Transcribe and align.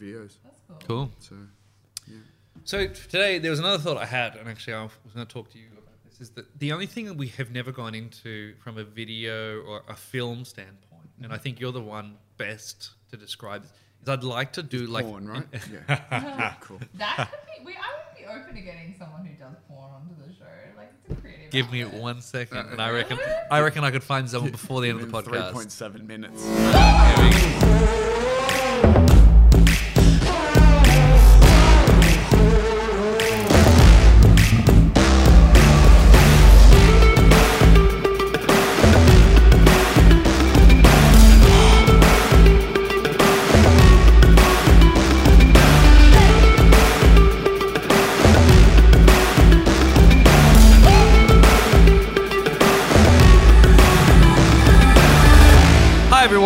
videos. 0.00 0.36
That's 0.44 0.58
cool. 0.68 0.78
Cool. 0.86 1.10
So 1.18 1.34
yeah. 2.06 2.16
So 2.64 2.86
today 2.86 3.38
there 3.38 3.50
was 3.50 3.60
another 3.60 3.78
thought 3.78 3.96
I 3.96 4.06
had, 4.06 4.36
and 4.36 4.48
actually 4.48 4.74
I 4.74 4.82
was 4.82 4.92
going 5.14 5.26
to 5.26 5.32
talk 5.32 5.50
to 5.52 5.58
you 5.58 5.66
about 5.72 5.84
this. 6.04 6.20
Is 6.20 6.30
that 6.30 6.58
the 6.58 6.72
only 6.72 6.86
thing 6.86 7.06
that 7.06 7.16
we 7.16 7.28
have 7.28 7.50
never 7.50 7.72
gone 7.72 7.94
into 7.94 8.54
from 8.62 8.78
a 8.78 8.84
video 8.84 9.60
or 9.62 9.82
a 9.88 9.94
film 9.94 10.44
standpoint, 10.44 11.10
and 11.22 11.32
I 11.32 11.38
think 11.38 11.60
you're 11.60 11.72
the 11.72 11.80
one 11.80 12.16
best 12.36 12.90
to 13.10 13.16
describe 13.16 13.62
this. 13.62 13.72
Is 14.02 14.08
I'd 14.08 14.24
like 14.24 14.52
to 14.54 14.62
do 14.62 14.86
like 14.86 15.04
porn, 15.06 15.28
right? 15.28 15.46
yeah. 15.52 16.00
yeah. 16.10 16.54
Cool. 16.60 16.80
That 16.94 17.30
could 17.30 17.38
be. 17.46 17.66
We, 17.66 17.72
I 17.72 17.76
would 17.76 18.18
be 18.18 18.26
open 18.26 18.54
to 18.54 18.60
getting 18.60 18.94
someone 18.98 19.24
who 19.24 19.34
does 19.34 19.56
porn 19.68 19.90
onto 19.90 20.14
the 20.26 20.32
show. 20.34 20.44
Like 20.76 20.92
it's 21.04 21.18
a 21.18 21.20
creative. 21.20 21.50
Give 21.50 21.70
me 21.70 21.82
outlet. 21.82 22.02
one 22.02 22.20
second, 22.20 22.58
uh, 22.58 22.68
and 22.72 22.80
I 22.80 22.90
uh, 22.90 22.94
reckon 22.94 23.18
I 23.50 23.60
reckon 23.60 23.84
I 23.84 23.90
could 23.90 24.04
find 24.04 24.28
someone 24.28 24.50
before 24.58 24.80
the 24.80 24.88
end 24.88 25.00
of 25.00 25.10
the 25.10 25.22
podcast. 25.22 25.52
point 25.52 25.72
seven 25.72 26.06
minutes. 26.06 26.44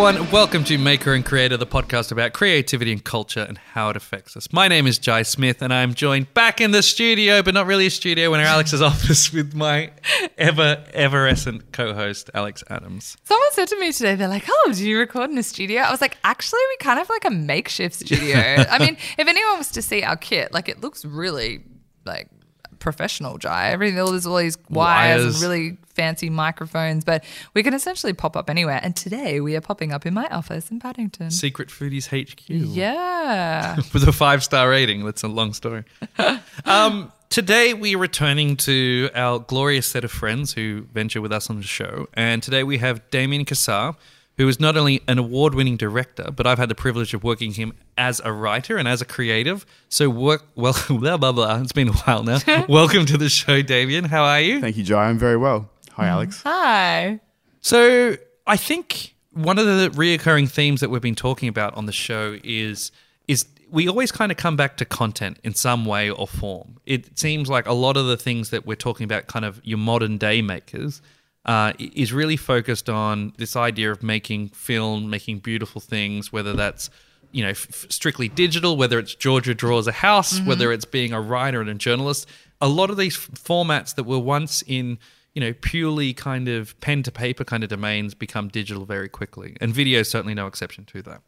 Everyone, 0.03 0.31
welcome 0.31 0.63
to 0.63 0.79
Maker 0.79 1.13
and 1.13 1.23
Creator, 1.23 1.57
the 1.57 1.67
podcast 1.67 2.11
about 2.11 2.33
creativity 2.33 2.91
and 2.91 3.03
culture 3.03 3.45
and 3.47 3.55
how 3.59 3.91
it 3.91 3.95
affects 3.95 4.35
us. 4.35 4.51
My 4.51 4.67
name 4.67 4.87
is 4.87 4.97
Jai 4.97 5.21
Smith, 5.21 5.61
and 5.61 5.71
I'm 5.71 5.93
joined 5.93 6.33
back 6.33 6.59
in 6.59 6.71
the 6.71 6.81
studio, 6.81 7.43
but 7.43 7.53
not 7.53 7.67
really 7.67 7.85
a 7.85 7.91
studio, 7.91 8.33
in 8.33 8.41
Alex's 8.41 8.81
office 8.81 9.31
with 9.31 9.53
my 9.53 9.91
ever 10.39 10.83
everescent 10.95 11.71
co-host 11.71 12.31
Alex 12.33 12.63
Adams. 12.71 13.15
Someone 13.25 13.51
said 13.51 13.67
to 13.67 13.79
me 13.79 13.91
today, 13.91 14.15
they're 14.15 14.27
like, 14.27 14.45
"Oh, 14.49 14.71
do 14.73 14.89
you 14.89 14.97
record 14.97 15.29
in 15.29 15.37
a 15.37 15.43
studio?" 15.43 15.81
I 15.81 15.91
was 15.91 16.01
like, 16.01 16.17
"Actually, 16.23 16.61
we 16.69 16.77
kind 16.77 16.99
of 16.99 17.07
like 17.07 17.25
a 17.25 17.29
makeshift 17.29 17.93
studio." 17.93 18.37
I 18.71 18.79
mean, 18.79 18.97
if 19.19 19.27
anyone 19.27 19.59
was 19.59 19.69
to 19.73 19.83
see 19.83 20.01
our 20.01 20.17
kit, 20.17 20.51
like 20.51 20.67
it 20.67 20.81
looks 20.81 21.05
really 21.05 21.61
like 22.05 22.27
professional, 22.81 23.37
Jai. 23.37 23.69
Everything 23.71 23.95
there's 23.95 24.25
all 24.25 24.35
these 24.35 24.57
wires, 24.69 25.21
Wires. 25.23 25.35
and 25.35 25.41
really 25.41 25.77
fancy 25.93 26.29
microphones, 26.29 27.05
but 27.05 27.23
we 27.53 27.63
can 27.63 27.73
essentially 27.73 28.11
pop 28.11 28.35
up 28.35 28.49
anywhere. 28.49 28.79
And 28.83 28.95
today 28.95 29.39
we 29.39 29.55
are 29.55 29.61
popping 29.61 29.93
up 29.93 30.05
in 30.05 30.13
my 30.13 30.27
office 30.27 30.69
in 30.71 30.79
Paddington. 30.79 31.31
Secret 31.31 31.69
Foodies 31.69 32.07
HQ. 32.07 32.43
Yeah. 32.49 33.75
with 33.93 34.07
a 34.07 34.11
five 34.11 34.43
star 34.43 34.69
rating. 34.69 35.05
That's 35.05 35.23
a 35.23 35.29
long 35.29 35.53
story. 35.53 35.85
um, 36.65 37.11
today 37.29 37.73
we 37.73 37.95
are 37.95 37.99
returning 37.99 38.57
to 38.57 39.09
our 39.15 39.39
glorious 39.39 39.87
set 39.87 40.03
of 40.03 40.11
friends 40.11 40.53
who 40.53 40.87
venture 40.93 41.21
with 41.21 41.31
us 41.31 41.49
on 41.49 41.57
the 41.57 41.63
show, 41.63 42.07
and 42.13 42.43
today 42.43 42.63
we 42.63 42.79
have 42.79 43.09
Damien 43.11 43.45
Cassar, 43.45 43.95
who 44.41 44.47
is 44.47 44.59
not 44.59 44.75
only 44.75 45.03
an 45.07 45.19
award 45.19 45.53
winning 45.53 45.77
director, 45.77 46.31
but 46.31 46.47
I've 46.47 46.57
had 46.57 46.67
the 46.67 46.75
privilege 46.75 47.13
of 47.13 47.23
working 47.23 47.53
him 47.53 47.73
as 47.95 48.19
a 48.25 48.33
writer 48.33 48.75
and 48.77 48.87
as 48.87 48.99
a 48.99 49.05
creative. 49.05 49.67
So 49.87 50.09
work 50.09 50.43
well, 50.55 50.75
blah 50.89 51.17
blah 51.17 51.31
blah. 51.31 51.61
It's 51.61 51.71
been 51.71 51.89
a 51.89 51.93
while 51.93 52.23
now. 52.23 52.39
Welcome 52.69 53.05
to 53.05 53.17
the 53.17 53.29
show, 53.29 53.61
Damien. 53.61 54.05
How 54.05 54.23
are 54.23 54.41
you? 54.41 54.59
Thank 54.59 54.77
you, 54.77 54.83
Jai. 54.83 55.09
I'm 55.09 55.19
very 55.19 55.37
well. 55.37 55.69
Hi, 55.91 56.05
mm-hmm. 56.05 56.11
Alex. 56.11 56.41
Hi. 56.43 57.19
So 57.61 58.17
I 58.47 58.57
think 58.57 59.13
one 59.31 59.59
of 59.59 59.67
the 59.67 59.91
reoccurring 59.93 60.49
themes 60.49 60.81
that 60.81 60.89
we've 60.89 61.03
been 61.03 61.13
talking 61.13 61.47
about 61.47 61.75
on 61.75 61.85
the 61.85 61.93
show 61.93 62.39
is 62.43 62.91
is 63.27 63.45
we 63.69 63.87
always 63.87 64.11
kind 64.11 64.31
of 64.31 64.39
come 64.39 64.55
back 64.55 64.75
to 64.77 64.85
content 64.85 65.37
in 65.43 65.53
some 65.53 65.85
way 65.85 66.09
or 66.09 66.27
form. 66.27 66.79
It 66.87 67.19
seems 67.19 67.47
like 67.47 67.67
a 67.67 67.73
lot 67.73 67.95
of 67.95 68.07
the 68.07 68.17
things 68.17 68.49
that 68.49 68.65
we're 68.65 68.75
talking 68.75 69.03
about, 69.03 69.27
kind 69.27 69.45
of 69.45 69.61
your 69.63 69.77
modern 69.77 70.17
day 70.17 70.41
makers, 70.41 70.99
uh, 71.45 71.73
is 71.79 72.13
really 72.13 72.37
focused 72.37 72.89
on 72.89 73.33
this 73.37 73.55
idea 73.55 73.91
of 73.91 74.03
making 74.03 74.49
film, 74.49 75.09
making 75.09 75.39
beautiful 75.39 75.81
things, 75.81 76.31
whether 76.31 76.53
that's 76.53 76.89
you 77.31 77.43
know 77.43 77.49
f- 77.49 77.85
strictly 77.89 78.27
digital, 78.27 78.77
whether 78.77 78.99
it's 78.99 79.15
Georgia 79.15 79.55
draws 79.55 79.87
a 79.87 79.91
house, 79.91 80.39
whether 80.41 80.71
it's 80.71 80.85
being 80.85 81.13
a 81.13 81.21
writer 81.21 81.61
and 81.61 81.69
a 81.69 81.75
journalist. 81.75 82.27
A 82.59 82.67
lot 82.67 82.89
of 82.89 82.97
these 82.97 83.17
f- 83.17 83.31
formats 83.31 83.95
that 83.95 84.03
were 84.03 84.19
once 84.19 84.63
in 84.67 84.99
you 85.33 85.39
know, 85.39 85.53
purely 85.61 86.13
kind 86.13 86.47
of 86.47 86.77
pen 86.81 87.03
to 87.03 87.11
paper 87.11 87.43
kind 87.43 87.63
of 87.63 87.69
domains 87.69 88.13
become 88.13 88.49
digital 88.49 88.85
very 88.85 89.07
quickly. 89.07 89.55
And 89.61 89.73
video 89.73 90.01
is 90.01 90.09
certainly 90.09 90.33
no 90.33 90.47
exception 90.47 90.85
to 90.85 91.01
that. 91.03 91.21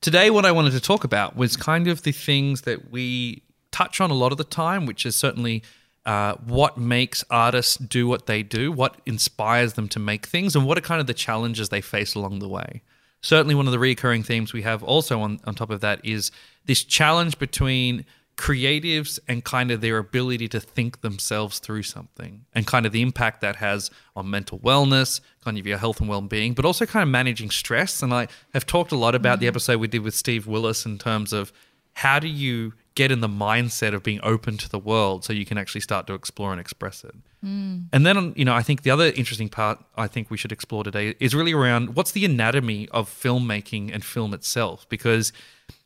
Today, 0.00 0.30
what 0.30 0.44
I 0.44 0.52
wanted 0.52 0.72
to 0.72 0.80
talk 0.80 1.02
about 1.02 1.34
was 1.34 1.56
kind 1.56 1.88
of 1.88 2.02
the 2.02 2.12
things 2.12 2.62
that 2.62 2.90
we 2.90 3.42
touch 3.72 4.00
on 4.00 4.10
a 4.10 4.14
lot 4.14 4.32
of 4.32 4.38
the 4.38 4.44
time, 4.44 4.86
which 4.86 5.04
is 5.06 5.16
certainly 5.16 5.62
uh, 6.06 6.34
what 6.44 6.76
makes 6.76 7.24
artists 7.30 7.76
do 7.76 8.06
what 8.06 8.26
they 8.26 8.42
do, 8.42 8.70
what 8.70 9.00
inspires 9.06 9.72
them 9.74 9.88
to 9.88 9.98
make 9.98 10.26
things, 10.26 10.54
and 10.54 10.66
what 10.66 10.76
are 10.76 10.82
kind 10.82 11.00
of 11.00 11.06
the 11.06 11.14
challenges 11.14 11.68
they 11.70 11.80
face 11.80 12.14
along 12.14 12.40
the 12.40 12.48
way. 12.48 12.82
Certainly, 13.20 13.54
one 13.54 13.66
of 13.66 13.72
the 13.72 13.78
recurring 13.78 14.22
themes 14.22 14.52
we 14.52 14.62
have 14.62 14.82
also 14.82 15.20
on, 15.20 15.40
on 15.44 15.54
top 15.54 15.70
of 15.70 15.80
that 15.80 16.04
is 16.04 16.30
this 16.66 16.84
challenge 16.84 17.38
between 17.38 18.04
creatives 18.36 19.18
and 19.28 19.44
kind 19.44 19.70
of 19.70 19.80
their 19.80 19.98
ability 19.98 20.48
to 20.48 20.60
think 20.60 21.00
themselves 21.00 21.58
through 21.58 21.84
something 21.84 22.44
and 22.52 22.66
kind 22.66 22.84
of 22.84 22.92
the 22.92 23.00
impact 23.00 23.40
that 23.40 23.56
has 23.56 23.90
on 24.16 24.28
mental 24.28 24.58
wellness, 24.58 25.20
kind 25.44 25.56
of 25.56 25.66
your 25.66 25.78
health 25.78 26.00
and 26.00 26.08
well-being, 26.08 26.52
but 26.52 26.64
also 26.64 26.84
kind 26.84 27.02
of 27.02 27.08
managing 27.08 27.48
stress. 27.48 28.02
And 28.02 28.12
I 28.12 28.26
have 28.52 28.66
talked 28.66 28.92
a 28.92 28.96
lot 28.96 29.14
about 29.14 29.38
the 29.40 29.46
episode 29.46 29.78
we 29.78 29.88
did 29.88 30.02
with 30.02 30.14
Steve 30.14 30.46
Willis 30.46 30.84
in 30.84 30.98
terms 30.98 31.32
of 31.32 31.52
how 31.94 32.18
do 32.18 32.28
you 32.28 32.72
get 32.94 33.10
in 33.10 33.20
the 33.20 33.28
mindset 33.28 33.92
of 33.92 34.02
being 34.02 34.20
open 34.22 34.56
to 34.56 34.68
the 34.68 34.78
world 34.78 35.24
so 35.24 35.32
you 35.32 35.44
can 35.44 35.58
actually 35.58 35.80
start 35.80 36.06
to 36.06 36.14
explore 36.14 36.52
and 36.52 36.60
express 36.60 37.02
it. 37.02 37.14
Hmm. 37.42 37.82
And 37.92 38.06
then, 38.06 38.32
you 38.36 38.44
know, 38.44 38.54
I 38.54 38.62
think 38.62 38.82
the 38.82 38.90
other 38.90 39.06
interesting 39.06 39.48
part 39.48 39.84
I 39.96 40.06
think 40.06 40.30
we 40.30 40.36
should 40.36 40.52
explore 40.52 40.84
today 40.84 41.14
is 41.18 41.34
really 41.34 41.52
around 41.52 41.96
what's 41.96 42.12
the 42.12 42.24
anatomy 42.24 42.88
of 42.90 43.08
filmmaking 43.08 43.92
and 43.92 44.04
film 44.04 44.32
itself. 44.32 44.88
Because 44.88 45.32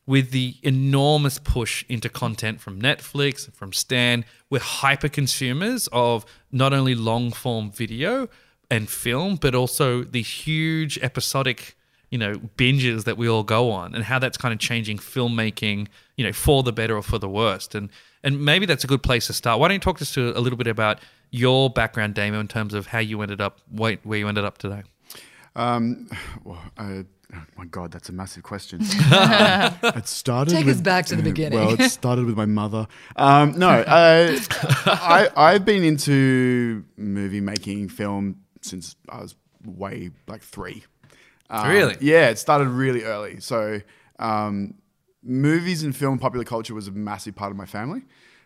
with 0.06 0.30
the 0.32 0.56
enormous 0.62 1.38
push 1.38 1.84
into 1.88 2.08
content 2.08 2.60
from 2.60 2.80
Netflix 2.80 3.46
and 3.46 3.54
from 3.54 3.72
Stan, 3.72 4.24
we're 4.50 4.60
hyper 4.60 5.08
consumers 5.08 5.88
of 5.92 6.26
not 6.52 6.74
only 6.74 6.94
long 6.94 7.32
form 7.32 7.70
video 7.70 8.28
and 8.70 8.88
film, 8.88 9.36
but 9.36 9.54
also 9.54 10.04
the 10.04 10.22
huge 10.22 10.98
episodic, 10.98 11.74
you 12.10 12.18
know, 12.18 12.34
binges 12.56 13.04
that 13.04 13.16
we 13.16 13.28
all 13.28 13.42
go 13.42 13.70
on 13.70 13.94
and 13.94 14.04
how 14.04 14.18
that's 14.18 14.36
kind 14.36 14.52
of 14.52 14.58
changing 14.58 14.98
filmmaking, 14.98 15.88
you 16.16 16.24
know, 16.24 16.32
for 16.32 16.62
the 16.62 16.72
better 16.72 16.96
or 16.96 17.02
for 17.02 17.18
the 17.18 17.28
worst. 17.28 17.74
And 17.74 17.90
and 18.24 18.44
maybe 18.44 18.66
that's 18.66 18.84
a 18.84 18.86
good 18.86 19.02
place 19.02 19.26
to 19.28 19.32
start. 19.32 19.60
Why 19.60 19.68
don't 19.68 19.76
you 19.76 19.80
talk 19.80 19.98
to 19.98 20.02
us 20.02 20.16
a 20.16 20.40
little 20.40 20.56
bit 20.56 20.66
about 20.66 20.98
your 21.30 21.70
background, 21.70 22.14
Damon, 22.14 22.40
in 22.40 22.48
terms 22.48 22.74
of 22.74 22.88
how 22.88 22.98
you 22.98 23.20
ended 23.22 23.40
up 23.40 23.60
where 23.70 23.98
you 24.04 24.28
ended 24.28 24.44
up 24.44 24.58
today? 24.58 24.82
Um, 25.54 26.08
well, 26.44 26.62
uh, 26.76 27.02
oh 27.34 27.42
my 27.56 27.64
God, 27.64 27.90
that's 27.90 28.08
a 28.08 28.12
massive 28.12 28.42
question. 28.42 28.80
Uh, 29.10 29.72
it 29.96 30.06
started. 30.06 30.52
Take 30.52 30.66
with, 30.66 30.76
us 30.76 30.82
back 30.82 31.06
to 31.06 31.16
the 31.16 31.22
beginning. 31.22 31.58
Well, 31.58 31.80
it 31.80 31.90
started 31.90 32.26
with 32.26 32.36
my 32.36 32.46
mother. 32.46 32.86
Um, 33.16 33.58
no, 33.58 33.68
uh, 33.68 34.38
I, 34.86 35.28
I've 35.36 35.64
been 35.64 35.84
into 35.84 36.84
movie 36.96 37.40
making, 37.40 37.88
film 37.88 38.42
since 38.62 38.96
I 39.08 39.20
was 39.20 39.34
way 39.64 40.10
like 40.26 40.42
three. 40.42 40.84
Um, 41.50 41.68
Really? 41.68 41.96
Yeah, 42.00 42.28
it 42.28 42.38
started 42.38 42.68
really 42.68 43.04
early. 43.04 43.40
So, 43.40 43.80
um, 44.18 44.74
movies 45.22 45.82
and 45.82 45.94
film, 45.96 46.18
popular 46.18 46.44
culture 46.44 46.74
was 46.74 46.88
a 46.88 46.92
massive 46.92 47.34
part 47.34 47.50
of 47.50 47.56
my 47.56 47.66
family. 47.66 48.02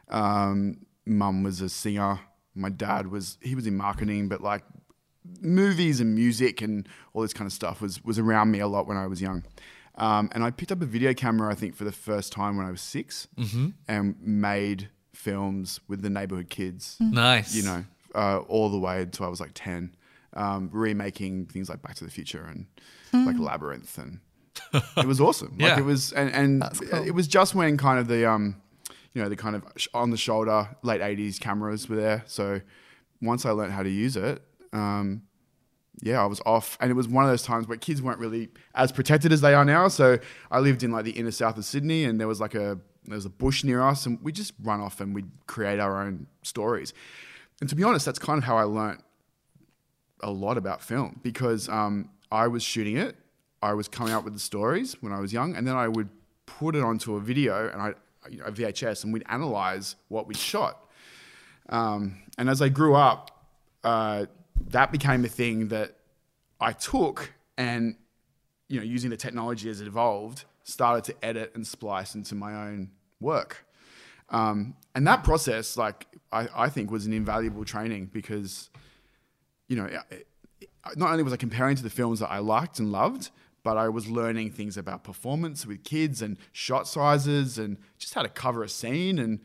Um, 0.09 0.87
Mum 1.07 1.43
was 1.43 1.61
a 1.61 1.69
singer. 1.69 2.21
My 2.55 2.69
dad 2.69 3.09
was 3.09 3.39
he 3.41 3.55
was 3.55 3.67
in 3.67 3.77
marketing, 3.77 4.29
but 4.29 4.41
like 4.41 4.63
movies 5.41 6.01
and 6.01 6.15
music 6.15 6.61
and 6.63 6.89
all 7.13 7.23
this 7.23 7.33
kind 7.33 7.47
of 7.47 7.53
stuff 7.53 7.81
was 7.81 8.05
was 8.05 8.19
around 8.19 8.51
me 8.51 8.61
a 8.61 8.67
lot 8.67 8.87
when 8.87 8.97
I 8.97 9.07
was 9.07 9.21
young. 9.21 9.45
Um, 9.97 10.31
and 10.33 10.43
I 10.43 10.51
picked 10.51 10.73
up 10.73 10.81
a 10.81 10.87
video 10.87 11.13
camera, 11.13 11.51
I 11.53 11.55
think, 11.55 11.75
for 11.77 11.85
the 11.85 11.93
first 11.93 12.33
time 12.33 12.57
when 12.57 12.65
I 12.67 12.71
was 12.71 12.81
6 12.81 13.29
and 13.89 14.17
made 14.23 14.89
films 15.13 15.81
with 15.87 16.01
the 16.03 16.09
neighborhood 16.09 16.49
kids. 16.49 16.97
Nice. 16.99 17.55
You 17.55 17.63
know, 17.65 17.85
uh, 18.15 18.39
all 18.49 18.71
the 18.71 18.79
way 18.79 19.03
until 19.03 19.27
I 19.27 19.29
was 19.29 19.41
like 19.41 19.51
ten, 19.55 19.95
um, 20.35 20.71
remaking 20.73 21.47
things 21.47 21.69
like 21.69 21.83
Back 21.83 21.95
to 21.97 22.05
the 22.05 22.11
Future 22.11 22.45
and 22.45 22.67
like 23.27 23.39
Labyrinth, 23.39 23.99
and 23.99 24.21
it 24.97 25.07
was 25.07 25.21
awesome. 25.21 25.57
Like 25.59 25.61
Yeah. 25.61 25.79
it 25.79 25.85
was, 25.85 26.13
and, 26.13 26.31
and 26.33 27.05
it 27.07 27.15
was 27.15 27.27
just 27.27 27.55
when 27.55 27.77
kind 27.77 27.99
of 27.99 28.09
the 28.09 28.29
um, 28.29 28.57
you 29.13 29.23
know, 29.23 29.29
the 29.29 29.37
kind 29.37 29.55
of 29.57 29.65
on 29.95 30.11
the 30.11 30.17
shoulder 30.17 30.69
late 30.83 31.01
'80s 31.01 31.39
cameras 31.41 31.89
were 31.89 31.97
there. 31.97 32.23
So 32.27 32.61
once 33.21 33.45
I 33.45 33.51
learned 33.51 33.73
how 33.73 33.83
to 33.83 33.91
use 33.91 34.17
it, 34.17 34.43
um, 34.73 35.23
yeah, 36.01 36.23
I 36.23 36.27
was 36.27 36.41
off, 36.47 36.77
and 36.81 36.91
it 36.91 36.95
was 36.95 37.07
one 37.09 37.25
of 37.25 37.31
those 37.31 37.43
times 37.43 37.69
where 37.69 37.77
kids 37.77 38.01
weren't 38.03 38.19
really 38.19 38.49
as 38.75 38.91
protected 38.91 39.33
as 39.33 39.41
they 39.43 39.53
are 39.55 39.65
now. 39.65 39.89
So 39.89 40.19
I 40.51 40.59
lived 40.61 40.83
in 40.83 40.91
like 40.91 41.05
the 41.05 41.13
inner 41.13 41.31
south 41.31 41.59
of 41.59 41.65
Sydney, 41.65 42.05
and 42.05 42.19
there 42.19 42.27
was 42.29 42.41
like 42.41 42.55
a 42.55 42.79
there 43.05 43.17
was 43.17 43.27
a 43.27 43.31
bush 43.31 43.63
near 43.65 43.83
us, 43.83 44.07
and 44.07 44.19
we 44.23 44.33
just 44.33 44.55
run 44.63 44.81
off 44.81 45.01
and 45.01 45.15
we'd 45.15 45.31
create 45.47 45.79
our 45.81 46.01
own 46.03 46.27
stories. 46.43 46.95
And 47.61 47.69
to 47.69 47.77
be 47.77 47.85
honest, 47.85 48.07
that's 48.07 48.19
kind 48.19 48.39
of 48.39 48.45
how 48.45 48.57
I 48.57 48.63
learnt 48.65 49.03
a 50.23 50.31
lot 50.31 50.57
about 50.57 50.83
film 50.83 51.21
because 51.23 51.69
um, 51.69 52.11
I 52.31 52.49
was 52.49 52.63
shooting 52.63 52.97
it, 52.97 53.17
I 53.63 53.75
was 53.75 53.89
coming 53.89 54.13
up 54.13 54.25
with 54.25 54.33
the 54.33 54.41
stories 54.41 54.97
when 55.01 55.13
I 55.13 55.21
was 55.21 55.33
young, 55.33 55.55
and 55.55 55.67
then 55.67 55.77
I 55.77 55.89
would 55.89 56.09
put 56.47 56.75
it 56.75 56.83
onto 56.83 57.17
a 57.17 57.21
video 57.21 57.69
and 57.69 57.81
I 57.81 57.95
you 58.29 58.39
know, 58.39 58.45
a 58.45 58.53
VHS 58.53 59.05
and 59.05 59.13
we'd 59.13 59.25
analyze 59.29 59.97
what 60.09 60.27
we'd 60.27 60.37
shot. 60.37 60.79
Um, 61.69 62.19
and 62.39 62.49
as 62.49 62.61
I 62.61 62.69
grew 62.69 62.95
up, 62.95 63.47
uh, 63.85 64.27
that 64.69 64.93
became 64.93 65.25
a 65.25 65.29
thing 65.29 65.69
that 65.69 65.97
I 66.61 66.73
took 66.73 67.33
and 67.59 67.97
you 68.69 68.79
know 68.79 68.85
using 68.85 69.11
the 69.11 69.17
technology 69.17 69.69
as 69.71 69.81
it 69.81 69.87
evolved, 69.87 70.45
started 70.65 71.05
to 71.05 71.25
edit 71.25 71.53
and 71.55 71.67
splice 71.67 72.15
into 72.15 72.35
my 72.35 72.69
own 72.69 72.91
work. 73.21 73.67
Um, 74.31 74.77
and 74.95 75.07
that 75.07 75.25
process, 75.25 75.77
like 75.77 76.07
I, 76.31 76.49
I 76.55 76.69
think, 76.69 76.91
was 76.91 77.07
an 77.07 77.13
invaluable 77.13 77.65
training 77.65 78.11
because 78.13 78.71
you 79.73 79.77
know, 79.79 79.87
it- 79.87 80.27
it- 80.61 80.69
not 80.97 81.11
only 81.13 81.23
was 81.23 81.33
I 81.33 81.37
comparing 81.37 81.77
to 81.77 81.83
the 81.83 81.91
films 82.01 82.19
that 82.21 82.31
I 82.31 82.39
liked 82.39 82.79
and 82.81 82.91
loved, 82.93 83.31
but 83.63 83.77
I 83.77 83.89
was 83.89 84.09
learning 84.09 84.51
things 84.51 84.77
about 84.77 85.05
performance 85.05 85.65
with 85.65 85.85
kids 85.85 86.21
and 86.21 86.37
shot 86.51 86.87
sizes 86.89 87.59
and 87.59 87.77
just 87.99 88.13
how 88.15 88.23
to 88.23 88.29
cover 88.29 88.63
a 88.65 88.69
scene. 88.69 89.19
And 89.19 89.41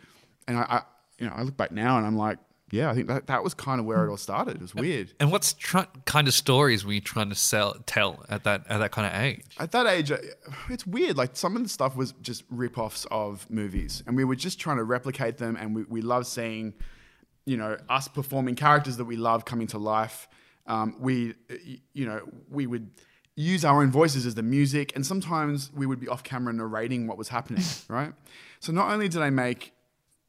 and 0.47 0.57
I, 0.57 0.62
I 0.63 0.81
you 1.19 1.27
know, 1.27 1.33
I 1.35 1.44
look 1.44 1.56
back 1.56 1.71
now 1.71 1.97
and 1.97 2.06
I'm 2.07 2.18
like, 2.18 2.39
yeah, 2.71 2.89
I 2.89 2.95
think 2.95 3.07
that 3.07 3.27
that 3.27 3.44
was 3.44 3.53
kind 3.53 3.79
of 3.79 3.85
where 3.85 4.03
it 4.06 4.09
all 4.09 4.18
started. 4.18 4.56
It 4.56 4.62
was 4.62 4.75
weird. 4.75 5.13
And 5.21 5.31
what's 5.31 5.53
tr- 5.53 5.89
kind 6.06 6.27
of 6.27 6.33
stories 6.33 6.83
were 6.85 6.94
you 6.94 7.01
trying 7.01 7.29
to 7.29 7.35
sell 7.35 7.75
tell 7.85 8.25
at 8.27 8.44
that 8.45 8.65
at 8.68 8.79
that 8.79 8.91
kind 8.91 9.07
of 9.07 9.21
age? 9.21 9.45
At 9.59 9.71
that 9.71 9.85
age, 9.88 10.12
it's 10.69 10.85
weird. 10.88 11.15
Like 11.15 11.35
some 11.38 11.56
of 11.56 11.62
the 11.63 11.69
stuff 11.69 11.95
was 11.95 12.13
just 12.21 12.44
rip-offs 12.50 13.06
of 13.12 13.50
movies, 13.50 14.03
and 14.07 14.18
we 14.18 14.25
were 14.25 14.35
just 14.35 14.59
trying 14.59 14.77
to 14.77 14.83
replicate 14.83 15.38
them. 15.38 15.56
And 15.56 15.75
we, 15.75 15.83
we 15.83 16.01
love 16.01 16.25
seeing, 16.27 16.74
you 17.48 17.56
know, 17.56 17.78
us 17.88 18.10
performing 18.10 18.56
characters 18.56 18.98
that 18.98 19.06
we 19.06 19.16
love 19.16 19.46
coming 19.46 19.68
to 19.68 19.78
life. 19.78 20.28
Um, 20.68 20.98
we, 21.00 21.34
you 21.94 22.06
know, 22.06 22.22
we 22.52 22.68
would 22.68 22.92
use 23.38 23.64
our 23.64 23.82
own 23.82 23.90
voices 23.90 24.26
as 24.26 24.36
the 24.36 24.44
music, 24.44 24.92
and 24.96 25.06
sometimes 25.06 25.72
we 25.74 25.86
would 25.86 26.00
be 26.00 26.10
off 26.10 26.24
camera 26.24 26.52
narrating 26.52 27.08
what 27.08 27.18
was 27.18 27.30
happening. 27.30 27.64
right. 27.88 28.12
So 28.60 28.74
not 28.74 28.92
only 28.92 29.08
did 29.08 29.22
I 29.22 29.30
make 29.30 29.72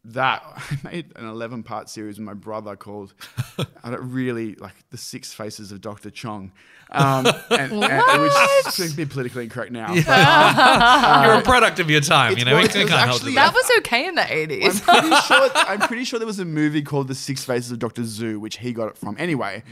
that 0.05 0.43
I 0.57 0.79
made 0.91 1.13
an 1.17 1.27
11 1.27 1.63
part 1.65 1.89
series 1.89 2.19
with 2.19 2.25
my 2.27 2.35
brother 2.35 2.77
called 2.77 3.15
I 3.83 3.91
don't 3.91 4.11
really 4.11 4.55
like 4.55 4.75
the 4.91 4.97
six 4.97 5.35
faces 5.35 5.73
of 5.73 5.81
Dr. 5.81 6.11
Chong. 6.11 6.53
Um, 6.91 7.27
and, 7.51 7.73
and, 7.73 8.23
which 8.23 8.33
is 8.67 8.79
going 8.79 8.91
to 8.91 8.97
be 8.97 9.05
politically 9.05 9.45
incorrect 9.45 9.73
now. 9.73 9.89
but, 9.89 10.09
um, 10.09 11.25
You're 11.25 11.35
a 11.35 11.43
product 11.43 11.81
of 11.81 11.91
your 11.91 12.01
time, 12.01 12.39
you 12.39 12.47
know. 12.47 12.53
well, 12.53 12.63
was 12.63 12.73
can't 12.73 12.89
help 12.89 13.17
actually- 13.17 13.35
That 13.35 13.53
was 13.53 13.71
okay 13.79 14.07
in 14.07 14.15
the 14.15 14.23
80s. 14.23 14.83
I'm 14.89 15.01
pretty 15.03 15.17
sure 15.27 15.51
I'm 15.55 15.81
pretty 15.81 16.05
sure 16.05 16.19
there 16.19 16.27
was 16.27 16.39
a 16.39 16.47
movie 16.47 16.81
called 16.81 17.09
The 17.09 17.15
Six 17.15 17.45
Faces 17.45 17.71
of 17.73 17.79
Dr. 17.79 18.05
Zoo, 18.05 18.41
which 18.41 18.57
he 18.59 18.73
got 18.73 18.89
it 18.89 18.97
from. 18.97 19.17
Anyway, 19.19 19.63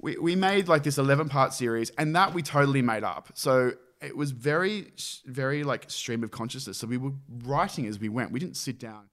we, 0.00 0.16
we 0.16 0.36
made 0.36 0.68
like 0.68 0.84
this 0.84 0.96
11 0.96 1.28
part 1.28 1.52
series, 1.52 1.90
and 1.98 2.16
that 2.16 2.32
we 2.32 2.40
totally 2.42 2.80
made 2.80 3.04
up. 3.04 3.28
So 3.34 3.72
it 4.00 4.16
was 4.16 4.30
very, 4.30 4.92
very 5.26 5.64
like 5.64 5.90
stream 5.90 6.24
of 6.24 6.30
consciousness. 6.30 6.78
So 6.78 6.86
we 6.86 6.96
were 6.96 7.12
writing 7.44 7.86
as 7.86 7.98
we 7.98 8.08
went. 8.08 8.30
We 8.32 8.40
didn't 8.40 8.56
sit 8.56 8.78
down. 8.78 9.10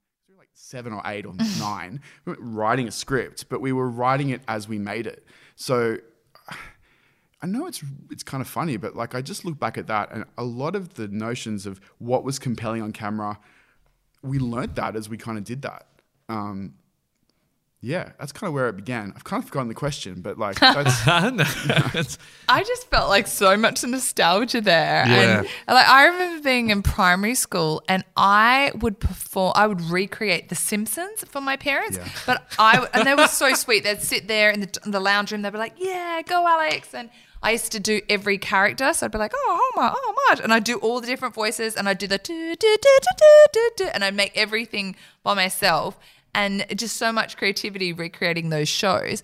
Seven 0.62 0.92
or 0.92 1.02
eight 1.06 1.26
or 1.26 1.34
nine. 1.58 2.00
Writing 2.24 2.86
a 2.86 2.92
script, 2.92 3.48
but 3.48 3.60
we 3.60 3.72
were 3.72 3.90
writing 3.90 4.30
it 4.30 4.42
as 4.46 4.68
we 4.68 4.78
made 4.78 5.08
it. 5.08 5.26
So 5.56 5.98
I 7.42 7.46
know 7.46 7.66
it's 7.66 7.82
it's 8.10 8.22
kind 8.22 8.40
of 8.40 8.46
funny, 8.46 8.76
but 8.76 8.94
like 8.94 9.16
I 9.16 9.22
just 9.22 9.44
look 9.44 9.58
back 9.58 9.76
at 9.76 9.88
that, 9.88 10.12
and 10.12 10.24
a 10.38 10.44
lot 10.44 10.76
of 10.76 10.94
the 10.94 11.08
notions 11.08 11.66
of 11.66 11.80
what 11.98 12.22
was 12.22 12.38
compelling 12.38 12.80
on 12.80 12.92
camera, 12.92 13.40
we 14.22 14.38
learnt 14.38 14.76
that 14.76 14.94
as 14.94 15.08
we 15.08 15.16
kind 15.16 15.36
of 15.36 15.42
did 15.42 15.62
that. 15.62 15.86
Um, 16.28 16.74
yeah, 17.84 18.12
that's 18.16 18.30
kind 18.30 18.46
of 18.48 18.54
where 18.54 18.68
it 18.68 18.76
began. 18.76 19.12
I've 19.16 19.24
kind 19.24 19.42
of 19.42 19.48
forgotten 19.48 19.66
the 19.68 19.74
question, 19.74 20.20
but 20.20 20.38
like 20.38 20.58
that's 20.60 21.04
No, 21.06 21.76
it's- 21.98 22.16
I 22.48 22.62
just 22.62 22.88
felt 22.88 23.08
like 23.08 23.26
so 23.26 23.56
much 23.56 23.82
nostalgia 23.82 24.60
there. 24.60 25.04
Yeah. 25.06 25.38
And 25.66 25.74
like 25.74 25.88
I 25.88 26.06
remember 26.06 26.42
being 26.44 26.70
in 26.70 26.82
primary 26.82 27.34
school 27.34 27.82
and 27.88 28.04
I 28.16 28.70
would 28.76 29.00
perform 29.00 29.52
I 29.56 29.66
would 29.66 29.80
recreate 29.80 30.48
The 30.48 30.54
Simpsons 30.54 31.24
for 31.26 31.40
my 31.40 31.56
parents. 31.56 31.98
Yeah. 31.98 32.08
But 32.24 32.52
I 32.58 32.86
and 32.94 33.06
they 33.06 33.14
were 33.14 33.26
so 33.26 33.52
sweet. 33.54 33.82
They'd 33.82 34.00
sit 34.00 34.28
there 34.28 34.50
in 34.50 34.60
the, 34.60 34.78
in 34.84 34.92
the 34.92 35.00
lounge 35.00 35.32
room, 35.32 35.42
they'd 35.42 35.50
be 35.52 35.58
like, 35.58 35.74
Yeah, 35.76 36.22
go 36.24 36.46
Alex 36.46 36.94
and 36.94 37.10
I 37.42 37.50
used 37.50 37.72
to 37.72 37.80
do 37.80 38.00
every 38.08 38.38
character, 38.38 38.92
so 38.92 39.06
I'd 39.06 39.10
be 39.10 39.18
like, 39.18 39.32
"Oh, 39.34 39.60
Homer, 39.74 39.92
oh, 39.96 40.14
Marge," 40.28 40.38
oh, 40.40 40.44
and 40.44 40.54
I'd 40.54 40.62
do 40.62 40.76
all 40.78 41.00
the 41.00 41.08
different 41.08 41.34
voices, 41.34 41.74
and 41.74 41.88
I'd 41.88 41.98
do 41.98 42.06
the 42.06 42.18
do 42.18 42.54
do 42.54 42.76
do 42.80 42.98
do 43.02 43.10
do 43.18 43.46
do 43.52 43.70
do, 43.78 43.84
and 43.92 44.04
I'd 44.04 44.14
make 44.14 44.30
everything 44.36 44.94
by 45.24 45.34
myself, 45.34 45.98
and 46.34 46.64
just 46.74 46.96
so 46.96 47.12
much 47.12 47.36
creativity 47.36 47.92
recreating 47.92 48.48
those 48.48 48.68
shows. 48.68 49.22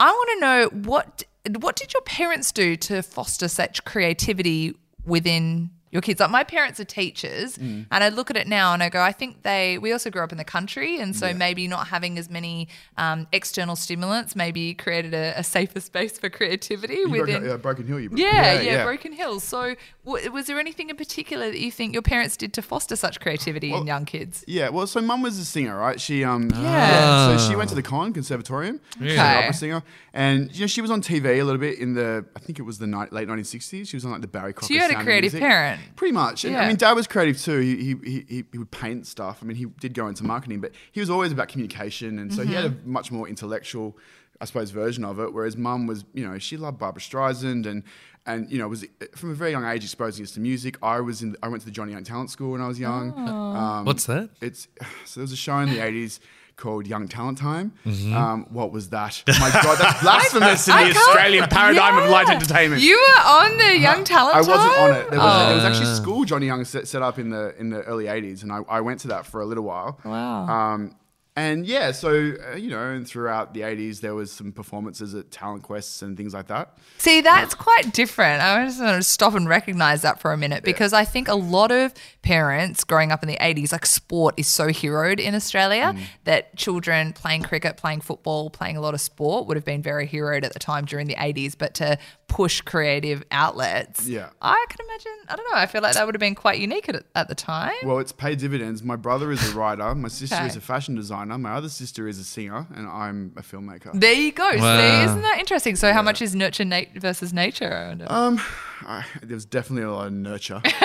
I 0.00 0.10
want 0.10 0.30
to 0.34 0.40
know 0.40 0.68
what 0.88 1.24
what 1.60 1.76
did 1.76 1.94
your 1.94 2.02
parents 2.02 2.50
do 2.50 2.74
to 2.76 3.02
foster 3.02 3.46
such 3.46 3.84
creativity 3.84 4.74
within 5.04 5.70
your 5.92 6.02
kids? 6.02 6.20
Like 6.20 6.30
my 6.30 6.44
parents 6.44 6.80
are 6.80 6.84
teachers, 6.84 7.56
Mm. 7.58 7.86
and 7.90 8.04
I 8.04 8.08
look 8.08 8.30
at 8.30 8.36
it 8.36 8.46
now 8.48 8.72
and 8.74 8.82
I 8.82 8.88
go, 8.88 9.00
I 9.00 9.12
think 9.12 9.42
they. 9.42 9.78
We 9.78 9.92
also 9.92 10.10
grew 10.10 10.22
up 10.22 10.32
in 10.32 10.38
the 10.38 10.44
country, 10.44 10.98
and 10.98 11.14
so 11.14 11.32
maybe 11.32 11.68
not 11.68 11.88
having 11.88 12.18
as 12.18 12.28
many 12.28 12.68
um, 12.96 13.26
external 13.32 13.76
stimulants 13.76 14.34
maybe 14.36 14.74
created 14.74 15.14
a, 15.14 15.34
a 15.38 15.44
safer 15.44 15.80
space 15.80 16.18
for 16.18 16.28
creativity 16.28 16.94
you 16.96 17.08
within. 17.10 17.42
broke, 17.42 17.54
uh, 17.54 17.56
Broken 17.58 17.86
Hill. 17.86 18.00
You 18.00 18.10
yeah, 18.14 18.60
yeah, 18.60 18.84
Broken 18.84 19.12
Hills. 19.12 19.44
So, 19.44 19.74
w- 20.04 20.30
was 20.32 20.46
there 20.46 20.58
anything 20.58 20.90
in 20.90 20.96
particular 20.96 21.50
that 21.50 21.58
you 21.60 21.70
think 21.70 21.92
your 21.92 22.02
parents 22.02 22.36
did 22.36 22.52
to 22.54 22.62
foster 22.62 22.96
such 22.96 23.20
creativity 23.20 23.72
in 23.72 23.86
young 23.86 24.04
kids? 24.04 24.44
Yeah, 24.46 24.68
well, 24.70 24.86
so 24.86 25.00
mum 25.00 25.22
was 25.22 25.38
a 25.38 25.44
singer, 25.44 25.78
right? 25.78 26.00
She 26.00 26.24
um 26.24 26.50
Yeah. 26.54 27.36
so 27.38 27.48
she 27.48 27.56
went 27.56 27.68
to 27.70 27.74
the 27.74 27.82
Con 27.82 28.12
Conservatorium. 28.12 28.80
She's 28.98 29.12
an 29.12 29.18
Okay. 29.18 29.38
opera 29.38 29.54
singer, 29.54 29.82
and 30.12 30.52
you 30.54 30.62
know 30.62 30.66
she 30.66 30.80
was 30.80 30.90
on 30.90 31.00
TV 31.00 31.38
a 31.40 31.42
little 31.44 31.60
bit 31.60 31.78
in 31.78 31.94
the 31.94 32.24
I 32.34 32.40
think 32.40 32.58
it 32.58 32.62
was 32.62 32.78
the 32.78 32.86
ni- 32.86 33.06
late 33.10 33.28
1960s. 33.28 33.88
She 33.88 33.96
was 33.96 34.04
on 34.04 34.10
like 34.12 34.20
the 34.20 34.26
Barry 34.28 34.52
Crocker. 34.52 34.72
you 34.74 34.80
had 34.80 34.90
a 34.90 35.02
creative 35.02 35.32
Music. 35.32 35.48
Parent. 35.76 35.96
Pretty 35.96 36.12
much. 36.12 36.44
And, 36.44 36.56
I 36.56 36.66
mean, 36.68 36.76
Dad 36.76 36.92
was 36.92 37.06
creative 37.06 37.40
too. 37.40 37.58
He, 37.60 37.76
he, 37.76 37.94
he, 38.04 38.24
he, 38.28 38.44
he 38.52 38.58
would 38.58 38.70
paint 38.70 39.06
stuff. 39.06 39.38
I 39.42 39.44
mean, 39.46 39.56
he 39.56 39.66
did 39.66 39.94
go 39.94 40.06
into 40.08 40.24
marketing, 40.24 40.60
but 40.60 40.72
he 40.92 41.00
was 41.00 41.10
always 41.10 41.32
about 41.32 41.48
communication. 41.48 42.18
And 42.18 42.32
so 42.32 42.42
he 42.44 42.54
had 42.54 42.64
a 42.64 42.70
Mm-hmm. 42.70 42.92
much 42.92 43.10
more 43.12 43.28
intellectual, 43.28 43.96
I 44.40 44.44
suppose, 44.44 44.70
version 44.70 45.04
of 45.04 45.18
it. 45.20 45.32
Whereas 45.32 45.56
mum 45.56 45.86
was, 45.86 46.04
you 46.14 46.26
know, 46.28 46.38
she 46.38 46.56
loved 46.56 46.78
Barbra 46.78 47.00
Streisand 47.00 47.66
and, 47.66 47.82
and 48.26 48.50
you 48.50 48.58
know, 48.58 48.66
was 48.68 48.84
from 49.14 49.30
a 49.30 49.34
very 49.34 49.52
young 49.52 49.64
age 49.64 49.84
exposing 49.84 50.24
us 50.24 50.32
to 50.32 50.40
music. 50.40 50.76
I 50.82 51.00
was 51.00 51.22
in, 51.22 51.36
I 51.42 51.48
went 51.48 51.60
to 51.62 51.66
the 51.66 51.72
Johnny 51.72 51.92
Young 51.92 52.02
Talent 52.04 52.30
School 52.30 52.52
when 52.52 52.60
I 52.60 52.66
was 52.68 52.78
young. 52.80 53.12
Um, 53.16 53.84
What's 53.84 54.06
that? 54.06 54.30
It's 54.40 54.66
so 55.04 55.20
there 55.20 55.22
was 55.22 55.32
a 55.32 55.36
show 55.36 55.58
in 55.60 55.70
the 55.70 55.78
eighties 55.80 56.18
called 56.56 56.86
Young 56.86 57.06
Talent 57.06 57.38
Time. 57.38 57.72
Mm-hmm. 57.84 58.14
Um, 58.16 58.46
what 58.50 58.72
was 58.72 58.88
that? 58.90 59.22
Oh 59.28 59.38
my 59.40 59.50
God, 59.62 59.78
that's 59.78 60.00
blasphemous 60.02 60.66
in 60.68 60.74
I 60.74 60.90
the 60.90 60.98
Australian 60.98 61.44
paradigm 61.48 61.98
of 61.98 62.08
light 62.10 62.28
entertainment. 62.30 62.82
You 62.82 62.96
were 62.98 63.22
on 63.24 63.56
the 63.58 63.78
Young 63.78 64.04
Talent 64.04 64.36
I 64.36 64.40
wasn't 64.40 64.72
Time? 64.74 64.80
on 64.80 64.90
it. 64.96 65.10
There 65.10 65.18
was, 65.20 65.46
there 65.46 65.54
was 65.56 65.64
Oh. 65.64 65.68
actually 65.68 65.94
school 65.94 66.24
Johnny 66.24 66.46
Young 66.46 66.64
set, 66.64 66.88
set 66.88 67.02
up 67.02 67.18
in 67.18 67.30
the 67.30 67.54
in 67.58 67.70
the 67.70 67.82
early 67.82 68.04
'80s, 68.06 68.42
and 68.42 68.50
I, 68.50 68.60
I 68.68 68.80
went 68.80 69.00
to 69.00 69.08
that 69.08 69.26
for 69.26 69.40
a 69.42 69.46
little 69.46 69.64
while. 69.64 69.98
Wow. 70.04 70.46
Um, 70.48 70.96
and 71.36 71.66
yeah, 71.66 71.92
so 71.92 72.32
uh, 72.52 72.56
you 72.56 72.70
know, 72.70 72.80
and 72.90 73.06
throughout 73.06 73.52
the 73.54 73.60
'80s, 73.60 74.00
there 74.00 74.14
was 74.14 74.32
some 74.32 74.52
performances 74.52 75.14
at 75.14 75.30
talent 75.30 75.62
quests 75.62 76.00
and 76.02 76.16
things 76.16 76.32
like 76.34 76.46
that. 76.48 76.76
See, 76.98 77.20
that's 77.20 77.54
quite 77.54 77.92
different. 77.92 78.42
I 78.42 78.64
just 78.66 78.80
want 78.80 78.96
to 78.96 79.02
stop 79.02 79.34
and 79.34 79.46
recognize 79.48 80.02
that 80.02 80.20
for 80.20 80.32
a 80.32 80.36
minute 80.36 80.64
because 80.64 80.92
I 80.92 81.04
think 81.04 81.28
a 81.28 81.34
lot 81.34 81.70
of 81.70 81.92
parents 82.22 82.84
growing 82.84 83.12
up 83.12 83.22
in 83.22 83.28
the 83.28 83.36
80s, 83.36 83.70
like 83.72 83.86
sport 83.86 84.34
is 84.38 84.46
so 84.48 84.68
heroed 84.68 85.20
in 85.20 85.34
Australia 85.34 85.92
Mm. 85.94 86.00
that 86.24 86.56
children 86.56 87.12
playing 87.12 87.42
cricket, 87.42 87.76
playing 87.76 88.00
football, 88.00 88.48
playing 88.50 88.76
a 88.76 88.80
lot 88.80 88.94
of 88.94 89.00
sport 89.00 89.46
would 89.46 89.56
have 89.56 89.64
been 89.64 89.82
very 89.82 90.06
heroed 90.06 90.42
at 90.44 90.52
the 90.52 90.58
time 90.58 90.84
during 90.86 91.06
the 91.06 91.14
80s. 91.16 91.54
But 91.56 91.74
to 91.74 91.98
push 92.28 92.60
creative 92.62 93.22
outlets, 93.30 94.06
Yeah. 94.08 94.30
I 94.42 94.64
can 94.68 94.84
imagine, 94.86 95.12
I 95.28 95.36
don't 95.36 95.46
know, 95.52 95.58
I 95.58 95.66
feel 95.66 95.82
like 95.82 95.94
that 95.94 96.04
would 96.06 96.14
have 96.14 96.20
been 96.20 96.34
quite 96.34 96.58
unique 96.58 96.88
at, 96.88 97.04
at 97.14 97.28
the 97.28 97.34
time. 97.36 97.74
Well, 97.84 97.98
it's 97.98 98.10
paid 98.12 98.38
dividends. 98.38 98.82
My 98.82 98.96
brother 98.96 99.30
is 99.30 99.52
a 99.52 99.56
writer. 99.56 99.94
My 99.94 100.08
sister 100.08 100.34
Okay. 100.34 100.46
is 100.46 100.56
a 100.56 100.60
fashion 100.60 100.94
designer. 100.96 101.25
My 101.28 101.52
other 101.52 101.68
sister 101.68 102.06
is 102.08 102.18
a 102.18 102.24
singer, 102.24 102.66
and 102.74 102.86
I'm 102.88 103.32
a 103.36 103.42
filmmaker. 103.42 103.90
there 103.98 104.12
you 104.12 104.32
go. 104.32 104.50
See, 104.50 104.56
isn't 104.56 105.22
that 105.22 105.36
interesting? 105.38 105.76
So, 105.76 105.92
how 105.92 106.02
much 106.02 106.20
is 106.22 106.34
nurture 106.34 106.64
nat- 106.64 106.94
versus 106.96 107.32
nature? 107.32 107.72
I 107.72 107.88
wonder. 107.88 108.06
Um, 108.08 108.40
I, 108.82 109.04
there 109.22 109.34
was 109.34 109.44
definitely 109.46 109.84
a 109.84 109.92
lot 109.92 110.06
of 110.08 110.12
nurture. 110.12 110.56
um, 110.56 110.62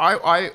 I, 0.00 0.18
I, 0.24 0.50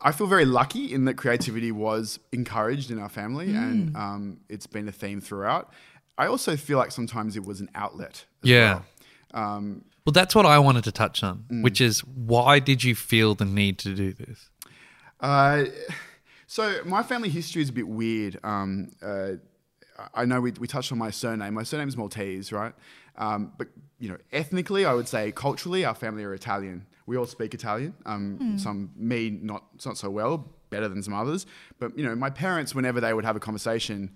I 0.00 0.12
feel 0.12 0.26
very 0.26 0.44
lucky 0.44 0.92
in 0.92 1.04
that 1.06 1.14
creativity 1.14 1.72
was 1.72 2.18
encouraged 2.32 2.90
in 2.90 2.98
our 2.98 3.08
family, 3.08 3.54
and 3.54 3.96
um, 3.96 4.38
it's 4.48 4.66
been 4.66 4.88
a 4.88 4.92
theme 4.92 5.20
throughout. 5.20 5.72
I 6.16 6.26
also 6.26 6.56
feel 6.56 6.78
like 6.78 6.90
sometimes 6.92 7.36
it 7.36 7.44
was 7.44 7.60
an 7.60 7.70
outlet. 7.74 8.24
as 8.42 8.48
Yeah. 8.50 8.80
well. 9.34 9.44
Um, 9.44 9.84
Well, 10.06 10.12
that's 10.12 10.34
what 10.34 10.46
I 10.46 10.58
wanted 10.58 10.84
to 10.84 10.92
touch 10.92 11.22
on, 11.22 11.44
Mm. 11.50 11.62
which 11.62 11.80
is 11.80 12.00
why 12.04 12.58
did 12.60 12.82
you 12.82 12.94
feel 12.94 13.34
the 13.34 13.44
need 13.44 13.78
to 13.80 13.94
do 13.94 14.12
this? 14.12 14.48
Uh, 15.20 15.64
so 16.48 16.80
my 16.84 17.02
family 17.02 17.28
history 17.28 17.62
is 17.62 17.68
a 17.68 17.72
bit 17.72 17.86
weird. 17.86 18.40
Um, 18.42 18.90
uh, 19.00 19.32
I 20.14 20.24
know 20.24 20.40
we, 20.40 20.52
we 20.52 20.66
touched 20.66 20.90
on 20.90 20.98
my 20.98 21.10
surname. 21.10 21.54
My 21.54 21.62
surname 21.62 21.88
is 21.88 21.96
Maltese, 21.96 22.52
right? 22.52 22.72
Um, 23.16 23.52
but 23.58 23.68
you 23.98 24.08
know, 24.08 24.16
ethnically, 24.32 24.86
I 24.86 24.94
would 24.94 25.06
say 25.06 25.30
culturally, 25.30 25.84
our 25.84 25.94
family 25.94 26.24
are 26.24 26.32
Italian. 26.32 26.86
We 27.06 27.16
all 27.16 27.26
speak 27.26 27.52
Italian. 27.52 27.94
Um, 28.06 28.58
Some 28.58 28.90
me 28.96 29.30
not 29.30 29.64
not 29.84 29.98
so 29.98 30.08
well, 30.08 30.48
better 30.70 30.88
than 30.88 31.02
some 31.02 31.14
others. 31.14 31.46
But 31.78 31.96
you 31.98 32.04
know, 32.04 32.14
my 32.14 32.30
parents, 32.30 32.74
whenever 32.74 33.00
they 33.00 33.12
would 33.12 33.24
have 33.24 33.36
a 33.36 33.40
conversation, 33.40 34.10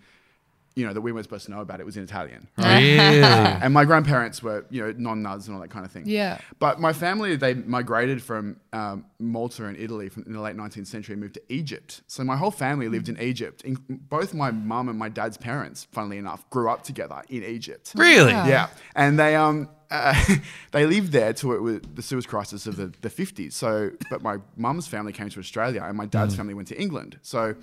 you 0.74 0.86
know, 0.86 0.92
that 0.92 1.00
we 1.00 1.12
weren't 1.12 1.24
supposed 1.24 1.44
to 1.46 1.50
know 1.50 1.60
about 1.60 1.80
it 1.80 1.86
was 1.86 1.96
in 1.96 2.02
Italian. 2.02 2.48
Really? 2.56 2.98
and 3.22 3.74
my 3.74 3.84
grandparents 3.84 4.42
were, 4.42 4.64
you 4.70 4.82
know, 4.82 4.94
non-nuds 4.96 5.46
and 5.46 5.54
all 5.54 5.60
that 5.60 5.70
kind 5.70 5.84
of 5.84 5.92
thing. 5.92 6.04
Yeah. 6.06 6.38
But 6.58 6.80
my 6.80 6.92
family, 6.92 7.36
they 7.36 7.54
migrated 7.54 8.22
from 8.22 8.56
um, 8.72 9.04
Malta 9.18 9.66
and 9.66 9.76
Italy 9.76 10.08
from, 10.08 10.24
in 10.24 10.32
the 10.32 10.40
late 10.40 10.56
19th 10.56 10.86
century 10.86 11.14
and 11.14 11.22
moved 11.22 11.34
to 11.34 11.42
Egypt. 11.48 12.02
So 12.06 12.24
my 12.24 12.36
whole 12.36 12.50
family 12.50 12.88
lived 12.88 13.08
in 13.08 13.20
Egypt. 13.20 13.62
In, 13.62 13.76
both 13.88 14.32
my 14.32 14.50
mum 14.50 14.88
and 14.88 14.98
my 14.98 15.08
dad's 15.08 15.36
parents, 15.36 15.86
funnily 15.92 16.18
enough, 16.18 16.48
grew 16.50 16.70
up 16.70 16.82
together 16.82 17.22
in 17.28 17.44
Egypt. 17.44 17.92
really? 17.94 18.32
Wow. 18.32 18.46
Yeah, 18.46 18.68
and 18.94 19.18
they 19.18 19.36
um 19.36 19.68
uh, 19.92 20.14
they 20.72 20.86
lived 20.86 21.12
there 21.12 21.32
till 21.32 21.52
it 21.52 21.60
was 21.60 21.80
the 21.94 22.02
Suez 22.02 22.26
Crisis 22.26 22.66
of 22.66 22.76
the, 22.76 22.92
the 23.02 23.10
50s. 23.10 23.52
So, 23.52 23.90
but 24.10 24.22
my 24.22 24.38
mum's 24.56 24.86
family 24.86 25.12
came 25.12 25.28
to 25.28 25.38
Australia, 25.38 25.84
and 25.84 25.96
my 25.96 26.06
dad's 26.06 26.34
family 26.34 26.54
went 26.54 26.68
to 26.68 26.80
England. 26.80 27.18
So, 27.22 27.54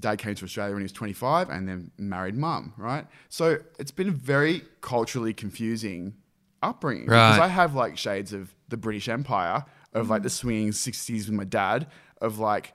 dad 0.00 0.18
came 0.18 0.34
to 0.34 0.44
Australia 0.44 0.74
when 0.74 0.82
he 0.82 0.84
was 0.84 0.92
25, 0.92 1.50
and 1.50 1.68
then 1.68 1.90
married 1.98 2.34
mum. 2.34 2.72
Right. 2.76 3.06
So 3.28 3.58
it's 3.78 3.90
been 3.90 4.08
a 4.08 4.12
very 4.12 4.62
culturally 4.80 5.34
confusing 5.34 6.14
upbringing 6.62 7.06
because 7.06 7.38
I 7.38 7.48
have 7.48 7.74
like 7.74 7.98
shades 7.98 8.32
of 8.32 8.54
the 8.68 8.76
British 8.76 9.08
Empire, 9.08 9.64
of 9.92 10.10
like 10.10 10.22
the 10.22 10.28
mm-hmm. 10.28 10.34
swinging 10.34 10.70
60s 10.70 11.26
with 11.26 11.32
my 11.32 11.44
dad, 11.44 11.88
of 12.20 12.38
like. 12.38 12.74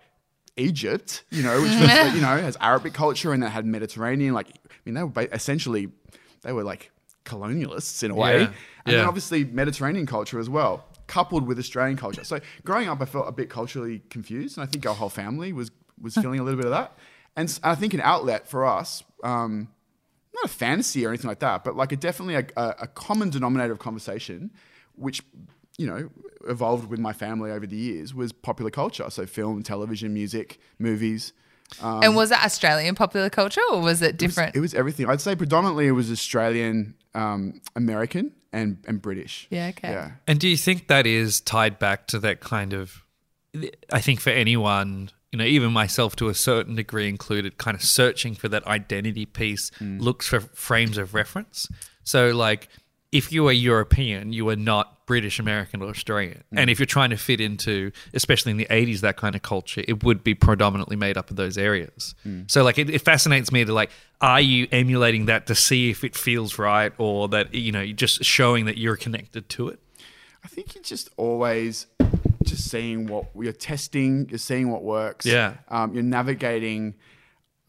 Egypt, 0.59 1.23
you 1.29 1.43
know, 1.43 1.61
which 1.61 1.69
was, 1.79 2.15
you 2.15 2.21
know, 2.21 2.35
has 2.35 2.57
Arabic 2.59 2.91
culture 2.91 3.31
and 3.31 3.43
that 3.43 3.49
had 3.49 3.63
Mediterranean. 3.63 4.33
Like, 4.33 4.47
I 4.47 4.73
mean, 4.85 4.95
they 4.95 5.03
were 5.03 5.29
essentially, 5.31 5.89
they 6.41 6.51
were 6.51 6.63
like 6.63 6.89
colonialists 7.25 8.01
in 8.01 8.09
a 8.09 8.15
way. 8.15 8.39
Yeah. 8.39 8.51
And 8.87 8.95
then 8.95 9.05
obviously 9.05 9.43
Mediterranean 9.43 10.07
culture 10.07 10.39
as 10.39 10.49
well, 10.49 10.85
coupled 11.07 11.45
with 11.45 11.59
Australian 11.59 11.97
culture. 11.97 12.23
So 12.23 12.39
growing 12.63 12.87
up, 12.87 13.01
I 13.01 13.05
felt 13.05 13.27
a 13.27 13.31
bit 13.31 13.49
culturally 13.49 14.01
confused, 14.09 14.57
and 14.57 14.63
I 14.63 14.67
think 14.67 14.85
our 14.85 14.95
whole 14.95 15.09
family 15.09 15.53
was 15.53 15.71
was 16.01 16.15
feeling 16.15 16.39
a 16.39 16.43
little 16.43 16.57
bit 16.57 16.65
of 16.65 16.71
that. 16.71 16.97
And 17.35 17.59
I 17.63 17.75
think 17.75 17.93
an 17.93 18.01
outlet 18.01 18.47
for 18.47 18.65
us, 18.65 19.03
um, 19.23 19.69
not 20.33 20.45
a 20.45 20.47
fantasy 20.47 21.05
or 21.05 21.09
anything 21.09 21.27
like 21.27 21.39
that, 21.39 21.63
but 21.63 21.75
like 21.75 21.91
a 21.91 21.95
definitely 21.95 22.35
a, 22.35 22.45
a, 22.55 22.75
a 22.81 22.87
common 22.87 23.29
denominator 23.29 23.73
of 23.73 23.79
conversation, 23.79 24.51
which 24.95 25.21
you 25.77 25.85
know 25.87 26.09
evolved 26.47 26.89
with 26.89 26.99
my 26.99 27.13
family 27.13 27.51
over 27.51 27.67
the 27.67 27.75
years, 27.75 28.13
was 28.13 28.31
popular 28.31 28.71
culture. 28.71 29.09
So 29.09 29.25
film, 29.25 29.63
television, 29.63 30.13
music, 30.13 30.59
movies. 30.79 31.33
Um, 31.81 32.01
and 32.01 32.15
was 32.15 32.31
it 32.31 32.43
Australian 32.43 32.95
popular 32.95 33.29
culture 33.29 33.61
or 33.71 33.81
was 33.81 34.01
it 34.01 34.05
it 34.05 34.11
was- 34.13 34.17
different? 34.19 34.55
It 34.55 34.61
was, 34.61 34.73
everything. 34.73 35.09
I'd 35.09 35.19
say 35.21 35.35
predominantly 35.35 35.87
it 35.87 35.91
was 35.91 36.09
Australian, 36.09 36.95
um, 37.13 37.61
American, 37.75 38.31
and 38.53 38.77
and 38.87 39.01
British. 39.01 39.47
Yeah, 39.49 39.67
okay. 39.69 39.91
Yeah. 39.91 40.11
And 40.27 40.39
do 40.39 40.47
you 40.47 40.57
think 40.57 40.87
that 40.87 41.05
is 41.05 41.41
tied 41.41 41.77
back 41.77 42.07
to 42.07 42.19
that 42.19 42.39
kind 42.39 42.73
of? 42.73 43.03
I 43.91 44.01
think 44.01 44.21
for 44.21 44.29
anyone, 44.29 45.09
you 45.31 45.39
know, 45.39 45.45
even 45.45 45.71
myself 45.71 46.15
to 46.17 46.29
a 46.29 46.33
certain 46.33 46.75
degree 46.75 47.09
included, 47.09 47.57
kind 47.57 47.75
of 47.75 47.81
searching 47.81 48.33
for 48.33 48.47
that 48.49 48.65
identity 48.65 49.25
piece, 49.25 49.71
mm. 49.79 49.99
looks 49.99 50.27
for 50.27 50.39
frames 50.39 50.97
of 50.97 51.13
reference. 51.13 51.67
So, 52.03 52.31
like, 52.31 52.69
if 53.11 53.31
you 53.31 53.47
are 53.47 53.51
European, 53.51 54.31
you 54.31 54.47
are 54.49 54.55
not 54.55 55.05
British, 55.05 55.39
American, 55.39 55.81
or 55.81 55.89
Australian. 55.89 56.43
Mm. 56.53 56.59
And 56.59 56.69
if 56.69 56.79
you're 56.79 56.85
trying 56.85 57.09
to 57.09 57.17
fit 57.17 57.41
into, 57.41 57.91
especially 58.13 58.51
in 58.51 58.57
the 58.57 58.67
80s, 58.69 59.01
that 59.01 59.17
kind 59.17 59.35
of 59.35 59.41
culture, 59.41 59.83
it 59.87 60.03
would 60.03 60.23
be 60.23 60.33
predominantly 60.33 60.95
made 60.95 61.17
up 61.17 61.29
of 61.29 61.35
those 61.35 61.57
areas. 61.57 62.15
Mm. 62.25 62.49
So, 62.49 62.63
like, 62.63 62.77
it, 62.77 62.89
it 62.89 63.01
fascinates 63.01 63.51
me 63.51 63.65
to, 63.65 63.73
like, 63.73 63.91
are 64.21 64.41
you 64.41 64.67
emulating 64.71 65.25
that 65.25 65.47
to 65.47 65.55
see 65.55 65.89
if 65.89 66.03
it 66.05 66.15
feels 66.15 66.57
right 66.57 66.93
or 66.97 67.27
that, 67.29 67.53
you 67.53 67.73
know, 67.73 67.85
just 67.87 68.23
showing 68.23 68.65
that 68.65 68.77
you're 68.77 68.97
connected 68.97 69.49
to 69.49 69.67
it? 69.69 69.79
I 70.43 70.47
think 70.47 70.75
you're 70.75 70.83
just 70.83 71.09
always 71.17 71.87
just 72.43 72.69
seeing 72.69 73.07
what 73.07 73.25
you're 73.35 73.53
testing. 73.53 74.27
You're 74.29 74.37
seeing 74.37 74.71
what 74.71 74.83
works. 74.83 75.25
Yeah. 75.25 75.55
Um, 75.69 75.93
you're 75.93 76.03
navigating. 76.03 76.95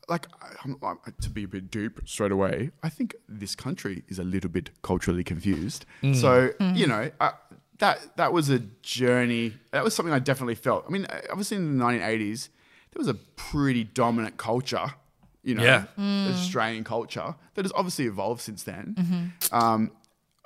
Like 0.09 0.27
I'm, 0.65 0.77
I'm, 0.83 0.99
to 1.21 1.31
be 1.31 1.45
a 1.45 1.49
bit 1.49 1.71
deep 1.71 2.01
straight 2.07 2.33
away, 2.33 2.71
I 2.83 2.89
think 2.89 3.15
this 3.29 3.55
country 3.55 4.05
is 4.09 4.19
a 4.19 4.25
little 4.25 4.51
bit 4.51 4.71
culturally 4.83 5.23
confused. 5.23 5.85
Mm. 6.03 6.17
So 6.17 6.49
mm. 6.61 6.77
you 6.77 6.87
know 6.87 7.11
I, 7.21 7.33
that 7.79 8.17
that 8.17 8.33
was 8.33 8.49
a 8.51 8.61
journey. 8.83 9.55
That 9.73 9.85
was 9.85 9.95
something 9.95 10.13
I 10.13 10.19
definitely 10.19 10.55
felt. 10.55 10.85
I 10.87 10.91
mean, 10.91 11.05
uh, 11.07 11.21
obviously 11.31 11.59
in 11.59 11.79
the 11.79 11.85
1980s, 11.85 12.49
there 12.93 13.01
was 13.01 13.09
a 13.09 13.15
pretty 13.15 13.85
dominant 13.85 14.37
culture. 14.37 14.95
You 15.43 15.55
know, 15.55 15.63
Yeah. 15.63 15.85
Mm. 15.99 16.31
Australian 16.33 16.85
culture 16.85 17.35
that 17.55 17.65
has 17.65 17.73
obviously 17.75 18.07
evolved 18.07 18.41
since 18.41 18.65
then. 18.65 18.95
Mm-hmm. 18.99 19.55
Um, 19.55 19.93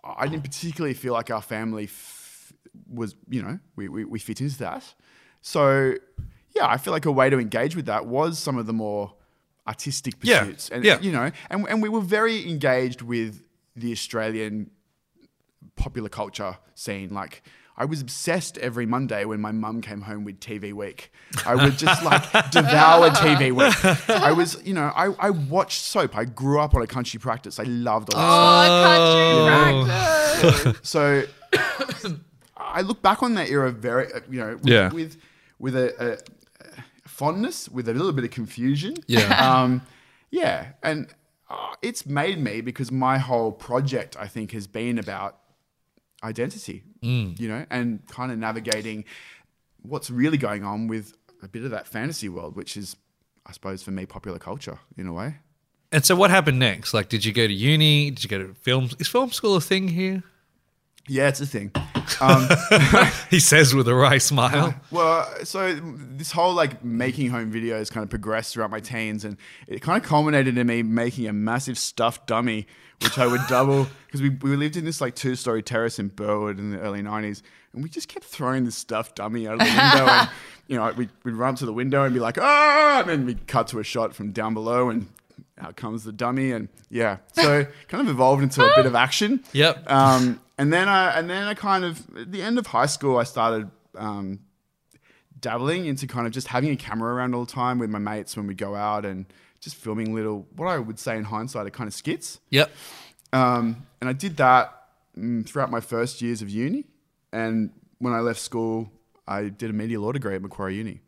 I 0.05 0.27
didn't 0.27 0.43
particularly 0.43 0.95
feel 0.95 1.13
like 1.13 1.31
our 1.31 1.43
family 1.43 1.85
f- 1.85 2.22
was, 2.91 3.15
you 3.29 3.43
know, 3.43 3.59
we, 3.77 3.89
we, 3.89 4.05
we 4.05 4.19
fit 4.19 4.41
into 4.41 4.59
that. 4.59 4.95
So, 5.41 5.95
yeah, 6.55 6.67
I 6.67 6.77
feel 6.77 6.93
like 6.93 7.07
a 7.07 7.13
way 7.13 7.31
to 7.31 7.39
engage 7.39 7.77
with 7.77 7.87
that 7.87 8.07
was 8.07 8.39
some 8.39 8.59
of 8.59 8.67
the 8.67 8.73
more 8.73 9.15
artistic 9.67 10.15
Yeah, 10.23 10.41
pursuits. 10.41 10.69
And, 10.71 10.85
yeah. 10.85 11.01
you 11.01 11.13
know, 11.13 11.31
and, 11.51 11.67
and 11.69 11.83
we 11.83 11.89
were 11.89 12.01
very 12.01 12.49
engaged 12.49 13.03
with 13.03 13.43
the 13.77 13.93
Australian 13.93 14.71
popular 15.77 16.09
culture 16.09 16.59
scene. 16.75 17.13
Like, 17.13 17.43
I 17.77 17.87
was 17.87 18.03
obsessed 18.03 18.59
every 18.59 18.85
Monday 18.85 19.25
when 19.25 19.41
my 19.41 19.51
mum 19.51 19.81
came 19.81 20.03
home 20.03 20.25
with 20.25 20.41
TV 20.41 20.73
Week. 20.73 21.11
I 21.47 21.55
would 21.55 21.79
just 21.79 22.05
like 22.05 22.23
devour 22.51 23.11
TV 23.11 23.51
Week. 23.51 24.11
I 24.11 24.33
was, 24.33 24.63
you 24.65 24.75
know, 24.75 24.93
I, 24.95 25.13
I 25.19 25.31
watched 25.31 25.81
soap. 25.81 26.17
I 26.17 26.27
grew 26.27 26.61
up 26.61 26.75
on 26.75 26.83
a 26.83 26.87
country 26.87 27.19
practice. 27.19 27.59
I 27.59 27.65
loved 27.65 28.15
all 28.15 28.21
that 28.21 28.69
oh, 28.71 29.87
country 29.87 30.63
oh. 30.63 30.63
practice. 30.63 30.81
so 30.89 31.25
I 32.73 32.81
look 32.83 33.03
back 33.03 33.23
on 33.23 33.35
that 33.35 33.49
era 33.51 33.71
very, 33.71 34.13
uh, 34.13 34.21
you 34.31 34.41
know, 34.41 34.55
with, 34.57 34.67
Yeah. 34.67 34.93
with 34.93 35.17
with 35.59 35.77
a, 35.77 36.19
a 36.67 36.83
fondness, 37.07 37.69
with 37.69 37.89
a 37.89 37.93
little 37.95 38.13
bit 38.13 38.25
of 38.25 38.31
confusion. 38.31 38.95
Yeah. 39.07 39.61
um, 39.63 39.83
yeah, 40.31 40.73
and 40.83 41.09
uh, 41.51 41.75
it's 41.83 42.07
made 42.07 42.39
me 42.39 42.61
because 42.63 42.91
my 42.91 43.19
whole 43.19 43.53
project, 43.53 44.17
I 44.19 44.27
think, 44.27 44.53
has 44.53 44.67
been 44.67 44.99
about 44.99 45.39
identity. 46.25 46.83
Mm. 47.03 47.39
You 47.39 47.49
know, 47.49 47.67
and 47.71 48.07
kind 48.09 48.33
of 48.33 48.39
navigating 48.39 49.05
what's 49.83 50.11
really 50.11 50.39
going 50.39 50.65
on 50.65 50.87
with 50.89 51.15
a 51.43 51.49
bit 51.49 51.65
of 51.65 51.71
that 51.73 51.87
fantasy 51.87 52.29
world, 52.29 52.57
which 52.57 52.77
is, 52.77 52.97
I 53.45 53.53
suppose, 53.53 53.83
for 53.83 53.91
me, 53.91 54.07
popular 54.07 54.39
culture 54.39 54.79
in 54.97 55.07
a 55.07 55.13
way. 55.13 55.37
And 55.91 56.05
so, 56.05 56.17
what 56.17 56.31
happened 56.31 56.59
next? 56.59 56.95
Like, 56.95 57.09
did 57.09 57.25
you 57.25 57.33
go 57.33 57.47
to 57.47 57.53
uni? 57.53 58.11
Did 58.11 58.25
you 58.25 58.31
go 58.31 58.39
to 58.39 58.55
film? 58.55 58.89
Is 58.99 59.09
film 59.09 59.31
school 59.31 59.57
a 59.57 59.61
thing 59.61 59.89
here? 59.89 60.23
Yeah, 61.09 61.29
it's 61.29 61.41
a 61.41 61.47
thing. 61.47 61.73
Um, 62.21 62.49
He 63.31 63.41
says 63.41 63.75
with 63.75 63.89
a 63.89 63.95
wry 63.95 64.19
smile. 64.19 64.75
Well, 64.91 65.27
so 65.45 65.75
this 65.75 66.31
whole 66.31 66.53
like 66.55 66.85
making 66.85 67.31
home 67.31 67.51
videos 67.53 67.91
kind 67.91 68.05
of 68.05 68.11
progressed 68.11 68.55
throughout 68.55 68.71
my 68.71 68.81
teens, 68.81 69.25
and 69.25 69.37
it 69.67 69.81
kind 69.81 70.01
of 70.03 70.09
culminated 70.09 70.59
in 70.59 70.67
me 70.67 70.83
making 70.83 71.27
a 71.27 71.33
massive 71.33 71.79
stuffed 71.79 72.27
dummy, 72.27 72.67
which 73.03 73.19
I 73.19 73.27
would 73.27 73.41
double 73.49 73.89
because 74.07 74.21
we, 74.21 74.29
we 74.29 74.55
lived 74.57 74.77
in 74.77 74.85
this 74.85 75.01
like 75.01 75.15
two 75.15 75.35
story 75.35 75.63
terrace 75.63 75.99
in 75.99 76.09
Burwood 76.09 76.59
in 76.59 76.73
the 76.73 76.79
early 76.79 77.03
'90s, 77.03 77.43
and 77.73 77.83
we 77.83 77.89
just 77.89 78.09
kept 78.09 78.27
throwing 78.27 78.65
this 78.65 78.77
stuffed 78.77 79.17
dummy 79.17 79.49
out 79.49 79.55
of 79.55 79.59
the 79.61 79.65
window, 79.65 80.07
and 80.07 80.31
you 80.69 80.77
know 80.77 80.93
we'd, 80.93 81.11
we'd 81.25 81.35
run 81.35 81.55
up 81.55 81.59
to 81.61 81.67
the 81.67 81.73
window 81.73 82.05
and 82.05 82.13
be 82.13 82.21
like, 82.21 82.39
ah, 82.39 83.01
and 83.01 83.09
then 83.09 83.27
we'd 83.27 83.47
cut 83.47 83.67
to 83.69 83.79
a 83.79 83.85
shot 83.85 84.15
from 84.15 84.31
down 84.31 84.53
below, 84.53 84.91
and 84.91 85.09
out 85.59 85.77
comes 85.77 86.05
the 86.05 86.13
dummy, 86.13 86.53
and 86.53 86.69
yeah, 86.91 87.17
so 87.33 87.67
kind 87.89 88.07
of 88.07 88.09
evolved 88.09 88.43
into 88.43 88.63
a 88.63 88.75
bit 88.77 88.85
of 88.87 88.95
action. 88.95 89.43
Yep. 89.53 89.91
Um, 89.91 90.41
and 90.63 90.73
then 90.73 90.89
I 90.89 91.19
and 91.19 91.29
then 91.29 91.49
I 91.49 91.55
kind 91.55 91.85
of 91.85 91.99
at 92.17 92.31
the 92.31 92.41
end 92.41 92.57
of 92.57 92.69
high 92.69 92.87
school 92.87 93.19
I 93.19 93.25
started 93.25 93.69
um, 93.97 94.39
dabbling 95.41 95.87
into 95.87 96.07
kind 96.07 96.25
of 96.25 96.33
just 96.33 96.47
having 96.47 96.71
a 96.71 96.77
camera 96.77 97.13
around 97.15 97.35
all 97.35 97.45
the 97.45 97.53
time 97.53 97.81
with 97.81 97.91
my 97.91 97.99
mates 97.99 98.37
when 98.37 98.47
we 98.47 98.55
go 98.55 98.77
out 98.77 99.05
and 99.05 99.27
just 99.61 99.75
filming 99.75 100.15
little 100.15 100.47
what 100.55 100.69
I 100.69 100.79
would 100.79 101.01
say 101.01 101.17
in 101.17 101.25
hindsight 101.25 101.67
are 101.67 101.71
kind 101.71 101.89
of 101.89 101.95
skits. 101.95 102.39
Yep. 102.51 102.71
Um, 103.33 103.87
and 104.01 104.09
I 104.09 104.13
did 104.13 104.37
that 104.37 104.73
mm, 105.19 105.45
throughout 105.45 105.71
my 105.71 105.81
first 105.81 106.23
years 106.23 106.43
of 106.43 106.49
uni. 106.49 106.85
And 107.33 107.71
when 107.99 108.13
I 108.13 108.21
left 108.21 108.39
school, 108.39 108.93
I 109.27 109.49
did 109.49 109.69
a 109.69 109.73
media 109.73 110.01
law 110.01 110.13
degree 110.13 110.37
at 110.37 110.43
Macquarie 110.43 110.77
Uni. 110.77 111.01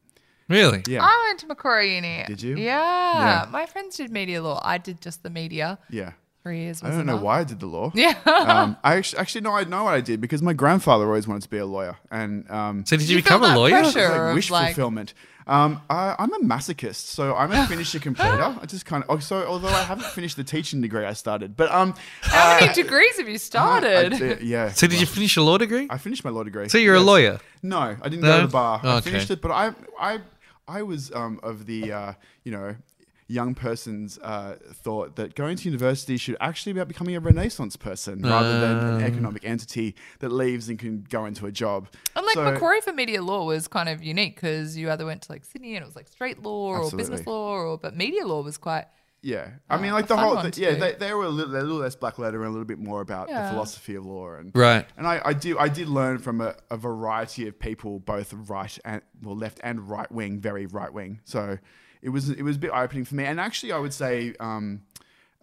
Really? 0.48 0.82
Yeah, 0.88 1.02
I 1.02 1.26
went 1.28 1.38
to 1.40 1.46
Macquarie 1.46 1.94
Uni. 1.94 2.24
Did 2.26 2.42
you? 2.42 2.56
Yeah. 2.56 3.44
Yeah. 3.44 3.46
My 3.50 3.66
friends 3.66 3.96
did 3.96 4.10
media 4.10 4.42
law. 4.42 4.60
I 4.64 4.78
did 4.78 5.00
just 5.00 5.22
the 5.22 5.30
media. 5.30 5.78
yeah. 5.90 6.12
Three 6.44 6.58
years. 6.60 6.82
I 6.82 6.90
don't 6.90 7.06
know 7.06 7.14
enough. 7.14 7.22
why 7.24 7.40
I 7.40 7.44
did 7.44 7.58
the 7.58 7.66
law. 7.66 7.90
Yeah. 7.94 8.18
um, 8.26 8.76
I 8.84 8.96
actually, 8.96 9.18
actually 9.20 9.40
no, 9.40 9.52
I 9.52 9.64
know 9.64 9.84
what 9.84 9.94
I 9.94 10.02
did 10.02 10.20
because 10.20 10.42
my 10.42 10.52
grandfather 10.52 11.06
always 11.06 11.26
wanted 11.26 11.42
to 11.44 11.48
be 11.48 11.56
a 11.58 11.64
lawyer, 11.66 11.96
and 12.10 12.48
um, 12.50 12.84
So, 12.84 12.98
did 12.98 13.08
you, 13.08 13.16
You 13.16 13.22
become 13.22 13.42
a 13.42 13.56
lawyer? 13.56 13.70
pressure. 13.80 14.26
Like 14.26 14.34
wish 14.34 14.50
like- 14.50 14.66
fulfillment. 14.74 15.14
Um, 15.46 15.82
I, 15.90 16.14
I'm 16.18 16.32
a 16.32 16.38
masochist, 16.38 17.04
so 17.06 17.34
I'm 17.34 17.52
a 17.52 17.66
finisher 17.66 17.98
completer. 17.98 18.56
I 18.62 18.64
just 18.66 18.86
kind 18.86 19.04
of, 19.04 19.10
oh, 19.10 19.18
so 19.18 19.44
although 19.46 19.68
I 19.68 19.82
haven't 19.82 20.06
finished 20.06 20.36
the 20.38 20.44
teaching 20.44 20.80
degree 20.80 21.04
I 21.04 21.12
started, 21.12 21.54
but 21.54 21.70
um, 21.70 21.94
How 22.22 22.56
uh, 22.56 22.60
many 22.60 22.72
degrees 22.72 23.18
have 23.18 23.28
you 23.28 23.34
I 23.34 23.36
started? 23.36 24.40
yeah. 24.42 24.70
So, 24.72 24.86
did 24.86 25.00
you 25.00 25.06
finish 25.06 25.36
a 25.36 25.42
law 25.42 25.58
degree? 25.58 25.86
I 25.90 25.98
finished 25.98 26.24
my 26.24 26.30
law 26.30 26.44
degree. 26.44 26.68
So, 26.70 26.78
you're 26.78 26.94
a 26.94 27.00
lawyer? 27.00 27.40
No, 27.62 27.78
I 27.78 28.08
didn't 28.08 28.22
No? 28.22 28.28
go 28.28 28.40
to 28.40 28.46
the 28.46 28.52
bar. 28.52 28.80
I 28.82 28.96
Okay. 28.96 29.10
finished 29.10 29.30
it, 29.30 29.42
but 29.42 29.50
I, 29.50 29.72
I, 30.00 30.20
I 30.66 30.82
was 30.82 31.12
um, 31.12 31.40
of 31.42 31.66
the, 31.66 31.92
uh, 31.92 32.12
you 32.44 32.52
know, 32.52 32.74
young 33.26 33.54
person's 33.54 34.18
uh, 34.18 34.56
thought 34.72 35.16
that 35.16 35.34
going 35.34 35.56
to 35.56 35.64
university 35.64 36.16
should 36.16 36.36
actually 36.40 36.72
be 36.74 36.80
about 36.80 36.88
becoming 36.88 37.16
a 37.16 37.20
Renaissance 37.20 37.74
person 37.76 38.20
rather 38.22 38.60
than 38.60 38.76
an 38.78 39.02
Ah. 39.02 39.06
economic 39.06 39.44
entity 39.44 39.94
that 40.18 40.30
leaves 40.30 40.68
and 40.68 40.78
can 40.78 41.06
go 41.08 41.24
into 41.24 41.46
a 41.46 41.52
job. 41.52 41.88
And 42.14 42.24
like 42.26 42.34
So- 42.34 42.44
Macquarie 42.44 42.82
for 42.82 42.92
media 42.92 43.22
law 43.22 43.44
was 43.46 43.66
kind 43.66 43.88
of 43.88 44.02
unique 44.02 44.34
because 44.36 44.76
you 44.76 44.90
either 44.90 45.06
went 45.06 45.22
to 45.22 45.32
like 45.32 45.44
Sydney 45.44 45.74
and 45.76 45.82
it 45.82 45.86
was 45.86 45.96
like 45.96 46.08
straight 46.08 46.42
law 46.42 46.76
or 46.78 46.90
business 46.90 47.26
law, 47.26 47.52
or 47.54 47.78
but 47.78 47.96
media 47.96 48.26
law 48.26 48.42
was 48.42 48.58
quite 48.58 48.84
Yeah, 49.22 49.52
I 49.70 49.78
mean, 49.78 49.92
like 49.94 50.06
the 50.06 50.18
whole, 50.18 50.34
the, 50.42 50.52
yeah, 50.60 50.74
they, 50.74 50.92
they 50.96 51.14
were 51.14 51.24
a 51.24 51.30
little, 51.30 51.56
a 51.56 51.62
little 51.62 51.78
less 51.78 51.96
black 51.96 52.18
letter 52.18 52.40
and 52.42 52.48
a 52.48 52.50
little 52.50 52.66
bit 52.66 52.78
more 52.78 53.00
about 53.00 53.30
Yeah. 53.30 53.44
the 53.44 53.52
philosophy 53.52 53.94
of 53.94 54.04
law 54.04 54.34
and 54.34 54.50
Right. 54.54 54.86
And 54.98 55.06
I, 55.06 55.22
I 55.24 55.32
do, 55.32 55.58
I 55.58 55.68
did 55.70 55.88
learn 55.88 56.18
from 56.18 56.42
a, 56.42 56.56
a 56.70 56.76
variety 56.76 57.48
of 57.48 57.58
people, 57.58 58.00
both 58.00 58.34
right 58.34 58.78
and 58.84 59.00
well, 59.22 59.34
left 59.34 59.60
and 59.64 59.88
right 59.88 60.12
wing, 60.12 60.40
very 60.40 60.66
right 60.66 60.92
wing. 60.92 61.20
So 61.24 61.56
it 62.04 62.10
was, 62.10 62.30
it 62.30 62.42
was 62.42 62.54
a 62.56 62.58
bit 62.60 62.70
eye 62.70 62.84
opening 62.84 63.04
for 63.04 63.16
me, 63.16 63.24
and 63.24 63.40
actually, 63.40 63.72
I 63.72 63.78
would 63.78 63.92
say, 63.94 64.34
um, 64.38 64.82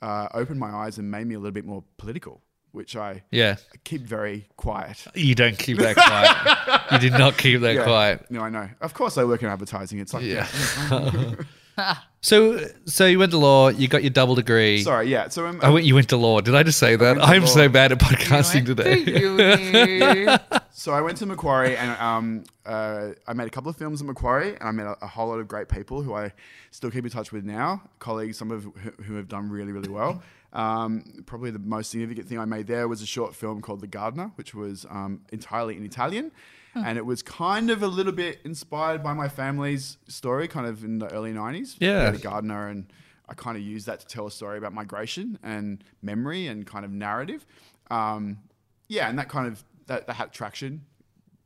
uh, 0.02 0.28
opened 0.34 0.60
my 0.60 0.70
eyes 0.70 0.98
and 0.98 1.12
made 1.12 1.28
me 1.28 1.36
a 1.36 1.40
little 1.40 1.52
bit 1.52 1.66
more 1.66 1.84
political, 1.98 2.42
which 2.72 2.96
I 2.96 3.24
Yeah. 3.32 3.58
keep 3.84 4.02
very 4.04 4.48
quiet. 4.58 5.06
You 5.14 5.36
don't 5.36 5.58
keep 5.60 5.78
that 5.80 5.96
quiet. 5.96 6.92
you 6.94 7.10
did 7.10 7.20
not 7.20 7.38
keep 7.38 7.62
that 7.62 7.76
Yeah. 7.80 7.84
quiet. 7.84 8.26
No, 8.32 8.42
I 8.42 8.50
know. 8.50 8.70
Of 8.80 8.94
course, 8.94 9.18
I 9.18 9.24
work 9.26 9.44
in 9.44 9.50
advertising. 9.50 10.00
It's 10.00 10.14
like, 10.14 10.24
Yeah. 10.24 10.48
So, 12.24 12.60
so 12.86 13.08
you 13.08 13.18
went 13.18 13.32
to 13.32 13.40
law. 13.40 13.70
You 13.70 13.88
got 13.88 14.04
your 14.04 14.12
double 14.12 14.36
degree. 14.36 14.84
sorry, 14.84 15.10
yeah. 15.10 15.28
So 15.30 15.48
um, 15.48 15.60
I 15.64 15.72
went. 15.72 15.88
You 15.88 15.96
went 15.96 16.10
to 16.10 16.18
law. 16.18 16.40
Did 16.40 16.54
I 16.54 16.62
just 16.62 16.78
say 16.78 16.96
that? 16.96 17.20
I'm 17.20 17.42
law. 17.42 17.48
so 17.48 17.68
bad 17.68 17.92
at 17.92 17.98
podcasting 17.98 18.64
today. 18.64 19.04
to. 19.04 20.62
So 20.74 20.94
I 20.94 21.02
went 21.02 21.18
to 21.18 21.28
Macquarie 21.28 21.78
and 21.78 21.92
um, 22.02 22.44
uh, 22.66 23.10
I 23.28 23.34
made 23.34 23.46
a 23.46 23.52
couple 23.52 23.70
of 23.70 23.78
films 23.78 24.02
at 24.02 24.08
Macquarie 24.08 24.56
and 24.56 24.64
I 24.64 24.72
met 24.72 24.88
a, 24.88 24.98
a 25.04 25.08
whole 25.08 25.28
lot 25.28 25.38
of 25.38 25.48
great 25.48 25.70
people 25.70 26.02
who 26.02 26.16
I 26.16 26.34
still 26.72 26.90
keep 26.90 27.04
in 27.06 27.12
touch 27.12 27.32
with 27.32 27.44
now, 27.44 27.84
colleagues, 28.00 28.38
some 28.38 28.50
of 28.50 28.64
who, 28.64 28.92
who 29.04 29.16
have 29.16 29.28
done 29.28 29.52
really, 29.52 29.74
really 29.74 29.90
well. 29.90 30.24
Um, 30.54 31.24
probably 31.28 31.52
the 31.52 31.60
most 31.60 31.92
significant 31.92 32.28
thing 32.28 32.40
I 32.40 32.46
made 32.46 32.66
there 32.66 32.88
was 32.88 33.04
a 33.04 33.06
short 33.06 33.36
film 33.36 33.62
called 33.62 33.82
The 33.82 33.88
Gardener, 33.88 34.32
which 34.36 34.56
was 34.56 34.86
um, 34.90 35.22
entirely 35.32 35.78
in 35.78 35.86
Italian. 35.86 36.32
And 36.76 36.98
it 36.98 37.06
was 37.06 37.22
kind 37.22 37.70
of 37.70 37.84
a 37.84 37.88
little 37.88 38.14
bit 38.14 38.40
inspired 38.46 39.04
by 39.04 39.14
my 39.14 39.28
family's 39.28 39.98
story, 40.08 40.48
kind 40.48 40.66
of 40.66 40.84
in 40.84 41.00
the 41.00 41.12
early 41.12 41.34
90s. 41.34 41.76
Yeah. 41.80 42.12
The 42.12 42.18
Gardener. 42.18 42.68
And 42.68 42.92
I 43.28 43.34
kind 43.34 43.58
of 43.58 43.64
used 43.64 43.88
that 43.88 44.00
to 44.02 44.06
tell 44.06 44.28
a 44.28 44.32
story 44.32 44.58
about 44.58 44.74
migration 44.74 45.40
and 45.44 45.84
memory 46.02 46.48
and 46.48 46.66
kind 46.66 46.86
of 46.86 46.92
narrative. 46.92 47.46
Um, 47.90 48.40
yeah, 48.88 49.10
and 49.10 49.18
that 49.20 49.30
kind 49.30 49.48
of 49.48 49.64
that, 49.88 50.08
that 50.08 50.14
had 50.14 50.34
traction, 50.34 50.86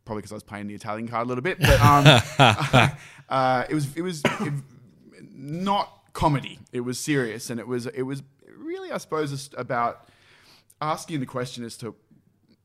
probably 0.03 0.22
because 0.22 0.32
I 0.32 0.36
was 0.36 0.44
playing 0.44 0.67
the 0.67 0.74
Italian 0.74 1.08
card 1.08 1.25
a 1.25 1.27
little 1.27 1.44
bit. 1.44 1.60
But 1.60 1.79
um, 1.79 2.05
uh, 3.29 3.65
it 3.70 3.74
was 3.75 3.96
it 3.96 4.01
was 4.01 4.22
it, 4.24 4.53
not 5.32 6.13
comedy. 6.13 6.60
It 6.72 6.82
was 6.82 7.00
serious, 7.00 7.50
and 7.50 7.60
it 7.60 7.67
was 7.67 7.86
it 7.86 8.01
was 8.01 8.24
really, 8.58 8.91
I 8.91 8.98
suppose, 8.98 9.50
about 9.58 10.10
asking 10.82 11.20
the 11.20 11.25
question 11.25 11.63
as 11.63 11.77
to 11.77 11.96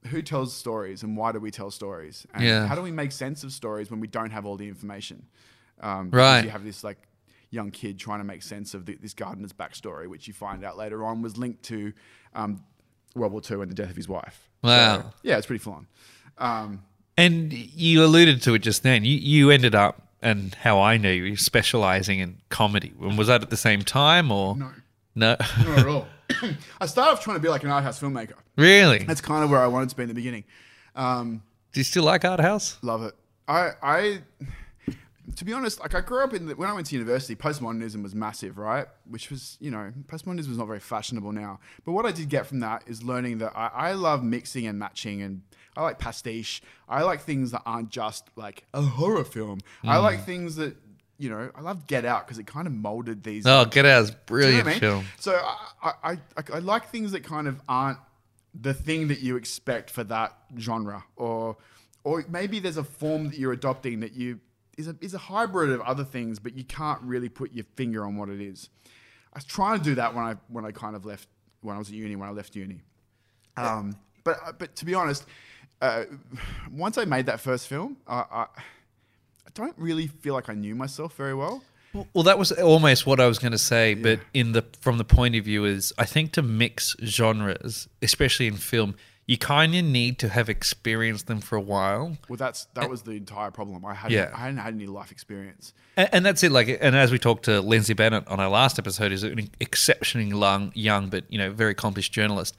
who 0.08 0.22
tells 0.22 0.54
stories 0.54 1.02
and 1.02 1.16
why 1.16 1.32
do 1.32 1.38
we 1.40 1.50
tell 1.50 1.70
stories, 1.70 2.26
and 2.34 2.42
Yeah. 2.44 2.66
how 2.66 2.74
do 2.74 2.82
we 2.82 2.90
make 2.90 3.12
sense 3.12 3.44
of 3.44 3.52
stories 3.52 3.90
when 3.90 4.00
we 4.00 4.06
don't 4.08 4.30
have 4.30 4.46
all 4.46 4.56
the 4.56 4.68
information. 4.68 5.26
Um, 5.80 6.10
Right. 6.10 6.44
You 6.44 6.50
have 6.50 6.64
this 6.64 6.82
like 6.84 6.98
young 7.50 7.70
kid 7.70 7.98
trying 7.98 8.20
to 8.20 8.24
make 8.24 8.42
sense 8.42 8.74
of 8.74 8.86
the, 8.86 8.94
this 8.96 9.12
gardener's 9.14 9.52
backstory, 9.52 10.06
which 10.08 10.26
you 10.28 10.34
find 10.34 10.64
out 10.64 10.76
later 10.78 11.04
on 11.04 11.20
was 11.22 11.36
linked 11.36 11.62
to 11.64 11.92
um, 12.34 12.62
World 13.14 13.32
War 13.32 13.42
II 13.50 13.60
and 13.62 13.70
the 13.70 13.74
death 13.74 13.90
of 13.90 13.96
his 13.96 14.08
wife. 14.08 14.48
Wow. 14.62 15.00
So, 15.00 15.06
yeah, 15.22 15.36
it's 15.36 15.46
pretty 15.46 15.62
full 15.62 15.72
on. 15.74 15.86
Um, 16.38 16.82
And 17.18 17.52
you 17.52 18.04
alluded 18.04 18.40
to 18.42 18.54
it 18.54 18.60
just 18.60 18.82
then. 18.82 19.04
You 19.04 19.16
you 19.16 19.50
ended 19.50 19.74
up, 19.74 20.06
and 20.22 20.54
how 20.54 20.80
I 20.80 20.96
knew 20.96 21.10
you, 21.10 21.36
specializing 21.36 22.20
in 22.20 22.38
comedy. 22.50 22.92
And 23.00 23.18
was 23.18 23.26
that 23.28 23.42
at 23.42 23.50
the 23.50 23.56
same 23.56 23.82
time, 23.82 24.30
or 24.30 24.56
no, 24.56 24.70
no? 25.14 25.36
not 25.58 25.78
at 25.78 25.86
all. 25.86 26.06
I 26.80 26.86
started 26.86 27.12
off 27.12 27.22
trying 27.22 27.36
to 27.36 27.42
be 27.42 27.48
like 27.48 27.64
an 27.64 27.70
art 27.70 27.84
house 27.84 28.00
filmmaker. 28.00 28.34
really? 28.56 28.98
That's 29.04 29.20
kind 29.20 29.44
of 29.44 29.50
where 29.50 29.60
I 29.60 29.66
wanted 29.66 29.88
to 29.90 29.96
be 29.96 30.02
in 30.02 30.08
the 30.08 30.14
beginning. 30.14 30.44
Um, 30.96 31.42
Do 31.72 31.80
you 31.80 31.84
still 31.84 32.04
like 32.04 32.24
art 32.24 32.40
house? 32.40 32.78
love 32.82 33.02
it. 33.02 33.14
I, 33.48 33.70
I, 33.82 34.20
to 35.36 35.44
be 35.44 35.52
honest, 35.52 35.80
like 35.80 35.94
I 35.94 36.00
grew 36.00 36.22
up 36.24 36.34
in 36.34 36.46
the, 36.46 36.54
when 36.56 36.68
I 36.68 36.72
went 36.72 36.86
to 36.88 36.94
university, 36.96 37.34
postmodernism 37.36 38.02
was 38.02 38.14
massive, 38.14 38.58
right? 38.58 38.86
Which 39.08 39.30
was, 39.30 39.56
you 39.60 39.70
know, 39.70 39.92
postmodernism 40.06 40.48
was 40.48 40.58
not 40.58 40.66
very 40.66 40.80
fashionable 40.80 41.32
now. 41.32 41.60
But 41.84 41.92
what 41.92 42.06
I 42.06 42.12
did 42.12 42.28
get 42.28 42.46
from 42.46 42.60
that 42.60 42.82
is 42.86 43.02
learning 43.02 43.38
that 43.38 43.52
I, 43.56 43.70
I 43.72 43.92
love 43.92 44.22
mixing 44.24 44.66
and 44.66 44.78
matching, 44.78 45.22
and 45.22 45.42
I 45.76 45.82
like 45.82 45.98
pastiche. 45.98 46.62
I 46.88 47.02
like 47.02 47.20
things 47.22 47.52
that 47.52 47.62
aren't 47.66 47.90
just 47.90 48.28
like 48.36 48.64
a 48.74 48.82
horror 48.82 49.24
film. 49.24 49.60
I 49.84 49.96
Mm. 49.96 50.02
like 50.02 50.24
things 50.24 50.56
that, 50.56 50.76
you 51.20 51.28
know, 51.28 51.50
I 51.54 51.60
love 51.60 51.86
Get 51.86 52.06
Out 52.06 52.26
because 52.26 52.38
it 52.38 52.46
kind 52.46 52.66
of 52.66 52.72
molded 52.72 53.22
these. 53.22 53.46
Oh, 53.46 53.66
Get 53.66 53.84
Out 53.84 54.02
is 54.04 54.10
Do 54.10 54.14
you 54.14 54.16
know 54.16 54.24
brilliant 54.26 54.66
I 54.66 54.70
mean? 54.70 54.80
film. 54.80 55.04
So 55.18 55.34
I, 55.82 55.92
I, 56.02 56.12
I, 56.12 56.42
I 56.54 56.58
like 56.60 56.88
things 56.88 57.12
that 57.12 57.22
kind 57.22 57.46
of 57.46 57.60
aren't 57.68 57.98
the 58.58 58.72
thing 58.72 59.08
that 59.08 59.20
you 59.20 59.36
expect 59.36 59.90
for 59.90 60.02
that 60.04 60.36
genre, 60.58 61.04
or 61.16 61.58
or 62.04 62.24
maybe 62.28 62.58
there's 62.58 62.78
a 62.78 62.84
form 62.84 63.28
that 63.30 63.38
you're 63.38 63.52
adopting 63.52 64.00
that 64.00 64.14
you 64.14 64.40
is 64.78 64.88
a 64.88 64.96
is 65.02 65.12
a 65.12 65.18
hybrid 65.18 65.70
of 65.70 65.82
other 65.82 66.04
things, 66.04 66.38
but 66.38 66.56
you 66.56 66.64
can't 66.64 67.02
really 67.02 67.28
put 67.28 67.52
your 67.52 67.66
finger 67.76 68.04
on 68.04 68.16
what 68.16 68.30
it 68.30 68.40
is. 68.40 68.70
I 69.34 69.38
was 69.38 69.44
trying 69.44 69.78
to 69.78 69.84
do 69.84 69.94
that 69.96 70.14
when 70.14 70.24
I 70.24 70.36
when 70.48 70.64
I 70.64 70.72
kind 70.72 70.96
of 70.96 71.04
left 71.04 71.28
when 71.60 71.76
I 71.76 71.78
was 71.78 71.88
at 71.88 71.94
uni 71.94 72.16
when 72.16 72.30
I 72.30 72.32
left 72.32 72.56
uni. 72.56 72.80
Um, 73.58 73.94
but 74.24 74.58
but 74.58 74.74
to 74.76 74.86
be 74.86 74.94
honest, 74.94 75.26
uh, 75.82 76.04
once 76.72 76.96
I 76.96 77.04
made 77.04 77.26
that 77.26 77.40
first 77.40 77.68
film, 77.68 77.98
I, 78.06 78.24
I 78.32 78.46
I 79.46 79.50
don't 79.54 79.74
really 79.76 80.06
feel 80.06 80.34
like 80.34 80.48
I 80.48 80.54
knew 80.54 80.74
myself 80.74 81.14
very 81.14 81.34
well. 81.34 81.62
Well, 82.14 82.22
that 82.24 82.38
was 82.38 82.52
almost 82.52 83.04
what 83.04 83.18
I 83.18 83.26
was 83.26 83.38
going 83.38 83.52
to 83.52 83.58
say, 83.58 83.94
but 83.94 84.20
in 84.32 84.52
the 84.52 84.64
from 84.80 84.98
the 84.98 85.04
point 85.04 85.34
of 85.34 85.44
view 85.44 85.64
is 85.64 85.92
I 85.98 86.04
think 86.04 86.32
to 86.32 86.42
mix 86.42 86.94
genres, 87.04 87.88
especially 88.00 88.46
in 88.46 88.54
film, 88.54 88.94
you 89.26 89.38
kind 89.38 89.74
of 89.74 89.84
need 89.84 90.18
to 90.20 90.28
have 90.28 90.48
experienced 90.48 91.26
them 91.26 91.40
for 91.40 91.56
a 91.56 91.60
while. 91.60 92.16
Well, 92.28 92.36
that's 92.36 92.66
that 92.74 92.88
was 92.88 93.02
the 93.02 93.12
entire 93.12 93.50
problem. 93.50 93.84
I 93.84 93.94
hadn't 93.94 94.16
Yeah. 94.16 94.30
I 94.34 94.38
hadn't 94.38 94.58
had 94.58 94.74
any 94.74 94.86
life 94.86 95.10
experience. 95.10 95.72
And, 95.96 96.08
and 96.12 96.26
that's 96.26 96.42
it. 96.42 96.52
Like, 96.52 96.78
and 96.80 96.94
as 96.94 97.10
we 97.10 97.18
talked 97.18 97.44
to 97.46 97.60
Lindsay 97.60 97.94
Bennett 97.94 98.26
on 98.28 98.38
our 98.40 98.48
last 98.48 98.78
episode, 98.78 99.10
is 99.10 99.22
an 99.24 99.50
exceptionally 99.58 100.28
young, 100.28 100.72
young 100.74 101.08
but 101.08 101.24
you 101.28 101.38
know 101.38 101.50
very 101.50 101.72
accomplished 101.72 102.12
journalist. 102.12 102.56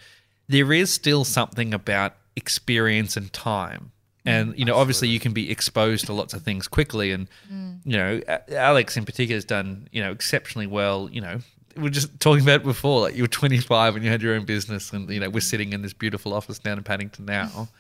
There 0.48 0.74
is 0.74 0.92
still 0.94 1.24
something 1.24 1.74
about 1.74 2.16
experience 2.36 3.16
and 3.16 3.32
time, 3.32 3.92
and 4.26 4.58
you 4.58 4.66
know, 4.66 4.76
obviously, 4.76 5.08
you 5.08 5.20
can 5.20 5.34
be 5.34 5.50
exposed 5.52 6.06
to 6.06 6.14
lots 6.14 6.34
of 6.34 6.44
things 6.44 6.68
quickly. 6.68 7.12
And 7.12 7.28
mm. 7.52 7.80
you 7.84 7.98
know, 7.98 8.22
Alex 8.50 8.98
in 8.98 9.06
particular 9.06 9.38
has 9.38 9.46
done 9.46 9.88
you 9.92 10.02
know 10.02 10.12
exceptionally 10.12 10.68
well. 10.68 11.10
You 11.12 11.22
know, 11.22 11.40
we 11.76 11.84
were 11.84 11.90
just 11.90 12.20
talking 12.20 12.44
about 12.44 12.62
it 12.62 12.64
before. 12.64 13.02
Like 13.02 13.16
you 13.16 13.24
were 13.24 13.28
25 13.28 13.96
and 13.96 14.06
you 14.06 14.12
had 14.12 14.22
your 14.22 14.36
own 14.36 14.46
business, 14.46 14.94
and 14.94 15.10
you 15.10 15.20
know, 15.20 15.30
we're 15.30 15.40
sitting 15.42 15.74
in 15.74 15.82
this 15.82 15.94
beautiful 15.94 16.34
office 16.34 16.60
down 16.60 16.78
in 16.78 16.84
Paddington 16.84 17.26
now 17.26 17.70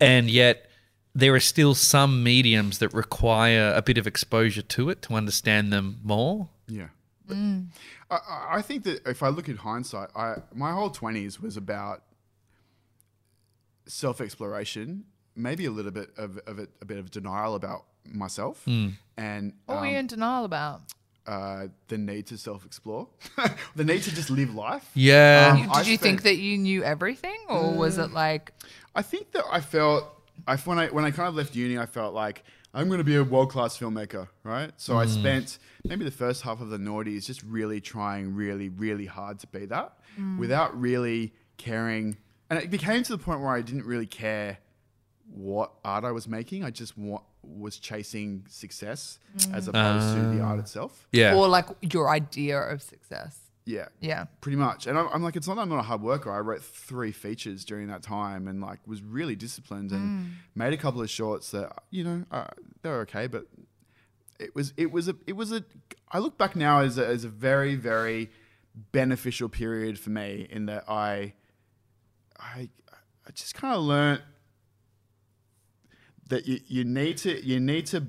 and 0.00 0.30
yet 0.30 0.70
there 1.14 1.34
are 1.34 1.40
still 1.40 1.74
some 1.74 2.22
mediums 2.22 2.78
that 2.78 2.92
require 2.92 3.72
a 3.74 3.82
bit 3.82 3.98
of 3.98 4.06
exposure 4.06 4.62
to 4.62 4.90
it 4.90 5.02
to 5.02 5.14
understand 5.14 5.72
them 5.72 6.00
more. 6.02 6.48
Yeah. 6.66 6.88
Mm. 7.28 7.66
I, 8.10 8.16
I- 8.16 8.46
I 8.56 8.62
think 8.62 8.84
that 8.84 9.06
if 9.06 9.22
I 9.22 9.28
look 9.28 9.48
at 9.48 9.56
hindsight, 9.56 10.10
I 10.14 10.36
my 10.54 10.72
whole 10.72 10.90
twenties 10.90 11.40
was 11.40 11.56
about 11.56 12.02
self 13.86 14.20
exploration, 14.20 15.04
maybe 15.36 15.64
a 15.66 15.70
little 15.70 15.90
bit 15.90 16.10
of, 16.16 16.38
of 16.46 16.58
it, 16.58 16.70
a 16.80 16.84
bit 16.84 16.98
of 16.98 17.10
denial 17.10 17.54
about 17.54 17.84
myself, 18.06 18.66
and 18.66 19.52
What 19.66 19.76
were 19.80 19.86
um, 19.86 19.92
you 19.92 19.98
in 19.98 20.06
denial 20.06 20.44
about? 20.44 20.82
uh, 21.26 21.68
the 21.88 21.96
need 21.96 22.26
to 22.26 22.36
self 22.36 22.66
explore, 22.66 23.08
the 23.76 23.84
need 23.84 24.02
to 24.02 24.14
just 24.14 24.28
live 24.30 24.54
life. 24.54 24.88
Yeah. 24.94 25.52
Um, 25.52 25.58
You- 25.64 25.70
I 25.70 25.82
Did 25.82 25.90
you 25.92 25.96
think 25.98 26.22
that 26.22 26.36
you 26.36 26.58
knew 26.58 26.82
everything, 26.84 27.38
or 27.48 27.72
was 27.72 27.96
it 27.98 28.10
like 28.12 28.52
I 28.94 29.02
think 29.02 29.32
that 29.32 29.44
I 29.50 29.60
felt 29.60 30.04
I 30.46 30.56
when 30.58 30.78
I 30.78 30.88
when 30.88 31.04
I 31.04 31.10
kind 31.10 31.28
of 31.28 31.34
left 31.34 31.54
uni, 31.56 31.78
I 31.78 31.86
felt 31.86 32.12
like 32.14 32.44
I'm 32.74 32.88
going 32.88 32.98
to 32.98 33.04
be 33.04 33.16
a 33.16 33.24
world 33.24 33.50
class 33.50 33.78
filmmaker, 33.78 34.28
right? 34.42 34.72
So 34.76 34.98
I 34.98 35.06
spent 35.06 35.58
maybe 35.84 36.04
the 36.04 36.10
first 36.10 36.42
half 36.42 36.60
of 36.60 36.68
the 36.70 36.76
noughties 36.78 37.24
just 37.24 37.42
really 37.44 37.80
trying 37.80 38.34
really 38.34 38.68
really 38.68 39.06
hard 39.06 39.38
to 39.38 39.46
be 39.46 39.64
that, 39.66 39.96
without 40.38 40.78
really 40.78 41.32
caring. 41.56 42.16
And 42.50 42.58
it 42.58 42.70
became 42.70 43.02
to 43.04 43.12
the 43.16 43.18
point 43.18 43.40
where 43.40 43.50
I 43.50 43.62
didn't 43.62 43.86
really 43.86 44.06
care 44.06 44.58
what 45.32 45.72
art 45.84 46.04
I 46.04 46.12
was 46.12 46.28
making. 46.28 46.64
I 46.64 46.70
just 46.70 46.96
wa- 46.96 47.22
was 47.42 47.78
chasing 47.78 48.44
success 48.48 49.18
mm. 49.36 49.54
as 49.54 49.68
opposed 49.68 50.14
to 50.16 50.22
the 50.36 50.40
art 50.40 50.58
ah. 50.58 50.62
itself. 50.62 51.06
yeah. 51.12 51.34
or 51.34 51.48
like 51.48 51.66
your 51.80 52.08
idea 52.10 52.58
of 52.58 52.82
success? 52.82 53.38
Yeah. 53.66 53.88
Yeah. 54.00 54.26
Pretty 54.40 54.56
much. 54.56 54.86
And 54.86 54.98
I'm, 54.98 55.08
I'm 55.12 55.22
like, 55.22 55.36
it's 55.36 55.48
not 55.48 55.54
that 55.56 55.62
I'm 55.62 55.68
not 55.70 55.78
a 55.78 55.82
hard 55.82 56.02
worker. 56.02 56.30
I 56.30 56.40
wrote 56.40 56.62
three 56.62 57.12
features 57.12 57.64
during 57.64 57.88
that 57.88 58.02
time 58.02 58.46
and 58.46 58.60
like 58.60 58.80
was 58.86 59.02
really 59.02 59.36
disciplined 59.36 59.90
and 59.90 60.26
mm. 60.26 60.30
made 60.54 60.72
a 60.72 60.76
couple 60.76 61.00
of 61.00 61.08
shorts 61.08 61.50
that, 61.52 61.72
you 61.90 62.04
know, 62.04 62.24
uh, 62.30 62.48
they're 62.82 63.00
okay, 63.00 63.26
but 63.26 63.46
it 64.38 64.54
was, 64.54 64.74
it 64.76 64.92
was 64.92 65.08
a, 65.08 65.16
it 65.26 65.34
was 65.34 65.50
a, 65.52 65.64
I 66.10 66.18
look 66.18 66.36
back 66.36 66.56
now 66.56 66.80
as 66.80 66.98
a, 66.98 67.06
as 67.06 67.24
a 67.24 67.28
very, 67.28 67.74
very 67.74 68.30
beneficial 68.92 69.48
period 69.48 69.98
for 69.98 70.10
me 70.10 70.46
in 70.50 70.66
that 70.66 70.84
I, 70.88 71.32
I, 72.38 72.68
I 73.26 73.30
just 73.32 73.54
kind 73.54 73.74
of 73.74 73.82
learned 73.82 74.22
that 76.34 76.46
you, 76.48 76.60
you 76.66 76.84
need 76.84 77.16
to, 77.18 77.44
you 77.46 77.60
need 77.60 77.86
to 77.86 78.04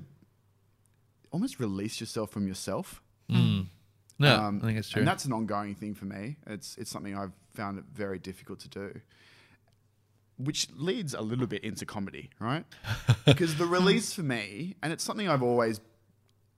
almost 1.32 1.60
release 1.60 2.00
yourself 2.00 2.32
from 2.32 2.48
yourself. 2.48 3.02
no, 3.30 3.38
Um, 4.20 4.60
I 4.64 4.66
think 4.68 4.80
it's 4.80 4.90
true. 4.90 5.02
And 5.02 5.08
that's 5.08 5.26
an 5.26 5.34
ongoing 5.34 5.76
thing 5.76 5.94
for 5.94 6.06
me. 6.06 6.38
It's 6.48 6.78
it's 6.78 6.90
something 6.90 7.16
I've 7.18 7.34
found 7.54 7.78
it 7.78 7.84
very 7.94 8.18
difficult 8.20 8.60
to 8.62 8.70
do. 8.70 9.02
Which 10.38 10.68
leads 10.76 11.14
a 11.14 11.22
little 11.22 11.48
bit 11.48 11.64
into 11.64 11.86
comedy, 11.86 12.30
right? 12.40 12.66
Because 13.26 13.56
the 13.58 13.66
release 13.66 14.14
for 14.14 14.24
me, 14.24 14.76
and 14.82 14.92
it's 14.94 15.04
something 15.04 15.28
I've 15.30 15.44
always 15.44 15.80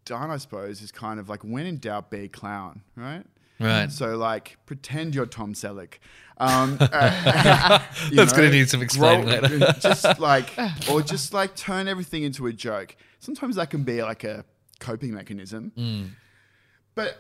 done, 0.06 0.32
I 0.32 0.38
suppose, 0.38 0.82
is 0.82 0.92
kind 0.92 1.20
of 1.20 1.28
like 1.30 1.42
when 1.44 1.66
in 1.66 1.78
doubt, 1.78 2.10
be 2.10 2.22
a 2.24 2.28
clown, 2.30 2.82
right? 2.96 3.26
Right. 3.60 3.92
So 3.92 4.18
like, 4.18 4.58
pretend 4.66 5.16
you're 5.16 5.26
Tom 5.26 5.54
Selleck. 5.54 5.96
Um, 6.38 6.78
uh, 6.82 6.90
That's 8.14 8.34
gonna 8.34 8.52
need 8.52 8.70
some 8.70 8.82
explaining 8.82 9.28
later. 9.28 9.60
just 9.80 10.20
like, 10.20 10.50
or 10.90 11.02
just 11.02 11.34
like 11.34 11.56
turn 11.56 11.88
everything 11.88 12.24
into 12.24 12.48
a 12.48 12.54
joke. 12.54 12.96
Sometimes 13.20 13.56
that 13.56 13.70
can 13.70 13.84
be 13.84 14.02
like 14.04 14.24
a 14.24 14.46
coping 14.80 15.14
mechanism. 15.14 15.72
Mm. 15.78 16.10
But 16.96 17.18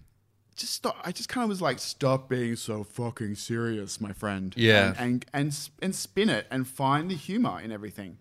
just 0.56 0.74
stop. 0.74 0.96
I 1.04 1.12
just 1.12 1.28
kind 1.28 1.44
of 1.44 1.48
was 1.48 1.62
like, 1.62 1.78
stop 1.78 2.28
being 2.28 2.56
so 2.56 2.82
fucking 2.82 3.36
serious, 3.36 4.00
my 4.00 4.12
friend. 4.12 4.54
Yeah. 4.56 4.88
And 4.98 4.98
and 4.98 5.24
and, 5.32 5.68
and 5.82 5.94
spin 5.94 6.28
it 6.28 6.46
and 6.50 6.66
find 6.66 7.10
the 7.10 7.16
humor 7.16 7.60
in 7.60 7.70
everything. 7.70 8.18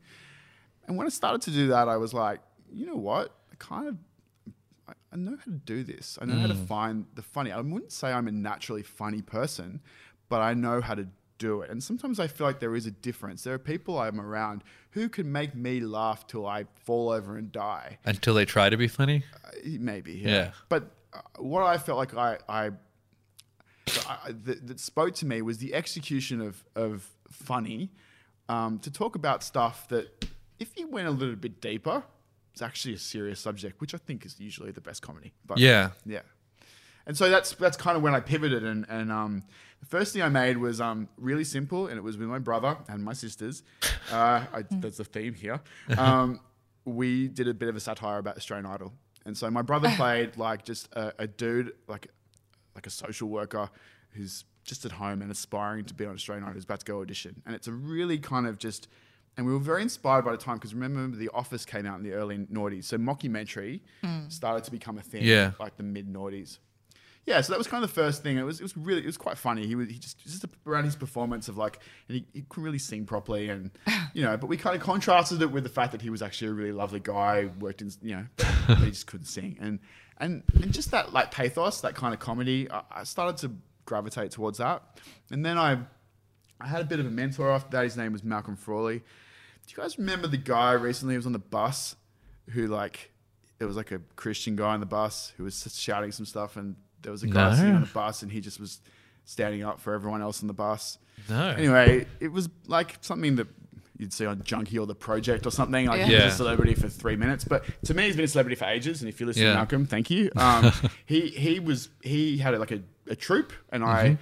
And 0.88 0.98
when 0.98 1.08
I 1.08 1.10
started 1.10 1.42
to 1.44 1.52
do 1.52 1.68
that, 1.70 1.90
I 1.90 1.98
was 1.98 2.14
like, 2.14 2.42
you 2.72 2.86
know 2.86 2.96
what? 2.96 3.32
I 3.52 3.56
kind 3.58 3.88
of 3.88 3.98
I, 4.88 4.94
I 5.14 5.16
know 5.16 5.36
how 5.38 5.44
to 5.46 5.52
do 5.52 5.84
this. 5.84 6.18
I 6.22 6.26
know 6.26 6.40
how 6.40 6.48
to 6.48 6.54
Mm. 6.54 6.68
find 6.68 7.06
the 7.16 7.22
funny. 7.22 7.52
I 7.52 7.60
wouldn't 7.62 7.92
say 7.92 8.12
I'm 8.12 8.28
a 8.28 8.32
naturally 8.32 8.84
funny 8.84 9.22
person, 9.22 9.82
but 10.30 10.42
I 10.42 10.54
know 10.54 10.82
how 10.82 10.96
to 10.96 11.08
do 11.38 11.62
it. 11.62 11.70
And 11.70 11.84
sometimes 11.84 12.20
I 12.20 12.28
feel 12.28 12.48
like 12.48 12.60
there 12.60 12.76
is 12.76 12.86
a 12.86 12.92
difference. 12.92 13.44
There 13.44 13.54
are 13.54 13.60
people 13.60 14.00
I'm 14.00 14.22
around 14.22 14.64
who 14.92 15.10
can 15.10 15.32
make 15.32 15.54
me 15.54 15.82
laugh 15.82 16.26
till 16.28 16.46
I 16.48 16.66
fall 16.86 17.10
over 17.10 17.36
and 17.38 17.52
die. 17.52 17.98
Until 18.06 18.34
they 18.36 18.46
try 18.46 18.70
to 18.70 18.78
be 18.78 18.88
funny. 18.88 19.24
Uh, 19.44 19.50
Maybe, 19.66 20.14
yeah. 20.14 20.30
Yeah. 20.30 20.52
But 20.70 20.92
uh, 21.14 21.20
what 21.40 21.64
I 21.64 21.78
felt 21.78 21.98
like 21.98 22.16
I, 22.16 22.38
I, 22.48 22.72
I 24.08 24.32
that, 24.32 24.68
that 24.68 24.80
spoke 24.80 25.14
to 25.16 25.26
me 25.26 25.42
was 25.42 25.58
the 25.60 25.74
execution 25.74 26.42
of 26.42 26.64
of 26.76 27.10
funny, 27.30 27.92
um, 28.50 28.80
to 28.80 28.92
talk 28.92 29.16
about 29.16 29.44
stuff 29.44 29.88
that 29.90 30.26
if 30.60 30.78
you 30.78 30.88
went 30.88 31.08
a 31.08 31.12
little 31.12 31.36
bit 31.36 31.60
deeper, 31.62 32.04
it's 32.56 32.62
actually 32.62 32.94
a 32.94 32.98
serious 32.98 33.38
subject, 33.42 33.82
which 33.82 33.94
I 33.94 33.98
think 33.98 34.26
is 34.26 34.40
usually 34.40 34.72
the 34.72 34.80
best 34.80 35.02
comedy. 35.02 35.34
But 35.46 35.58
Yeah. 35.58 35.90
yeah. 36.06 36.22
And 37.06 37.18
so 37.18 37.30
that's 37.30 37.52
that's 37.56 37.76
kind 37.76 37.98
of 37.98 38.02
when 38.02 38.16
I 38.16 38.22
pivoted, 38.22 38.64
and 38.64 38.86
and 38.88 39.12
um, 39.12 39.44
the 39.82 39.86
first 39.88 40.14
thing 40.14 40.22
I 40.22 40.30
made 40.30 40.58
was 40.58 40.80
um, 40.80 41.10
really 41.18 41.44
simple, 41.44 41.88
and 41.88 41.98
it 41.98 42.02
was 42.02 42.16
with 42.18 42.30
my 42.30 42.40
brother 42.40 42.78
and 42.88 43.04
my 43.04 43.12
sisters. 43.12 43.62
Uh, 44.10 44.46
I, 44.54 44.64
that's 44.72 44.98
the 44.98 45.04
theme 45.04 45.34
here. 45.34 45.60
Um, 45.98 46.40
we 46.86 47.28
did 47.28 47.50
a 47.50 47.54
bit 47.54 47.68
of 47.68 47.76
a 47.76 47.82
satire 47.82 48.20
about 48.20 48.38
Australian 48.38 48.66
Idol, 48.68 48.94
and 49.26 49.38
so 49.38 49.52
my 49.52 49.62
brother 49.62 49.92
played 49.98 50.38
like 50.38 50.64
just 50.64 50.88
a, 50.94 51.14
a 51.20 51.28
dude, 51.28 51.74
like 51.90 52.08
like 52.74 52.88
a 52.88 52.90
social 52.90 53.28
worker 53.28 53.70
who's 54.12 54.46
just 54.64 54.86
at 54.86 54.94
home 54.94 55.22
and 55.22 55.30
aspiring 55.30 55.84
to 55.86 55.94
be 55.94 56.06
on 56.06 56.14
Australian 56.16 56.46
Idol, 56.46 56.54
who's 56.54 56.64
about 56.64 56.80
to 56.80 56.86
go 56.86 57.02
audition, 57.02 57.42
and 57.46 57.54
it's 57.54 57.68
a 57.68 57.74
really 57.74 58.18
kind 58.18 58.48
of 58.48 58.58
just. 58.58 58.88
And 59.38 59.46
we 59.46 59.52
were 59.52 59.60
very 59.60 59.82
inspired 59.82 60.24
by 60.24 60.32
the 60.32 60.38
time 60.38 60.58
because 60.58 60.74
remember 60.74 61.16
The 61.16 61.30
Office 61.34 61.66
came 61.66 61.86
out 61.86 61.98
in 61.98 62.04
the 62.04 62.14
early 62.14 62.38
noughties, 62.38 62.86
so 62.86 62.98
mockumentary 62.98 63.82
hmm. 64.04 64.30
started 64.30 64.64
to 64.66 64.72
become 64.72 64.98
a 64.98 65.02
thing, 65.02 65.24
Yeah. 65.24 65.52
like 65.60 65.78
the 65.78 65.84
mid 65.84 66.08
noughties. 66.08 66.60
Yeah, 67.26 67.42
so 67.42 67.54
that 67.54 67.58
was 67.58 67.68
kind 67.68 67.84
of 67.84 67.90
the 67.90 67.96
first 67.96 68.22
thing. 68.22 68.38
It 68.38 68.44
was 68.44 68.60
it 68.60 68.64
was 68.64 68.78
really 68.78 69.02
it 69.02 69.08
was 69.08 69.18
quite 69.18 69.38
funny. 69.38 69.66
He 69.66 69.74
was 69.74 69.90
he 69.90 69.98
just 69.98 70.20
just 70.24 70.46
around 70.68 70.84
his 70.84 70.96
performance 70.96 71.48
of 71.48 71.58
like 71.58 71.80
and 72.08 72.18
he, 72.18 72.26
he 72.34 72.42
couldn't 72.48 72.64
really 72.64 72.78
sing 72.78 73.06
properly 73.06 73.50
and 73.50 73.72
you 74.14 74.24
know, 74.24 74.38
but 74.38 74.46
we 74.46 74.58
kind 74.58 74.76
of 74.76 74.84
contrasted 74.84 75.42
it 75.42 75.52
with 75.52 75.64
the 75.64 75.70
fact 75.70 75.92
that 75.92 76.04
he 76.04 76.12
was 76.12 76.22
actually 76.22 76.50
a 76.50 76.54
really 76.54 76.72
lovely 76.72 77.00
guy, 77.00 77.50
worked 77.60 77.82
in 77.82 77.92
you 78.04 78.16
know, 78.16 78.26
but 78.68 78.78
he 78.78 78.92
just 78.92 79.08
couldn't 79.08 79.26
sing 79.26 79.58
and 79.60 79.80
and 80.20 80.44
and 80.54 80.72
just 80.72 80.92
that 80.92 81.14
like 81.14 81.32
pathos, 81.32 81.82
that 81.82 81.96
kind 81.96 82.14
of 82.14 82.20
comedy. 82.20 82.70
I, 82.70 82.84
I 82.92 83.04
started 83.04 83.38
to 83.38 83.56
gravitate 83.86 84.30
towards 84.30 84.60
that, 84.60 84.84
and 85.32 85.44
then 85.44 85.58
I 85.58 85.80
I 86.62 86.68
had 86.68 86.82
a 86.82 86.86
bit 86.86 87.00
of 87.00 87.08
a 87.08 87.12
mentor 87.12 87.52
after 87.52 87.72
that. 87.78 87.84
His 87.86 87.98
name 87.98 88.12
was 88.12 88.24
Malcolm 88.24 88.56
Frawley. 88.56 89.02
Do 89.68 89.74
you 89.76 89.78
guys 89.84 89.98
remember 89.98 90.28
the 90.28 90.38
guy 90.38 90.74
recently 90.74 91.16
who 91.16 91.20
was 91.20 91.26
on 91.26 91.34
the 91.34 91.40
bus 91.40 91.96
who 92.52 92.68
like 92.68 93.12
it 93.60 93.66
was 93.66 93.76
like 93.76 93.92
a 93.92 94.00
Christian 94.16 94.56
guy 94.56 94.74
on 94.74 94.80
the 94.80 94.86
bus 94.86 95.34
who 95.38 95.44
was 95.44 95.68
shouting 95.80 96.12
some 96.12 96.26
stuff 96.26 96.56
and 96.58 96.76
there 97.02 97.12
was 97.12 97.24
a 97.24 97.28
guy 97.28 97.50
No. 97.50 97.56
sitting 97.56 97.76
on 97.76 97.82
the 97.82 97.88
bus 97.88 98.22
and 98.22 98.32
he 98.32 98.42
just 98.42 98.60
was 98.60 98.82
standing 99.24 99.64
up 99.64 99.80
for 99.80 99.94
everyone 99.94 100.22
else 100.22 100.42
on 100.42 100.48
the 100.48 100.54
bus. 100.54 100.98
No. 101.30 101.50
Anyway, 101.50 102.06
it 102.20 102.28
was 102.32 102.50
like 102.68 102.98
something 103.02 103.38
that 103.38 103.48
you'd 103.98 104.12
see 104.14 104.26
on 104.26 104.42
Junkee 104.42 104.78
or 104.80 104.86
The 104.86 104.94
Project 104.94 105.48
or 105.48 105.52
something. 105.52 105.88
Like 105.88 106.02
he 106.02 106.12
Yeah. 106.14 106.26
was 106.26 106.34
a 106.34 106.38
celebrity 106.38 106.74
for 106.76 106.90
three 106.90 107.16
minutes, 107.16 107.46
but 107.46 107.64
to 107.86 107.94
me, 107.94 108.04
he's 108.04 108.16
been 108.16 108.26
a 108.26 108.28
celebrity 108.28 108.56
for 108.56 108.66
ages. 108.66 109.02
And 109.02 109.10
if 109.10 109.20
you 109.20 109.26
listen 109.26 109.44
Yeah. 109.44 109.50
to 109.52 109.56
Malcolm, 109.56 109.86
thank 109.88 110.10
you. 110.10 110.30
Um, 110.36 110.72
he 111.06 111.30
he 111.30 111.60
was 111.60 111.90
he 112.02 112.38
had 112.38 112.58
like 112.60 112.72
a, 112.72 112.82
a 113.10 113.16
troupe, 113.16 113.54
and 113.72 113.84
I 113.84 114.04
Mm-hmm. 114.10 114.16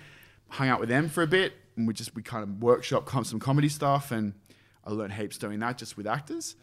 hung 0.50 0.70
out 0.70 0.80
with 0.80 0.90
them 0.90 1.10
for 1.10 1.24
a 1.24 1.28
bit, 1.28 1.54
and 1.76 1.88
we 1.88 1.94
just 1.96 2.14
we 2.16 2.22
kind 2.22 2.44
of 2.44 2.62
workshop 2.62 3.10
some 3.26 3.40
comedy 3.40 3.68
stuff, 3.70 4.12
and 4.12 4.34
I 4.86 4.92
learned 4.92 5.14
heaps 5.14 5.38
doing 5.38 5.60
that 5.60 5.78
just 5.78 5.98
with 5.98 6.08
actors. 6.08 6.56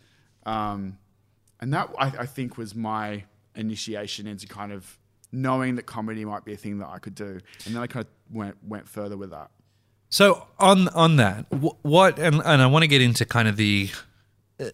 Um, 0.47 0.99
and 1.61 1.73
that 1.73 1.91
I, 1.99 2.07
I 2.21 2.27
think 2.27 2.57
was 2.57 2.75
my 2.75 3.25
initiation 3.55 4.27
into 4.27 4.47
kind 4.47 4.73
of 4.73 4.99
knowing 5.33 5.77
that 5.77 5.85
comedy 5.87 6.25
might 6.25 6.45
be 6.45 6.53
a 6.53 6.57
thing 6.57 6.79
that 6.79 6.89
I 6.89 6.99
could 6.99 7.15
do, 7.15 7.41
and 7.67 7.75
then 7.75 7.83
I 7.83 7.87
kind 7.87 8.05
of 8.05 8.35
went 8.35 8.57
went 8.67 8.89
further 8.89 9.17
with 9.17 9.31
that. 9.31 9.51
So 10.09 10.47
on 10.59 10.89
on 10.89 11.17
that, 11.17 11.47
what 11.51 12.19
and, 12.19 12.37
and 12.45 12.63
I 12.63 12.67
want 12.67 12.83
to 12.83 12.89
get 12.89 13.03
into 13.03 13.25
kind 13.25 13.47
of 13.47 13.57
the 13.57 13.91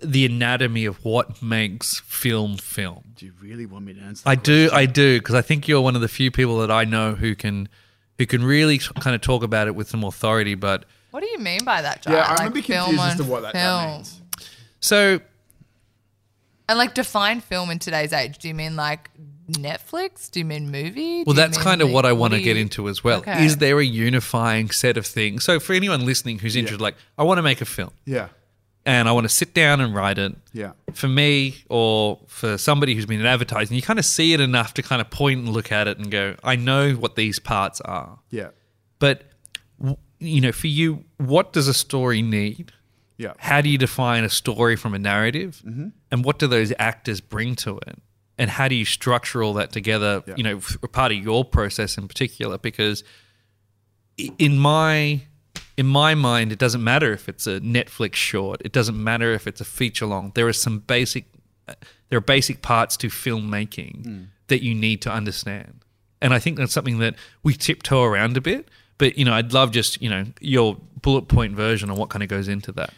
the 0.03 0.27
anatomy 0.27 0.85
of 0.85 1.05
what 1.05 1.43
makes 1.43 2.01
film 2.01 2.57
film. 2.57 3.13
Do 3.15 3.27
you 3.27 3.33
really 3.41 3.67
want 3.67 3.85
me 3.85 3.95
to 3.95 4.01
answer? 4.01 4.23
I 4.29 4.35
that 4.35 4.45
do. 4.45 4.71
I 4.73 4.87
do, 4.87 5.19
because 5.19 5.35
I 5.35 5.43
think 5.43 5.69
you're 5.69 5.81
one 5.81 5.95
of 5.95 6.01
the 6.01 6.09
few 6.09 6.31
people 6.31 6.59
that 6.59 6.71
I 6.71 6.85
know 6.85 7.15
who 7.15 7.35
can 7.35 7.69
who 8.19 8.27
can 8.27 8.45
really 8.45 8.79
kind 8.79 9.15
of 9.15 9.21
talk 9.21 9.43
about 9.43 9.67
it 9.67 9.75
with 9.75 9.89
some 9.89 10.05
authority. 10.05 10.55
But 10.55 10.87
What 11.17 11.23
do 11.23 11.31
you 11.31 11.39
mean 11.39 11.65
by 11.65 11.81
that, 11.81 12.03
Jai? 12.03 12.13
Yeah, 12.13 12.27
I'm 12.29 12.37
like 12.37 12.51
a 12.51 12.51
bit 12.53 12.65
film 12.67 12.87
confused 12.97 13.09
as 13.09 13.17
to 13.17 13.25
what 13.25 13.41
that, 13.41 13.55
that 13.55 13.81
film. 13.81 13.93
means. 13.95 14.21
so 14.81 15.21
And 16.69 16.77
like 16.79 16.93
define 16.93 17.41
film 17.41 17.71
in 17.71 17.79
today's 17.79 18.13
age. 18.13 18.37
Do 18.37 18.49
you 18.49 18.55
mean 18.55 18.77
like 18.77 19.09
Netflix? 19.51 20.31
Do 20.31 20.41
you 20.41 20.45
mean 20.45 20.71
movie? 20.71 21.25
Well, 21.25 21.25
Do 21.25 21.31
you 21.31 21.35
that's 21.47 21.57
mean, 21.57 21.65
kind 21.65 21.81
of 21.81 21.89
like, 21.89 21.95
what 21.95 22.05
I 22.05 22.13
want 22.13 22.35
to 22.35 22.43
get 22.43 22.59
into 22.59 22.87
as 22.91 23.03
well. 23.03 23.21
Okay. 23.21 23.47
Is 23.47 23.57
there 23.57 23.79
a 23.81 23.85
unifying 23.85 24.69
set 24.71 24.99
of 24.99 25.07
things? 25.07 25.43
So, 25.43 25.59
for 25.59 25.73
anyone 25.73 26.05
listening 26.05 26.39
who's 26.41 26.55
interested, 26.55 26.83
like, 26.83 26.97
I 27.17 27.23
want 27.23 27.39
to 27.39 27.43
make 27.43 27.63
a 27.63 27.65
film 27.65 27.93
Yeah, 28.05 28.29
and 28.85 29.09
I 29.09 29.13
want 29.13 29.25
to 29.25 29.31
sit 29.31 29.55
down 29.55 29.81
and 29.81 29.95
write 29.95 30.19
it. 30.19 30.35
yeah, 30.53 30.73
For 30.93 31.09
me, 31.09 31.65
or 31.71 32.19
for 32.27 32.59
somebody 32.59 32.95
who's 32.95 33.07
been 33.07 33.21
in 33.21 33.27
advertising, 33.27 33.75
you 33.75 33.83
kind 33.83 33.99
of 33.99 34.05
see 34.05 34.35
it 34.35 34.41
enough 34.41 34.75
to 34.75 34.83
kind 34.83 35.01
of 35.01 35.09
point 35.09 35.39
and 35.41 35.49
look 35.49 35.73
at 35.73 35.89
it 35.89 35.97
and 35.99 36.11
go, 36.11 36.37
I 36.45 36.57
know 36.57 36.93
what 36.93 37.17
these 37.17 37.39
parts 37.39 37.81
are. 37.81 38.19
yeah, 38.31 38.49
But, 38.99 39.19
w- 39.19 39.31
you 40.19 40.41
know, 40.41 40.53
for 40.53 40.67
you, 40.67 41.05
what 41.19 41.53
does 41.53 41.69
a 41.69 41.75
story 41.75 42.23
need? 42.23 42.73
yeah. 43.19 43.33
How 43.39 43.61
do 43.63 43.69
you 43.71 43.79
define 43.79 44.25
a 44.25 44.29
story 44.29 44.77
from 44.77 44.93
a 44.95 44.99
narrative? 44.99 45.63
Mm-hmm. 45.67 45.89
And 46.11 46.25
what 46.25 46.39
do 46.39 46.47
those 46.47 46.73
actors 46.79 47.21
bring 47.23 47.55
to 47.57 47.79
it? 47.87 47.99
And 48.39 48.51
how 48.51 48.69
do 48.69 48.75
you 48.75 48.85
structure 48.85 49.43
all 49.43 49.55
that 49.55 49.73
together, 49.73 50.23
Yeah. 50.27 50.35
you 50.37 50.43
know, 50.45 50.61
part 50.93 51.13
of 51.13 51.19
your 51.19 51.43
process 51.45 51.97
in 51.97 52.09
particular? 52.09 52.59
Because 52.59 53.03
in 54.39 54.59
my 54.59 55.23
in 55.77 55.87
my 55.87 56.15
mind, 56.15 56.53
it 56.53 56.59
doesn't 56.59 56.83
matter 56.83 57.13
if 57.13 57.29
it's 57.29 57.47
a 57.47 57.61
Netflix 57.61 58.15
short. 58.15 58.63
It 58.65 58.73
doesn't 58.73 59.03
matter 59.03 59.33
if 59.33 59.47
it's 59.47 59.61
a 59.61 59.65
feature 59.65 60.07
long. 60.07 60.33
There 60.35 60.47
are 60.47 60.53
some 60.53 60.79
basic 60.81 61.25
uh, 61.69 61.75
there 62.09 62.17
are 62.19 62.23
basic 62.23 62.63
parts 62.63 62.97
to 62.99 63.09
filmmaking 63.09 64.05
Mm. 64.07 64.27
that 64.49 64.63
you 64.63 64.75
need 64.75 65.03
to 65.03 65.11
understand. 65.13 65.81
And 66.23 66.33
I 66.33 66.39
think 66.39 66.57
that's 66.57 66.73
something 66.73 66.99
that 66.99 67.15
we 67.43 67.55
tiptoe 67.55 68.03
around 68.05 68.37
a 68.37 68.41
bit. 68.41 68.69
But 68.99 69.19
you 69.19 69.25
know, 69.25 69.35
I'd 69.35 69.53
love 69.53 69.73
just 69.73 70.01
you 70.01 70.09
know 70.09 70.27
your 70.41 70.77
bullet 71.03 71.29
point 71.29 71.55
version 71.55 71.91
on 71.91 71.97
what 71.97 72.09
kind 72.09 72.23
of 72.23 72.29
goes 72.29 72.49
into 72.49 72.73
that. 72.73 72.93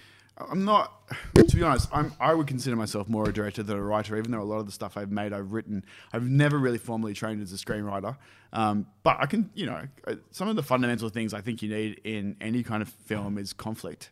I'm 0.51 0.65
not. 0.65 0.95
To 1.35 1.57
be 1.57 1.63
honest, 1.63 1.89
I'm. 1.93 2.13
I 2.21 2.35
would 2.35 2.47
consider 2.47 2.77
myself 2.77 3.09
more 3.09 3.29
a 3.29 3.33
director 3.33 3.63
than 3.63 3.77
a 3.77 3.83
writer, 3.83 4.17
even 4.17 4.31
though 4.31 4.41
a 4.41 4.45
lot 4.45 4.59
of 4.59 4.67
the 4.67 4.73
stuff 4.73 4.97
I've 4.97 5.11
made, 5.11 5.33
I've 5.33 5.53
written. 5.53 5.85
I've 6.13 6.29
never 6.29 6.59
really 6.59 6.79
formally 6.79 7.15
trained 7.15 7.43
as 7.43 7.53
a 7.53 7.57
screenwriter, 7.57 8.17
um, 8.53 8.87
but 9.03 9.17
I 9.19 9.27
can. 9.27 9.51
You 9.55 9.67
know, 9.67 9.83
uh, 10.07 10.15
some 10.31 10.49
of 10.49 10.57
the 10.57 10.63
fundamental 10.63 11.09
things 11.09 11.35
I 11.35 11.41
think 11.41 11.63
you 11.63 11.69
need 11.69 12.01
in 12.05 12.37
any 12.41 12.63
kind 12.63 12.83
of 12.83 12.89
film 12.89 13.39
is 13.39 13.53
conflict, 13.53 14.11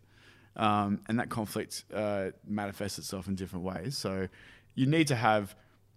um, 0.56 1.00
and 1.08 1.20
that 1.20 1.28
conflict 1.28 1.84
uh, 1.94 2.30
manifests 2.46 2.98
itself 2.98 3.28
in 3.28 3.36
different 3.36 3.64
ways. 3.64 3.96
So, 3.96 4.28
you 4.74 4.86
need 4.86 5.08
to 5.08 5.16
have 5.16 5.54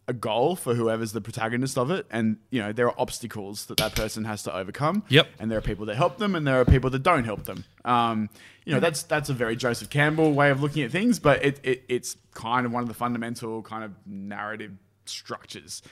a 0.10 0.13
goal 0.13 0.56
for 0.56 0.74
whoever's 0.74 1.12
the 1.12 1.22
protagonist 1.22 1.78
of 1.78 1.91
it, 1.91 2.08
and 2.10 2.38
you 2.50 2.60
know 2.60 2.74
there 2.74 2.88
are 2.88 2.95
obstacles 3.00 3.67
that 3.67 3.78
that 3.78 3.95
person 3.95 4.26
has 4.26 4.41
to 4.43 4.54
overcome. 4.54 5.04
Yep. 5.08 5.28
And 5.39 5.52
there 5.52 5.58
are 5.60 5.62
people 5.62 5.86
that 5.86 5.95
help 5.95 6.17
them, 6.17 6.34
and 6.34 6.45
there 6.48 6.60
are 6.60 6.65
people 6.65 6.89
that 6.89 7.04
don't 7.04 7.26
help 7.26 7.43
them. 7.43 7.63
Um, 7.86 8.30
you 8.65 8.74
know, 8.74 8.80
that's 8.80 9.04
that's 9.04 9.30
a 9.30 9.34
very 9.34 9.56
Joseph 9.56 9.89
Campbell 9.91 10.34
way 10.34 10.50
of 10.50 10.62
looking 10.62 10.84
at 10.84 10.91
things, 10.91 11.19
but 11.19 11.45
it, 11.45 11.60
it 11.63 11.84
it's 11.88 12.17
kind 12.34 12.65
of 12.65 12.72
one 12.72 12.82
of 12.82 12.89
the 12.89 12.95
fundamental 12.95 13.62
kind 13.62 13.84
of 13.84 13.91
narrative 14.08 14.72
structures. 15.06 15.84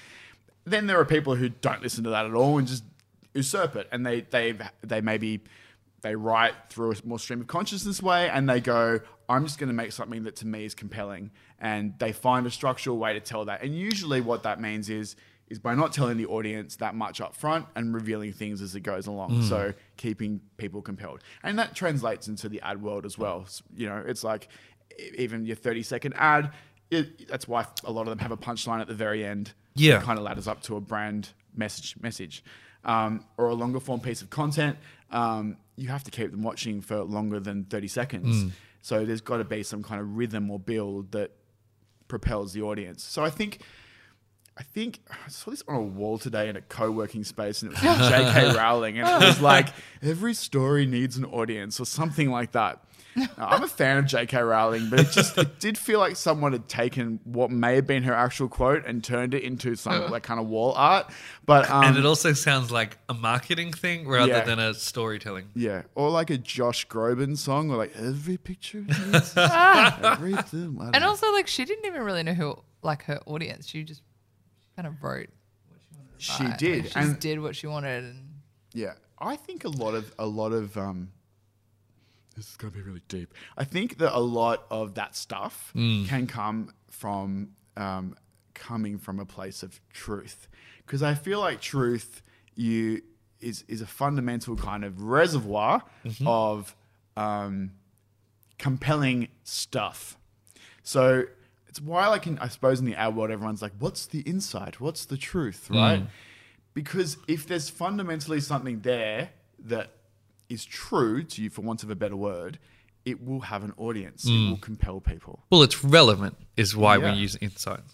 Then 0.65 0.87
there 0.87 0.99
are 0.99 1.05
people 1.05 1.35
who 1.35 1.49
don't 1.49 1.81
listen 1.83 2.03
to 2.03 2.09
that 2.09 2.25
at 2.25 2.33
all 2.33 2.57
and 2.57 2.67
just 2.67 2.83
usurp 3.35 3.75
it, 3.75 3.87
and 3.91 4.03
they 4.03 4.21
they 4.21 4.55
they 4.81 4.99
maybe 4.99 5.41
they 6.07 6.15
write 6.15 6.53
through 6.69 6.91
a 6.91 6.95
more 7.05 7.19
stream 7.19 7.41
of 7.41 7.47
consciousness 7.47 8.01
way, 8.01 8.29
and 8.29 8.49
they 8.49 8.59
go, 8.61 8.99
"I'm 9.29 9.43
just 9.45 9.59
going 9.59 9.67
to 9.69 9.73
make 9.73 9.91
something 9.91 10.23
that 10.23 10.35
to 10.37 10.47
me 10.47 10.65
is 10.65 10.73
compelling," 10.73 11.31
and 11.59 11.93
they 11.99 12.11
find 12.13 12.45
a 12.47 12.51
structural 12.51 12.97
way 12.97 13.13
to 13.13 13.19
tell 13.19 13.45
that. 13.45 13.61
And 13.63 13.75
usually, 13.75 14.21
what 14.21 14.43
that 14.43 14.59
means 14.61 14.89
is 14.89 15.15
is 15.49 15.59
by 15.59 15.73
not 15.75 15.93
telling 15.93 16.17
the 16.17 16.25
audience 16.25 16.75
that 16.75 16.93
much 16.93 17.21
up 17.21 17.33
front 17.33 17.65
and 17.75 17.93
revealing 17.95 18.33
things 18.33 18.61
as 18.61 18.75
it 18.75 18.81
goes 18.81 19.07
along. 19.07 19.43
So 19.43 19.73
keeping 19.95 20.41
people 20.57 20.81
compelled. 20.81 21.21
And 21.41 21.57
that 21.59 21.73
translates 21.73 22.27
into 22.27 22.49
the 22.49 22.59
ad 22.61 22.81
world 22.81 23.05
as 23.05 23.17
well. 23.17 23.43
S- 23.45 23.63
You 23.73 23.87
know, 23.87 24.03
it's 24.05 24.25
like 24.25 24.49
even 25.17 25.45
your 25.45 25.55
30 25.55 25.83
second 25.83 26.13
ad, 26.17 26.51
it, 26.91 27.29
that's 27.29 27.47
why 27.47 27.65
a 27.85 27.91
lot 27.93 28.01
of 28.01 28.07
them 28.09 28.19
have 28.19 28.31
a 28.31 28.37
punchline 28.37 28.81
at 28.81 28.87
the 28.87 28.93
very 28.93 29.23
end. 29.25 29.53
Yeah. 29.75 30.01
Kind 30.01 30.19
of 30.19 30.25
ladders 30.25 30.49
up 30.49 30.61
to 30.63 30.75
a 30.75 30.81
brand 30.81 31.29
message 31.55 31.95
message. 32.01 32.43
um, 32.83 33.23
or 33.37 33.47
a 33.47 33.53
longer 33.53 33.79
form 33.79 33.99
piece 34.01 34.21
of 34.21 34.29
content, 34.29 34.77
um, 35.11 35.57
you 35.77 35.87
have 35.87 36.03
to 36.03 36.11
keep 36.11 36.31
them 36.31 36.43
watching 36.43 36.81
for 36.81 37.03
longer 37.03 37.39
than 37.39 37.63
30 37.65 37.87
seconds. 37.87 38.43
Mm. 38.43 38.51
So 38.81 39.05
there's 39.05 39.21
got 39.21 39.37
to 39.37 39.45
be 39.45 39.63
some 39.63 39.83
kind 39.83 40.01
of 40.01 40.17
rhythm 40.17 40.49
or 40.51 40.59
build 40.59 41.11
that 41.11 41.31
propels 42.07 42.53
the 42.53 42.63
audience. 42.63 43.03
So 43.03 43.23
I 43.23 43.29
think. 43.29 43.61
I 44.59 44.63
think 44.63 45.01
I 45.07 45.29
saw 45.29 45.51
this 45.51 45.61
on 45.67 45.75
a 45.75 45.81
wall 45.83 46.17
today 46.17 46.49
in 46.49 46.55
a 46.55 46.61
co-working 46.61 47.23
space, 47.23 47.61
and 47.61 47.71
it 47.71 47.83
was 47.83 48.09
J.K. 48.09 48.55
Rowling, 48.57 48.97
and 48.97 49.07
it 49.07 49.23
was 49.23 49.39
like 49.39 49.67
every 50.01 50.33
story 50.33 50.87
needs 50.87 51.15
an 51.15 51.25
audience 51.25 51.79
or 51.79 51.85
something 51.85 52.31
like 52.31 52.53
that. 52.53 52.83
Now, 53.17 53.27
I'm 53.39 53.63
a 53.63 53.67
fan 53.67 53.97
of 53.97 54.05
J.K. 54.05 54.39
Rowling, 54.41 54.89
but 54.91 54.99
it 54.99 55.11
just 55.11 55.37
it 55.37 55.59
did 55.59 55.77
feel 55.77 55.99
like 55.99 56.15
someone 56.15 56.51
had 56.51 56.67
taken 56.69 57.19
what 57.23 57.49
may 57.49 57.75
have 57.75 57.87
been 57.87 58.03
her 58.03 58.13
actual 58.13 58.47
quote 58.47 58.85
and 58.85 59.03
turned 59.03 59.33
it 59.33 59.43
into 59.43 59.75
some 59.75 60.11
like 60.11 60.21
kind 60.23 60.39
of 60.39 60.47
wall 60.47 60.73
art. 60.75 61.09
But 61.45 61.69
um, 61.69 61.83
and 61.85 61.97
it 61.97 62.05
also 62.05 62.33
sounds 62.33 62.71
like 62.71 62.97
a 63.09 63.13
marketing 63.15 63.73
thing 63.73 64.07
rather 64.07 64.27
Yeah. 64.31 64.43
than 64.43 64.59
a 64.59 64.73
storytelling. 64.75 65.49
yeah, 65.55 65.81
or 65.95 66.09
like 66.11 66.29
a 66.29 66.37
Josh 66.37 66.87
Groban 66.87 67.35
song, 67.37 67.71
or 67.71 67.77
like 67.77 67.93
every 67.97 68.37
picture 68.37 68.81
needs 68.81 69.33
everything. 69.35 70.77
I 70.79 70.91
And 70.93 71.01
know. 71.01 71.09
also, 71.09 71.31
like, 71.31 71.47
she 71.47 71.65
didn't 71.65 71.85
even 71.85 72.03
really 72.03 72.23
know 72.23 72.33
who, 72.33 72.57
like, 72.83 73.03
her 73.03 73.19
audience. 73.25 73.67
She 73.67 73.83
just 73.83 74.01
kind 74.75 74.87
of 74.87 75.01
wrote. 75.01 75.29
she 76.17 76.43
right? 76.45 76.57
did, 76.57 76.83
Like, 76.83 76.91
she 76.93 76.99
and 76.99 77.09
just 77.09 77.19
did 77.19 77.39
what 77.41 77.55
she 77.55 77.67
wanted. 77.67 78.03
And 78.03 78.29
Yeah, 78.73 78.93
I 79.19 79.35
think 79.35 79.65
a 79.65 79.69
lot 79.69 79.93
of 79.95 80.11
a 80.19 80.25
lot 80.25 80.51
of 80.51 80.77
um, 80.77 81.09
this 82.37 82.49
is 82.51 82.55
gonna 82.55 82.71
be 82.71 82.81
really 82.81 83.01
deep. 83.09 83.33
I 83.57 83.65
think 83.65 83.97
that 83.97 84.15
a 84.15 84.21
lot 84.21 84.65
of 84.69 84.93
that 84.93 85.15
stuff 85.15 85.71
can 86.07 86.27
come 86.27 86.73
from 86.89 87.49
um, 87.75 88.15
coming 88.53 88.97
from 88.97 89.19
a 89.19 89.25
place 89.25 89.63
of 89.63 89.81
truth, 89.91 90.47
because 90.85 91.03
I 91.03 91.13
feel 91.15 91.39
like 91.41 91.59
truth 91.59 92.21
you 92.55 93.01
is 93.41 93.63
is 93.67 93.81
a 93.81 93.87
fundamental 93.87 94.55
kind 94.55 94.85
of 94.85 95.01
reservoir 95.01 95.83
of 96.25 96.75
um, 97.17 97.71
compelling 98.57 99.27
stuff. 99.43 100.17
So 100.83 101.25
it's 101.67 101.81
why, 101.81 102.07
like, 102.07 102.25
in, 102.27 102.39
I 102.39 102.47
suppose 102.47 102.79
in 102.79 102.85
the 102.85 102.95
ad 102.95 103.15
world, 103.15 103.29
everyone's 103.31 103.61
like, 103.61 103.73
"What's 103.79 104.05
the 104.05 104.21
insight? 104.21 104.79
What's 104.79 105.05
the 105.05 105.17
truth?" 105.17 105.69
Right? 105.69 106.07
Because 106.73 107.17
if 107.27 107.45
there's 107.47 107.69
fundamentally 107.69 108.39
something 108.39 108.81
there 108.81 109.31
that 109.59 109.91
is 110.49 110.65
true 110.65 111.23
to 111.23 111.41
you, 111.43 111.49
for 111.49 111.61
want 111.61 111.83
of 111.83 111.89
a 111.89 111.95
better 111.95 112.15
word, 112.15 112.59
it 113.05 113.23
will 113.25 113.41
have 113.41 113.63
an 113.63 113.73
audience. 113.77 114.25
It 114.25 114.49
will 114.49 114.57
compel 114.57 114.99
people. 114.99 115.43
Well, 115.49 115.63
it's 115.63 115.83
relevant, 115.83 116.37
is 116.57 116.75
why 116.75 116.97
Yeah. 116.97 117.13
we 117.13 117.19
use 117.19 117.35
insights. 117.41 117.93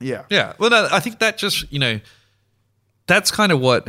Yeah. 0.00 0.24
Yeah. 0.30 0.54
Well, 0.58 0.70
no, 0.70 0.88
I 0.90 1.00
think 1.00 1.18
that 1.18 1.38
just, 1.38 1.70
you 1.72 1.78
know, 1.78 2.00
that's 3.06 3.30
kind 3.30 3.52
of 3.52 3.60
what 3.60 3.88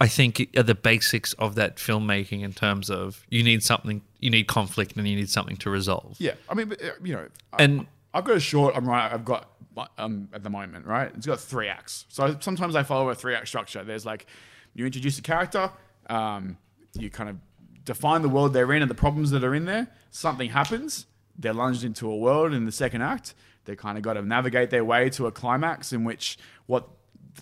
I 0.00 0.08
think 0.08 0.48
are 0.56 0.62
the 0.62 0.74
basics 0.74 1.32
of 1.34 1.54
that 1.56 1.76
filmmaking 1.76 2.42
in 2.42 2.52
terms 2.52 2.88
of 2.90 3.24
you 3.28 3.42
need 3.42 3.62
something, 3.62 4.02
you 4.18 4.30
need 4.30 4.46
conflict 4.46 4.96
and 4.96 5.06
you 5.06 5.16
need 5.16 5.28
something 5.30 5.56
to 5.58 5.70
resolve. 5.70 6.16
Yeah. 6.18 6.32
I 6.48 6.54
mean, 6.54 6.72
uh, 6.72 6.76
you 7.02 7.14
know, 7.14 7.28
I- 7.52 7.62
And 7.62 7.86
I've 8.14 8.24
got 8.24 8.36
a 8.36 8.40
short. 8.40 8.74
I'm 8.76 8.86
right. 8.88 9.12
I've 9.12 9.24
got 9.24 9.50
um 9.98 10.28
at 10.34 10.42
the 10.42 10.50
moment, 10.50 10.84
right? 10.86 11.10
It's 11.16 11.26
got 11.26 11.40
three 11.40 11.68
acts. 11.68 12.04
So 12.08 12.36
sometimes 12.40 12.74
I 12.74 12.82
follow 12.82 13.08
a 13.10 13.14
three 13.14 13.34
act 13.34 13.48
structure. 13.48 13.84
There's 13.84 14.04
like 14.04 14.26
you 14.74 14.84
introduce 14.84 15.18
a 15.18 15.22
character, 15.22 15.70
um, 16.08 16.56
you 16.94 17.10
kind 17.10 17.28
of 17.30 17.36
define 17.84 18.22
the 18.22 18.28
world 18.28 18.52
they're 18.52 18.72
in 18.72 18.82
and 18.82 18.90
the 18.90 18.94
problems 18.94 19.30
that 19.30 19.44
are 19.44 19.54
in 19.54 19.64
there. 19.64 19.88
Something 20.10 20.50
happens. 20.50 21.06
They're 21.38 21.54
lunged 21.54 21.84
into 21.84 22.10
a 22.10 22.16
world 22.16 22.52
in 22.52 22.66
the 22.66 22.72
second 22.72 23.02
act. 23.02 23.34
They 23.64 23.76
kind 23.76 23.96
of 23.96 24.02
got 24.02 24.14
to 24.14 24.22
navigate 24.22 24.70
their 24.70 24.84
way 24.84 25.10
to 25.10 25.26
a 25.26 25.32
climax 25.32 25.92
in 25.92 26.04
which 26.04 26.38
what 26.66 26.88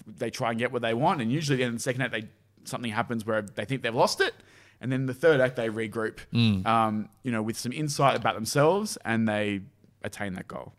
they 0.07 0.31
try 0.31 0.51
and 0.51 0.59
get 0.59 0.73
what 0.73 0.83
they 0.83 0.95
want. 0.95 1.21
And 1.21 1.33
usually 1.33 1.63
in 1.63 1.75
the 1.75 1.81
second 1.81 2.03
act, 2.03 2.13
they 2.13 2.25
something 2.65 2.91
happens 2.91 3.25
where 3.25 3.43
they 3.43 3.65
think 3.65 3.83
they've 3.83 3.95
lost 3.95 4.21
it. 4.21 4.35
And 4.81 4.93
then 4.93 5.07
the 5.07 5.15
third 5.15 5.41
act, 5.41 5.57
they 5.57 5.69
regroup, 5.69 6.19
um, 6.67 7.09
you 7.23 7.33
know, 7.33 7.43
with 7.43 7.57
some 7.59 7.73
insight 7.73 8.17
about 8.17 8.35
themselves, 8.35 8.97
and 9.05 9.27
they 9.29 9.63
attain 10.03 10.35
that 10.35 10.47
goal. 10.47 10.75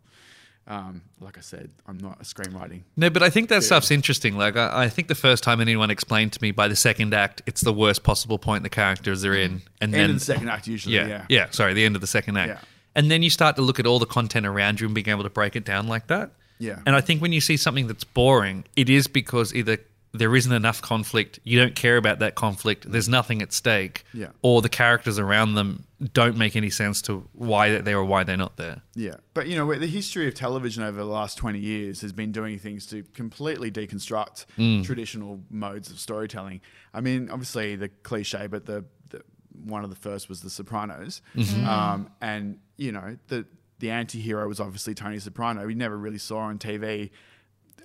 Um, 0.70 1.02
like 1.18 1.36
I 1.36 1.40
said, 1.40 1.70
I'm 1.88 1.98
not 1.98 2.20
a 2.20 2.24
screenwriting. 2.24 2.82
no, 2.96 3.10
but 3.10 3.24
I 3.24 3.28
think 3.28 3.48
that 3.48 3.64
stuff's 3.64 3.90
interesting. 3.90 4.36
Like, 4.36 4.56
I, 4.56 4.84
I 4.84 4.88
think 4.88 5.08
the 5.08 5.16
first 5.16 5.42
time 5.42 5.60
anyone 5.60 5.90
explained 5.90 6.32
to 6.34 6.38
me 6.40 6.52
by 6.52 6.68
the 6.68 6.76
second 6.76 7.12
act, 7.12 7.42
it's 7.44 7.60
the 7.60 7.72
worst 7.72 8.04
possible 8.04 8.38
point 8.38 8.62
the 8.62 8.68
characters 8.70 9.24
are 9.24 9.34
in. 9.34 9.62
And 9.80 9.92
End 9.92 9.94
then 9.94 10.10
of 10.10 10.16
the 10.20 10.24
second 10.24 10.48
act, 10.48 10.68
usually. 10.68 10.94
yeah, 10.94 11.06
Yeah. 11.08 11.26
yeah, 11.28 11.46
sorry, 11.50 11.74
the 11.74 11.84
end 11.84 11.96
of 11.96 12.00
the 12.00 12.06
second 12.06 12.36
act. 12.36 12.48
Yeah. 12.50 12.58
And 12.94 13.10
then 13.10 13.22
you 13.24 13.30
start 13.30 13.56
to 13.56 13.62
look 13.62 13.80
at 13.80 13.86
all 13.86 13.98
the 13.98 14.06
content 14.06 14.46
around 14.46 14.80
you 14.80 14.86
and 14.86 14.94
being 14.94 15.08
able 15.08 15.24
to 15.24 15.30
break 15.30 15.56
it 15.56 15.64
down 15.64 15.88
like 15.88 16.06
that. 16.06 16.30
Yeah. 16.60 16.78
And 16.86 16.94
I 16.94 17.00
think 17.00 17.20
when 17.20 17.32
you 17.32 17.40
see 17.40 17.56
something 17.56 17.88
that's 17.88 18.04
boring, 18.04 18.64
it 18.76 18.88
is 18.88 19.08
because 19.08 19.52
either 19.54 19.78
there 20.12 20.34
isn't 20.34 20.52
enough 20.52 20.82
conflict, 20.82 21.38
you 21.44 21.58
don't 21.58 21.74
care 21.76 21.96
about 21.96 22.18
that 22.18 22.34
conflict, 22.34 22.90
there's 22.90 23.08
nothing 23.08 23.40
at 23.42 23.52
stake, 23.52 24.04
Yeah. 24.12 24.28
or 24.42 24.60
the 24.60 24.68
characters 24.68 25.18
around 25.20 25.54
them 25.54 25.84
don't 26.12 26.36
make 26.36 26.56
any 26.56 26.70
sense 26.70 27.00
to 27.02 27.28
why 27.32 27.70
they're 27.70 27.82
there 27.82 27.98
or 27.98 28.04
why 28.04 28.24
they're 28.24 28.36
not 28.36 28.56
there. 28.56 28.82
Yeah, 28.94 29.16
but 29.34 29.46
you 29.46 29.56
know 29.56 29.72
the 29.74 29.86
history 29.86 30.26
of 30.26 30.34
television 30.34 30.82
over 30.82 30.98
the 30.98 31.04
last 31.04 31.38
twenty 31.38 31.60
years 31.60 32.00
has 32.00 32.12
been 32.12 32.32
doing 32.32 32.58
things 32.58 32.86
to 32.86 33.04
completely 33.14 33.70
deconstruct 33.70 34.46
traditional 34.84 35.40
modes 35.50 35.90
of 35.90 36.00
storytelling. 36.00 36.60
I 36.92 37.00
mean, 37.00 37.30
obviously 37.30 37.76
the 37.76 37.88
cliche, 37.88 38.46
but 38.48 38.66
the, 38.66 38.84
the 39.10 39.22
one 39.64 39.84
of 39.84 39.90
the 39.90 39.96
first 39.96 40.28
was 40.28 40.40
The 40.40 40.50
Sopranos, 40.50 41.22
um, 41.66 42.10
and 42.20 42.58
you 42.76 42.92
know 42.92 43.16
the 43.28 43.46
the 43.78 43.90
anti-hero 43.90 44.48
was 44.48 44.58
obviously 44.58 44.94
Tony 44.94 45.18
Soprano. 45.18 45.66
We 45.66 45.74
never 45.74 45.96
really 45.96 46.18
saw 46.18 46.38
on 46.40 46.58
TV 46.58 47.10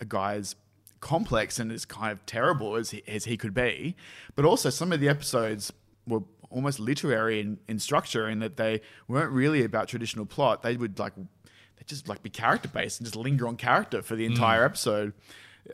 a 0.02 0.06
guy 0.06 0.36
as 0.36 0.56
complex 1.06 1.60
and 1.60 1.72
as 1.72 1.86
kind 1.86 2.12
of 2.12 2.26
terrible 2.26 2.76
as 2.76 2.90
he, 2.90 3.04
as 3.08 3.26
he 3.26 3.38
could 3.38 3.54
be, 3.54 3.96
but 4.36 4.44
also 4.44 4.72
some 4.72 4.92
of 4.92 5.00
the 5.00 5.08
episodes 5.08 5.72
were 6.08 6.24
almost 6.50 6.80
literary 6.80 7.40
in, 7.40 7.60
in 7.68 7.78
structure 7.80 8.28
in 8.28 8.40
that 8.40 8.58
they 8.58 8.82
weren't 9.08 9.32
really 9.32 9.64
about 9.64 9.88
traditional 9.88 10.26
plot. 10.26 10.64
They 10.64 10.76
would 10.76 10.98
like 10.98 11.14
they 11.16 11.84
just 11.86 12.08
like 12.10 12.24
be 12.24 12.32
character 12.32 12.68
based 12.68 13.00
and 13.00 13.06
just 13.06 13.16
linger 13.16 13.48
on 13.48 13.56
character 13.56 14.02
for 14.02 14.16
the 14.16 14.26
entire 14.26 14.66
episode. 14.66 15.14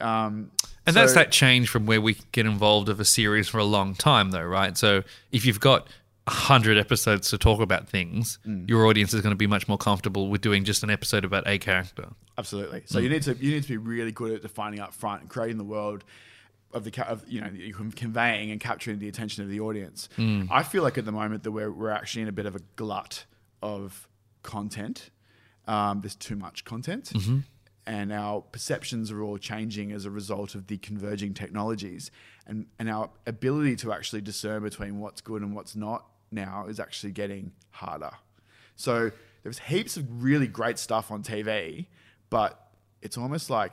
Um, 0.01 0.51
And 0.85 0.95
that's 0.95 1.13
that 1.13 1.31
change 1.31 1.69
from 1.69 1.85
where 1.85 2.01
we 2.01 2.17
get 2.31 2.45
involved 2.45 2.89
of 2.89 2.99
a 2.99 3.05
series 3.05 3.47
for 3.47 3.59
a 3.59 3.63
long 3.63 3.93
time, 3.95 4.31
though, 4.31 4.43
right? 4.43 4.77
So 4.77 5.03
if 5.31 5.45
you've 5.45 5.59
got 5.59 5.87
a 6.31 6.33
hundred 6.33 6.77
episodes 6.77 7.29
to 7.29 7.37
talk 7.37 7.59
about 7.59 7.89
things, 7.89 8.39
mm. 8.47 8.67
your 8.67 8.85
audience 8.85 9.13
is 9.13 9.21
going 9.21 9.31
to 9.31 9.37
be 9.37 9.47
much 9.47 9.67
more 9.67 9.77
comfortable 9.77 10.29
with 10.29 10.41
doing 10.41 10.63
just 10.63 10.81
an 10.83 10.89
episode 10.89 11.25
about 11.25 11.43
a 11.45 11.57
character. 11.57 12.09
Absolutely. 12.37 12.83
So 12.85 12.99
mm. 12.99 13.03
you 13.03 13.09
need 13.09 13.23
to 13.23 13.35
you 13.35 13.51
need 13.51 13.63
to 13.63 13.69
be 13.69 13.77
really 13.77 14.11
good 14.11 14.31
at 14.33 14.41
defining 14.41 14.79
up 14.79 14.93
front 14.93 15.21
and 15.21 15.29
creating 15.29 15.57
the 15.57 15.63
world 15.63 16.03
of 16.73 16.85
the 16.85 17.07
of, 17.07 17.23
you 17.27 17.41
know 17.41 17.49
conveying 17.95 18.49
and 18.49 18.61
capturing 18.61 18.99
the 18.99 19.09
attention 19.09 19.43
of 19.43 19.49
the 19.49 19.59
audience. 19.59 20.09
Mm. 20.17 20.47
I 20.49 20.63
feel 20.63 20.83
like 20.83 20.97
at 20.97 21.05
the 21.05 21.11
moment 21.11 21.43
that 21.43 21.51
we're 21.51 21.71
we're 21.71 21.89
actually 21.89 22.23
in 22.23 22.27
a 22.29 22.33
bit 22.33 22.45
of 22.45 22.55
a 22.55 22.61
glut 22.75 23.25
of 23.61 24.07
content. 24.41 25.09
Um, 25.67 26.01
there's 26.01 26.15
too 26.15 26.35
much 26.35 26.65
content. 26.65 27.11
Mm-hmm. 27.13 27.39
And 27.85 28.13
our 28.13 28.41
perceptions 28.41 29.11
are 29.11 29.21
all 29.21 29.37
changing 29.37 29.91
as 29.91 30.05
a 30.05 30.11
result 30.11 30.55
of 30.55 30.67
the 30.67 30.77
converging 30.77 31.33
technologies, 31.33 32.11
and 32.45 32.67
and 32.79 32.89
our 32.89 33.09
ability 33.25 33.75
to 33.77 33.91
actually 33.91 34.21
discern 34.21 34.63
between 34.63 34.99
what's 34.99 35.19
good 35.19 35.41
and 35.41 35.55
what's 35.55 35.75
not 35.75 36.05
now 36.31 36.65
is 36.67 36.79
actually 36.79 37.11
getting 37.11 37.51
harder. 37.71 38.11
So 38.75 39.11
there's 39.43 39.59
heaps 39.59 39.97
of 39.97 40.23
really 40.23 40.47
great 40.47 40.79
stuff 40.79 41.11
on 41.11 41.23
TV, 41.23 41.87
but 42.29 42.71
it's 43.01 43.17
almost 43.17 43.49
like 43.49 43.71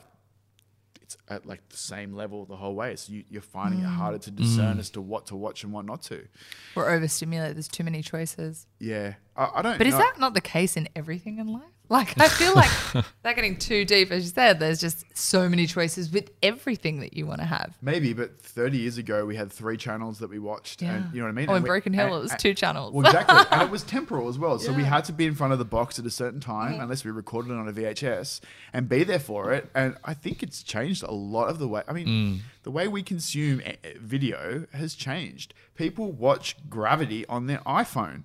it's 1.08 1.16
at 1.28 1.46
like 1.46 1.66
the 1.70 1.76
same 1.76 2.12
level 2.12 2.44
the 2.44 2.56
whole 2.56 2.74
way. 2.74 2.94
So 2.96 3.14
you, 3.14 3.24
you're 3.30 3.40
finding 3.40 3.80
it 3.80 3.86
harder 3.86 4.18
to 4.18 4.30
mm. 4.30 4.36
discern 4.36 4.76
mm. 4.76 4.80
as 4.80 4.90
to 4.90 5.00
what 5.00 5.26
to 5.26 5.36
watch 5.36 5.64
and 5.64 5.72
what 5.72 5.86
not 5.86 6.02
to. 6.02 6.26
we're 6.74 6.90
overstimulated. 6.90 7.56
There's 7.56 7.68
too 7.68 7.84
many 7.84 8.02
choices. 8.02 8.66
Yeah, 8.78 9.14
I, 9.34 9.50
I 9.54 9.62
don't. 9.62 9.78
But 9.78 9.86
is 9.86 9.94
know. 9.94 10.00
that 10.00 10.18
not 10.18 10.34
the 10.34 10.42
case 10.42 10.76
in 10.76 10.88
everything 10.94 11.38
in 11.38 11.46
life? 11.46 11.62
Like, 11.98 12.20
I 12.20 12.28
feel 12.28 12.54
like 12.54 12.70
they're 13.22 13.32
getting 13.32 13.56
too 13.56 13.86
deep. 13.86 14.10
As 14.10 14.24
you 14.24 14.30
said, 14.30 14.60
there's 14.60 14.78
just 14.78 15.06
so 15.16 15.48
many 15.48 15.66
choices 15.66 16.12
with 16.12 16.30
everything 16.42 17.00
that 17.00 17.14
you 17.14 17.26
want 17.26 17.40
to 17.40 17.46
have. 17.46 17.78
maybe? 17.80 18.12
But 18.12 18.42
30 18.42 18.76
years 18.76 18.98
ago, 18.98 19.24
we 19.24 19.36
had 19.36 19.50
three 19.50 19.78
channels 19.78 20.18
that 20.18 20.28
we 20.28 20.38
watched, 20.38 20.82
and 20.82 21.06
you 21.14 21.20
know 21.20 21.24
what 21.24 21.30
I 21.30 21.32
mean. 21.32 21.48
Oh, 21.48 21.54
And 21.54 21.56
in 21.58 21.62
we- 21.62 21.68
Broken 21.68 21.94
Hill, 21.94 22.08
and- 22.08 22.14
it 22.16 22.18
was 22.18 22.30
and- 22.32 22.40
two 22.40 22.52
channels. 22.52 22.92
Well, 22.92 23.06
exactly, 23.06 23.42
and 23.50 23.62
it 23.62 23.70
was 23.70 23.82
temporal 23.96 24.28
as 24.28 24.38
well. 24.38 24.58
So 24.58 24.70
we 24.74 24.84
had 24.84 25.04
to 25.06 25.12
be 25.12 25.24
in 25.24 25.34
front 25.34 25.54
of 25.54 25.58
the 25.58 25.64
box 25.64 25.98
at 25.98 26.04
a 26.04 26.10
certain 26.10 26.40
time, 26.40 26.72
mm-hmm. 26.74 26.82
unless 26.82 27.04
we 27.06 27.10
recorded 27.10 27.52
it 27.52 27.56
on 27.56 27.66
a 27.68 27.72
VHS, 27.72 28.40
and 28.74 28.86
be 28.86 29.02
there 29.02 29.18
for 29.18 29.52
it. 29.54 29.70
And 29.74 29.96
I 30.04 30.12
think 30.12 30.42
it's 30.42 30.62
changed 30.62 31.02
a 31.02 31.12
lot 31.12 31.48
of 31.48 31.58
the 31.58 31.68
way. 31.68 31.84
I 31.88 31.94
mean, 31.94 32.06
mm. 32.06 32.38
the 32.64 32.70
way 32.70 32.86
we 32.86 33.02
consume 33.02 33.62
video 33.98 34.66
has 34.74 34.94
changed. 34.94 35.54
People 35.74 36.12
watch 36.12 36.54
Gravity 36.68 37.24
on 37.28 37.46
their 37.46 37.60
iPhone. 37.60 38.24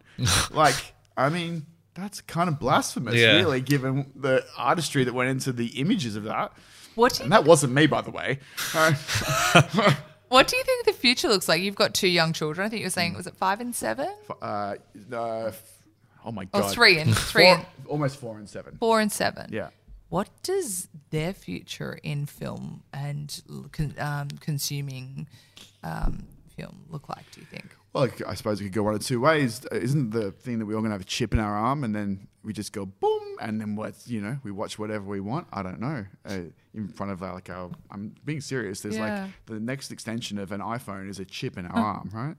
like, 0.51 0.93
I 1.15 1.29
mean, 1.29 1.65
that's 1.95 2.21
kind 2.21 2.49
of 2.49 2.59
blasphemous, 2.59 3.15
Yeah. 3.15 3.33
really, 3.37 3.61
given 3.61 4.11
the 4.15 4.45
artistry 4.57 5.03
that 5.03 5.13
went 5.13 5.29
into 5.29 5.51
the 5.51 5.67
images 5.79 6.15
of 6.15 6.23
that. 6.23 6.51
What 6.95 7.19
And 7.19 7.31
that 7.31 7.43
wasn't 7.45 7.73
me, 7.73 7.87
by 7.87 8.01
the 8.01 8.11
way. 8.11 8.39
What 10.29 10.47
do 10.47 10.57
you 10.57 10.63
think 10.63 10.85
the 10.85 10.93
future 10.93 11.27
looks 11.27 11.47
like? 11.47 11.61
You've 11.61 11.75
got 11.75 11.93
two 11.93 12.07
young 12.07 12.33
children. 12.33 12.65
I 12.65 12.69
think 12.69 12.79
you 12.79 12.87
were 12.87 12.91
saying 12.91 13.13
was 13.13 13.27
it 13.27 13.35
five 13.35 13.59
and 13.61 13.75
seven, 13.75 14.09
uh, 14.41 14.75
uh, 15.11 15.51
oh 16.25 16.31
my 16.31 16.43
or 16.53 16.61
god, 16.61 16.71
three 16.73 16.97
and 16.97 17.15
three 17.15 17.43
Four- 17.45 17.55
and 17.55 17.65
almost 17.87 18.19
four 18.19 18.37
and 18.39 18.49
seven. 18.49 18.77
four 18.79 18.99
and 18.99 19.11
seven? 19.11 19.49
Yeah. 19.51 19.69
what 20.09 20.29
does 20.41 20.87
their 21.11 21.33
future 21.33 21.99
in 22.03 22.25
film 22.25 22.81
and 22.93 23.41
um, 23.99 24.29
consuming 24.39 25.27
um, 25.83 26.25
film 26.55 26.85
look 26.89 27.09
like? 27.09 27.29
Do 27.31 27.39
you 27.41 27.45
think? 27.47 27.75
Well, 27.93 28.09
I 28.27 28.33
suppose 28.33 28.59
it 28.59 28.63
could 28.65 28.73
go 28.73 28.83
one 28.83 28.95
of 28.95 29.05
two 29.05 29.19
ways. 29.19 29.65
Isn't 29.71 30.09
the 30.09 30.31
thing 30.31 30.59
that 30.59 30.65
we're 30.65 30.75
all 30.75 30.81
gonna 30.81 30.93
have 30.95 31.01
a 31.01 31.05
chip 31.05 31.31
in 31.33 31.39
our 31.39 31.55
arm 31.55 31.83
and 31.83 31.95
then 31.95 32.27
we 32.43 32.51
just 32.51 32.73
go 32.73 32.85
boom 32.85 33.21
and 33.39 33.61
then 33.61 33.75
what's 33.75 34.07
you 34.07 34.19
know 34.19 34.37
we 34.43 34.51
watch 34.51 34.79
whatever 34.79 35.05
we 35.05 35.19
want? 35.19 35.47
I 35.53 35.61
don't 35.61 35.79
know. 35.79 36.05
Uh, 36.27 36.39
in 36.73 36.87
front 36.87 37.11
of 37.11 37.21
like 37.21 37.49
our, 37.51 37.69
I'm 37.91 38.15
being 38.25 38.41
serious. 38.41 38.81
There's 38.81 38.97
Yeah. 38.97 39.23
like 39.25 39.31
the 39.45 39.59
next 39.59 39.91
extension 39.91 40.39
of 40.39 40.51
an 40.51 40.59
iPhone 40.61 41.07
is 41.07 41.19
a 41.19 41.25
chip 41.25 41.55
in 41.57 41.67
our 41.67 41.77
arm, 41.77 42.09
right? 42.13 42.35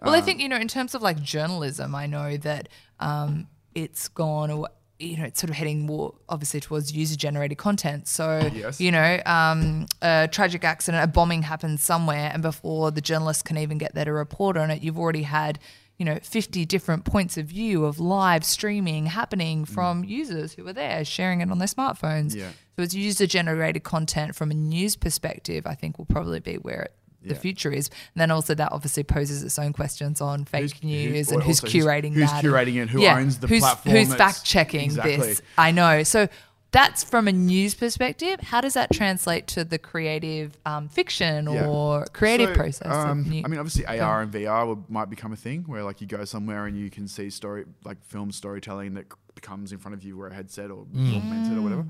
Well, 0.00 0.14
Um, 0.14 0.20
I 0.20 0.22
think 0.22 0.40
you 0.40 0.48
know, 0.48 0.56
in 0.56 0.68
terms 0.68 0.94
of 0.94 1.02
like 1.02 1.20
journalism, 1.22 1.94
I 1.94 2.06
know 2.06 2.36
that 2.38 2.68
um, 2.98 3.48
it's 3.74 4.08
gone. 4.08 4.50
aw- 4.50 4.66
You 4.98 5.18
know, 5.18 5.24
it's 5.24 5.40
sort 5.40 5.50
of 5.50 5.56
heading 5.56 5.84
more 5.84 6.14
obviously 6.28 6.60
towards 6.60 6.92
user-generated 6.92 7.58
content. 7.58 8.08
So, 8.08 8.50
Yes. 8.54 8.80
you 8.80 8.90
know, 8.90 9.20
um, 9.26 9.86
a 10.00 10.26
tragic 10.30 10.64
accident, 10.64 11.04
a 11.04 11.06
bombing 11.06 11.42
happens 11.42 11.82
somewhere, 11.82 12.30
and 12.32 12.42
before 12.42 12.90
the 12.90 13.02
journalist 13.02 13.44
can 13.44 13.58
even 13.58 13.76
get 13.76 13.94
there 13.94 14.06
to 14.06 14.12
report 14.12 14.56
on 14.56 14.70
it, 14.70 14.82
you've 14.82 14.98
already 14.98 15.24
had, 15.24 15.58
you 15.98 16.04
know, 16.06 16.18
fifty 16.22 16.64
different 16.64 17.04
points 17.04 17.36
of 17.36 17.44
view 17.46 17.84
of 17.84 18.00
live 18.00 18.44
streaming 18.44 19.06
happening 19.06 19.64
from 19.66 20.02
users 20.04 20.54
who 20.54 20.64
were 20.64 20.72
there 20.72 21.04
sharing 21.04 21.42
it 21.42 21.50
on 21.50 21.58
their 21.58 21.68
smartphones. 21.68 22.34
Yeah. 22.34 22.50
So, 22.76 22.82
it's 22.82 22.94
user-generated 22.94 23.82
content 23.84 24.34
from 24.34 24.50
a 24.50 24.54
news 24.54 24.96
perspective. 24.96 25.66
I 25.66 25.74
think 25.74 25.98
will 25.98 26.06
probably 26.06 26.40
be 26.40 26.54
where 26.56 26.82
it. 26.82 26.92
The 27.28 27.34
future 27.34 27.70
is, 27.70 27.88
and 28.14 28.20
then 28.20 28.30
also 28.30 28.54
that 28.54 28.72
obviously 28.72 29.02
poses 29.04 29.42
its 29.42 29.58
own 29.58 29.72
questions 29.72 30.20
on 30.20 30.44
fake 30.44 30.62
Who's- 30.62 30.82
news 30.82 31.30
and 31.32 31.42
who's 31.42 31.60
who's- 31.60 31.72
curating 31.74 32.12
who's 32.14 32.30
that. 32.30 32.42
curating 32.44 32.76
it, 32.82 32.88
who 32.90 33.00
Yeah, 33.02 33.16
owns 33.18 33.38
the 33.38 33.46
who's, 33.46 33.60
platform 33.60 33.96
Who's 33.96 34.14
fact 34.14 34.44
checking 34.44 34.84
Exactly. 34.86 35.16
this? 35.16 35.42
I 35.58 35.70
know. 35.72 36.02
So 36.02 36.28
that's 36.72 37.02
from 37.04 37.26
a 37.28 37.32
news 37.32 37.74
perspective. 37.74 38.38
How 38.40 38.60
does 38.60 38.74
that 38.74 38.90
translate 38.92 39.46
to 39.48 39.64
the 39.64 39.78
creative 39.78 40.58
um, 40.66 40.88
fiction 40.88 41.46
Yeah. 41.50 41.66
or 41.66 42.04
creative 42.12 42.50
So, 42.50 42.54
process? 42.54 42.86
Um, 42.92 43.22
new- 43.28 43.42
I 43.44 43.48
mean, 43.48 43.58
obviously, 43.58 43.86
AR 43.86 44.20
and 44.22 44.30
VR 44.32 44.66
will, 44.66 44.84
might 44.88 45.08
become 45.08 45.32
a 45.32 45.36
thing 45.36 45.62
where 45.66 45.82
like 45.84 46.00
you 46.00 46.06
go 46.06 46.24
somewhere 46.24 46.66
and 46.66 46.76
you 46.76 46.90
can 46.90 47.08
see 47.08 47.30
story 47.30 47.64
like 47.84 48.04
film 48.04 48.30
storytelling 48.32 48.94
that 48.94 49.04
c- 49.10 49.18
comes 49.40 49.72
in 49.72 49.78
front 49.78 49.94
of 49.94 50.02
you, 50.02 50.16
where 50.18 50.28
a 50.28 50.34
headset 50.34 50.70
or 50.70 50.82
augmented 50.94 51.56
or 51.56 51.62
whatever. 51.62 51.86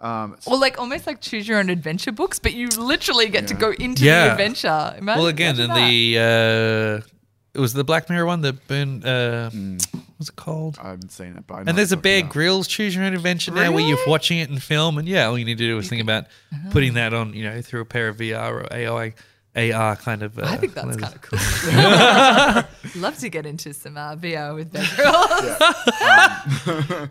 Um, 0.00 0.36
or 0.46 0.56
like 0.56 0.78
almost 0.78 1.06
like 1.08 1.20
choose 1.20 1.48
your 1.48 1.58
own 1.58 1.70
adventure 1.70 2.12
books, 2.12 2.38
but 2.38 2.54
you 2.54 2.68
literally 2.68 3.28
get 3.28 3.48
to 3.48 3.54
go 3.54 3.72
into 3.72 4.04
Yeah. 4.04 4.26
the 4.26 4.30
adventure. 4.32 4.94
Imagine, 4.98 5.18
Well, 5.18 5.26
again, 5.28 5.56
imagine 5.56 5.70
in 5.70 5.76
that. 5.76 7.00
the 7.00 7.04
uh, 7.04 7.06
it 7.54 7.60
was 7.60 7.72
the 7.72 7.82
Black 7.82 8.08
Mirror 8.08 8.26
one 8.26 8.40
that 8.42 8.68
burned. 8.68 9.04
Uh, 9.04 9.50
What's 10.18 10.30
it 10.30 10.36
called? 10.36 10.78
I 10.82 10.90
haven't 10.90 11.10
seen 11.10 11.36
it, 11.36 11.46
but 11.46 11.54
I 11.54 11.62
know 11.62 11.68
And 11.70 11.78
there's 11.78 11.92
a 11.92 11.96
Bear 11.96 12.20
about. 12.20 12.32
Grylls 12.32 12.66
Choose 12.68 12.94
Your 12.94 13.04
Own 13.04 13.14
Adventure 13.14 13.52
now, 13.52 13.70
where 13.72 13.84
you're 13.84 13.98
watching 14.06 14.38
it 14.38 14.48
in 14.50 14.58
film, 14.60 14.98
and 14.98 15.08
yeah, 15.08 15.26
all 15.26 15.38
you 15.38 15.44
need 15.44 15.58
to 15.58 15.64
do 15.66 15.78
is 15.78 15.88
think 15.88 16.02
about 16.02 16.24
Uh-huh. 16.52 16.70
putting 16.70 16.94
that 16.94 17.12
on, 17.14 17.34
you 17.34 17.44
know, 17.44 17.60
through 17.62 17.80
a 17.80 17.84
pair 17.84 18.08
of 18.08 18.16
VR 18.18 18.52
or 18.52 18.66
AI, 18.72 19.14
AR 19.56 19.96
kind 19.96 20.22
of. 20.22 20.38
Uh, 20.38 20.42
I 20.46 20.56
think 20.56 20.74
that's 20.74 20.86
lenses. 20.86 21.02
kind 21.02 21.14
of 21.14 21.22
cool. 21.22 21.38
Love 22.96 23.18
to 23.18 23.28
get 23.28 23.46
into 23.46 23.72
some 23.74 23.96
uh, 23.96 24.16
VR 24.16 24.54
with 24.54 24.72
Bear 24.72 24.84
Grylls. 24.96 25.38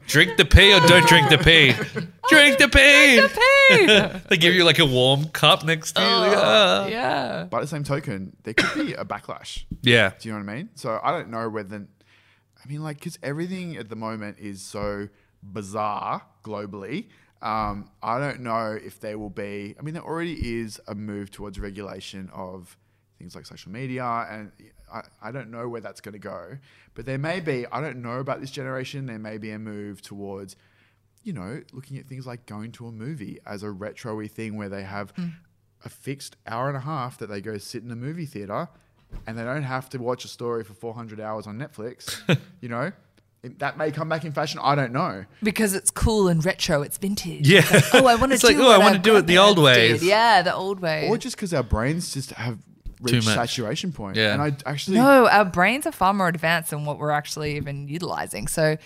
Drink 0.07 0.37
the 0.37 0.45
pee 0.45 0.73
or 0.73 0.79
don't 0.81 1.07
drink 1.07 1.29
the 1.29 1.37
pee. 1.37 1.73
drink 2.29 2.57
the 2.57 2.67
pee. 2.69 4.19
they 4.29 4.37
give 4.37 4.53
you 4.53 4.63
like 4.63 4.79
a 4.79 4.85
warm 4.85 5.25
cup 5.29 5.63
next 5.63 5.93
to 5.93 6.01
you. 6.01 6.07
like, 6.07 6.37
ah. 6.37 6.87
yeah. 6.87 7.43
By 7.49 7.61
the 7.61 7.67
same 7.67 7.83
token, 7.83 8.35
there 8.43 8.53
could 8.53 8.85
be 8.87 8.93
a 8.93 9.05
backlash. 9.05 9.65
Yeah. 9.81 10.11
Do 10.19 10.29
you 10.29 10.33
know 10.33 10.43
what 10.43 10.51
I 10.51 10.55
mean? 10.55 10.69
So 10.75 10.99
I 11.03 11.11
don't 11.11 11.29
know 11.29 11.49
whether, 11.49 11.75
I 11.75 12.67
mean, 12.67 12.83
like, 12.83 12.97
because 12.97 13.19
everything 13.21 13.77
at 13.77 13.89
the 13.89 13.95
moment 13.95 14.37
is 14.39 14.61
so 14.61 15.09
bizarre 15.43 16.23
globally. 16.43 17.07
Um, 17.41 17.91
I 18.01 18.19
don't 18.19 18.41
know 18.41 18.71
if 18.71 18.99
there 18.99 19.19
will 19.19 19.29
be, 19.29 19.75
I 19.79 19.83
mean, 19.83 19.93
there 19.93 20.03
already 20.03 20.59
is 20.59 20.79
a 20.87 20.95
move 20.95 21.29
towards 21.29 21.59
regulation 21.59 22.29
of 22.33 22.75
things 23.19 23.35
like 23.35 23.45
social 23.45 23.71
media, 23.71 24.05
and 24.29 24.51
I, 24.93 25.01
I 25.21 25.31
don't 25.31 25.51
know 25.51 25.67
where 25.67 25.81
that's 25.81 26.01
going 26.01 26.13
to 26.13 26.19
go. 26.19 26.57
But 26.93 27.05
there 27.05 27.17
may 27.17 27.39
be, 27.39 27.65
I 27.71 27.81
don't 27.81 28.01
know 28.01 28.19
about 28.19 28.41
this 28.41 28.51
generation, 28.51 29.05
there 29.05 29.19
may 29.19 29.37
be 29.37 29.51
a 29.51 29.59
move 29.59 30.01
towards, 30.01 30.55
you 31.23 31.33
know, 31.33 31.61
looking 31.73 31.97
at 31.97 32.07
things 32.07 32.25
like 32.25 32.45
going 32.45 32.71
to 32.73 32.87
a 32.87 32.91
movie 32.91 33.39
as 33.45 33.63
a 33.63 33.71
retro 33.71 34.17
y 34.17 34.27
thing 34.27 34.55
where 34.57 34.69
they 34.69 34.83
have 34.83 35.11
hmm. 35.11 35.27
a 35.83 35.89
fixed 35.89 36.37
hour 36.47 36.67
and 36.67 36.77
a 36.77 36.81
half 36.81 37.17
that 37.19 37.27
they 37.27 37.41
go 37.41 37.57
sit 37.57 37.83
in 37.83 37.91
a 37.91 37.95
movie 37.95 38.25
theater 38.25 38.69
and 39.25 39.37
they 39.37 39.43
don't 39.43 39.63
have 39.63 39.89
to 39.89 39.97
watch 39.97 40.25
a 40.25 40.27
story 40.27 40.63
for 40.63 40.73
400 40.73 41.19
hours 41.19 41.47
on 41.47 41.57
Netflix. 41.57 42.19
you 42.61 42.69
know, 42.69 42.91
that 43.43 43.77
may 43.77 43.91
come 43.91 44.09
back 44.09 44.25
in 44.25 44.31
fashion. 44.31 44.59
I 44.61 44.75
don't 44.75 44.91
know. 44.91 45.25
Because 45.43 45.73
it's 45.73 45.91
cool 45.91 46.27
and 46.27 46.43
retro, 46.43 46.81
it's 46.81 46.97
vintage. 46.97 47.47
Yeah. 47.47 47.65
Like, 47.71 47.93
oh, 47.93 48.05
I 48.05 48.15
want 48.15 48.31
to 48.33 48.37
do 48.37 48.47
like, 48.47 48.57
oh, 48.57 48.71
I 48.71 48.77
wanna 48.77 48.97
oh, 48.99 49.01
do 49.01 49.17
it 49.17 49.27
the 49.27 49.37
old 49.37 49.59
ways. 49.59 49.99
did. 49.99 50.07
Yeah, 50.07 50.41
the 50.41 50.53
old 50.53 50.79
ways. 50.79 51.09
Or 51.09 51.17
just 51.17 51.35
because 51.35 51.53
our 51.53 51.63
brains 51.63 52.13
just 52.13 52.31
have 52.31 52.59
Too 53.05 53.15
reached 53.15 53.27
much. 53.27 53.35
saturation 53.35 53.91
point. 53.91 54.15
Yeah. 54.15 54.33
And 54.33 54.41
I 54.41 54.55
actually, 54.65 54.97
no, 54.97 55.27
our 55.27 55.45
brains 55.45 55.85
are 55.85 55.91
far 55.91 56.13
more 56.13 56.27
advanced 56.27 56.71
than 56.71 56.85
what 56.85 56.97
we're 56.97 57.11
actually 57.11 57.55
even 57.57 57.87
utilizing. 57.87 58.47
So 58.47 58.77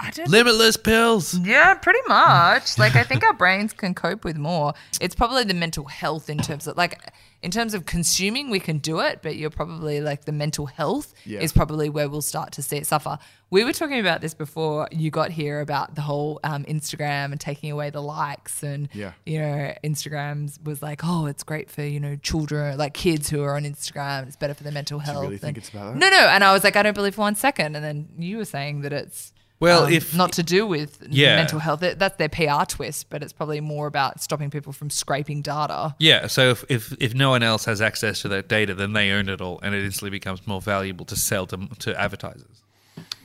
I 0.00 0.10
don't 0.10 0.28
Limitless 0.28 0.76
pills. 0.76 1.38
Yeah, 1.38 1.74
pretty 1.74 2.00
much. 2.08 2.78
Like 2.78 2.96
I 2.96 3.04
think 3.04 3.22
our 3.22 3.34
brains 3.34 3.72
can 3.72 3.94
cope 3.94 4.24
with 4.24 4.36
more. 4.36 4.74
It's 5.00 5.14
probably 5.14 5.44
the 5.44 5.54
mental 5.54 5.84
health 5.84 6.30
in 6.30 6.38
terms 6.38 6.66
of 6.66 6.76
like 6.76 6.98
in 7.42 7.50
terms 7.50 7.72
of 7.72 7.86
consuming, 7.86 8.50
we 8.50 8.60
can 8.60 8.78
do 8.78 9.00
it, 9.00 9.20
but 9.22 9.34
you're 9.36 9.48
probably 9.50 10.00
like 10.02 10.26
the 10.26 10.32
mental 10.32 10.66
health 10.66 11.14
Yeah. 11.24 11.40
is 11.40 11.52
probably 11.52 11.88
where 11.88 12.08
we'll 12.08 12.20
start 12.20 12.52
to 12.52 12.62
see 12.62 12.76
it 12.76 12.86
suffer. 12.86 13.18
We 13.48 13.64
were 13.64 13.72
talking 13.72 13.98
about 13.98 14.20
this 14.20 14.34
before 14.34 14.88
you 14.92 15.10
got 15.10 15.30
here 15.32 15.60
about 15.60 15.94
the 15.94 16.02
whole 16.02 16.38
um, 16.44 16.64
Instagram 16.64 17.32
and 17.32 17.40
taking 17.40 17.70
away 17.72 17.90
the 17.90 18.02
likes 18.02 18.62
and 18.62 18.88
Yeah. 18.92 19.12
you 19.24 19.40
know 19.40 19.74
Instagrams 19.82 20.62
was 20.64 20.82
like 20.82 21.00
oh 21.02 21.26
it's 21.26 21.42
great 21.42 21.70
for 21.70 21.82
you 21.82 21.98
know 21.98 22.16
children 22.16 22.76
like 22.78 22.94
kids 22.94 23.28
who 23.30 23.42
are 23.42 23.56
on 23.56 23.64
Instagram 23.64 24.26
it's 24.26 24.36
better 24.36 24.54
for 24.54 24.62
their 24.62 24.72
mental 24.72 24.98
health. 24.98 25.22
really 25.22 25.38
think 25.38 25.56
and- 25.56 25.58
it's 25.58 25.68
about 25.70 25.94
that? 25.94 25.98
No, 25.98 26.10
no, 26.10 26.28
and 26.28 26.44
I 26.44 26.52
was 26.52 26.62
like 26.62 26.76
I 26.76 26.82
don't 26.82 26.94
believe 26.94 27.14
for 27.14 27.22
one 27.22 27.34
second, 27.34 27.74
and 27.74 27.84
then 27.84 28.08
you 28.18 28.36
were 28.36 28.44
saying 28.44 28.82
that 28.82 28.92
it's 28.92 29.32
Well, 29.60 29.84
um, 29.84 29.92
if- 29.92 30.14
not 30.14 30.32
to 30.32 30.42
do 30.42 30.66
with 30.66 31.06
Yeah. 31.10 31.36
mental 31.36 31.58
health. 31.58 31.80
That- 31.80 31.98
That's 31.98 32.16
their 32.16 32.28
PR 32.30 32.64
twist, 32.64 33.10
but 33.10 33.22
it's 33.22 33.32
probably 33.32 33.60
more 33.60 33.86
about 33.86 34.20
stopping 34.22 34.50
people 34.50 34.72
from 34.72 34.88
scraping 34.90 35.42
data. 35.42 35.94
Yeah, 35.98 36.26
so 36.28 36.50
if, 36.50 36.64
if 36.70 36.94
if 36.98 37.14
no 37.14 37.28
one 37.30 37.42
else 37.42 37.66
has 37.66 37.80
access 37.82 38.22
to 38.22 38.28
that 38.28 38.48
data, 38.48 38.74
then 38.74 38.94
they 38.94 39.10
own 39.10 39.28
it 39.28 39.40
all, 39.40 39.60
and 39.62 39.74
it 39.74 39.84
instantly 39.84 40.10
becomes 40.10 40.46
more 40.46 40.60
valuable 40.62 41.04
to 41.06 41.16
sell 41.16 41.46
to 41.48 41.68
to 41.80 42.00
advertisers. 42.00 42.62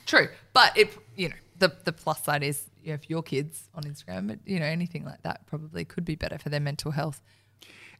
True, 0.06 0.28
but 0.54 0.78
if 0.78 0.98
you 1.16 1.30
know 1.30 1.36
the 1.58 1.74
the 1.86 1.94
plus 1.94 2.24
side 2.24 2.44
is 2.44 2.70
you 2.84 2.90
know, 2.90 2.96
if 2.96 3.10
your 3.10 3.24
kids 3.24 3.70
on 3.74 3.84
Instagram, 3.84 4.30
it- 4.32 4.42
you 4.46 4.60
know 4.60 4.66
anything 4.68 5.04
like 5.06 5.22
that 5.24 5.46
probably 5.48 5.86
could 5.86 6.06
be 6.06 6.16
better 6.16 6.38
for 6.38 6.50
their 6.50 6.60
mental 6.60 6.92
health. 6.92 7.22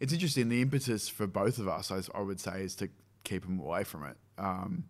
it's 0.02 0.12
interesting. 0.12 0.50
The 0.50 0.62
impetus 0.62 1.08
for 1.08 1.26
both 1.26 1.58
of 1.58 1.70
us, 1.70 1.90
I, 1.90 2.02
I 2.14 2.22
would 2.22 2.40
say, 2.42 2.64
is 2.64 2.76
to 2.76 2.90
keep 3.24 3.44
them 3.44 3.60
away 3.62 3.86
from 3.86 4.04
it. 4.04 4.18
Um, 4.38 4.84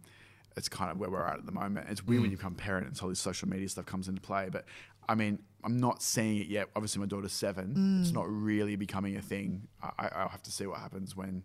it's 0.57 0.69
kind 0.69 0.91
of 0.91 0.97
where 0.97 1.09
we're 1.09 1.25
at 1.25 1.37
at 1.39 1.45
the 1.45 1.51
moment. 1.51 1.87
It's 1.89 2.03
weird 2.05 2.21
when 2.21 2.29
mm. 2.29 2.31
you 2.31 2.37
become 2.37 2.55
parent 2.55 2.87
and 2.87 2.95
so 2.95 3.03
all 3.03 3.09
this 3.09 3.19
social 3.19 3.49
media 3.49 3.67
stuff 3.67 3.85
comes 3.85 4.07
into 4.07 4.21
play. 4.21 4.49
But 4.51 4.65
I 5.07 5.15
mean, 5.15 5.39
I'm 5.63 5.77
not 5.79 6.01
seeing 6.01 6.37
it 6.37 6.47
yet. 6.47 6.69
Obviously, 6.75 6.99
my 6.99 7.07
daughter's 7.07 7.33
seven. 7.33 7.99
It's 8.01 8.11
mm. 8.11 8.13
not 8.13 8.29
really 8.29 8.75
becoming 8.75 9.17
a 9.17 9.21
thing. 9.21 9.67
I, 9.81 9.91
I- 9.99 10.07
I'll 10.21 10.29
have 10.29 10.43
to 10.43 10.51
see 10.51 10.65
what 10.65 10.79
happens 10.79 11.15
when, 11.15 11.43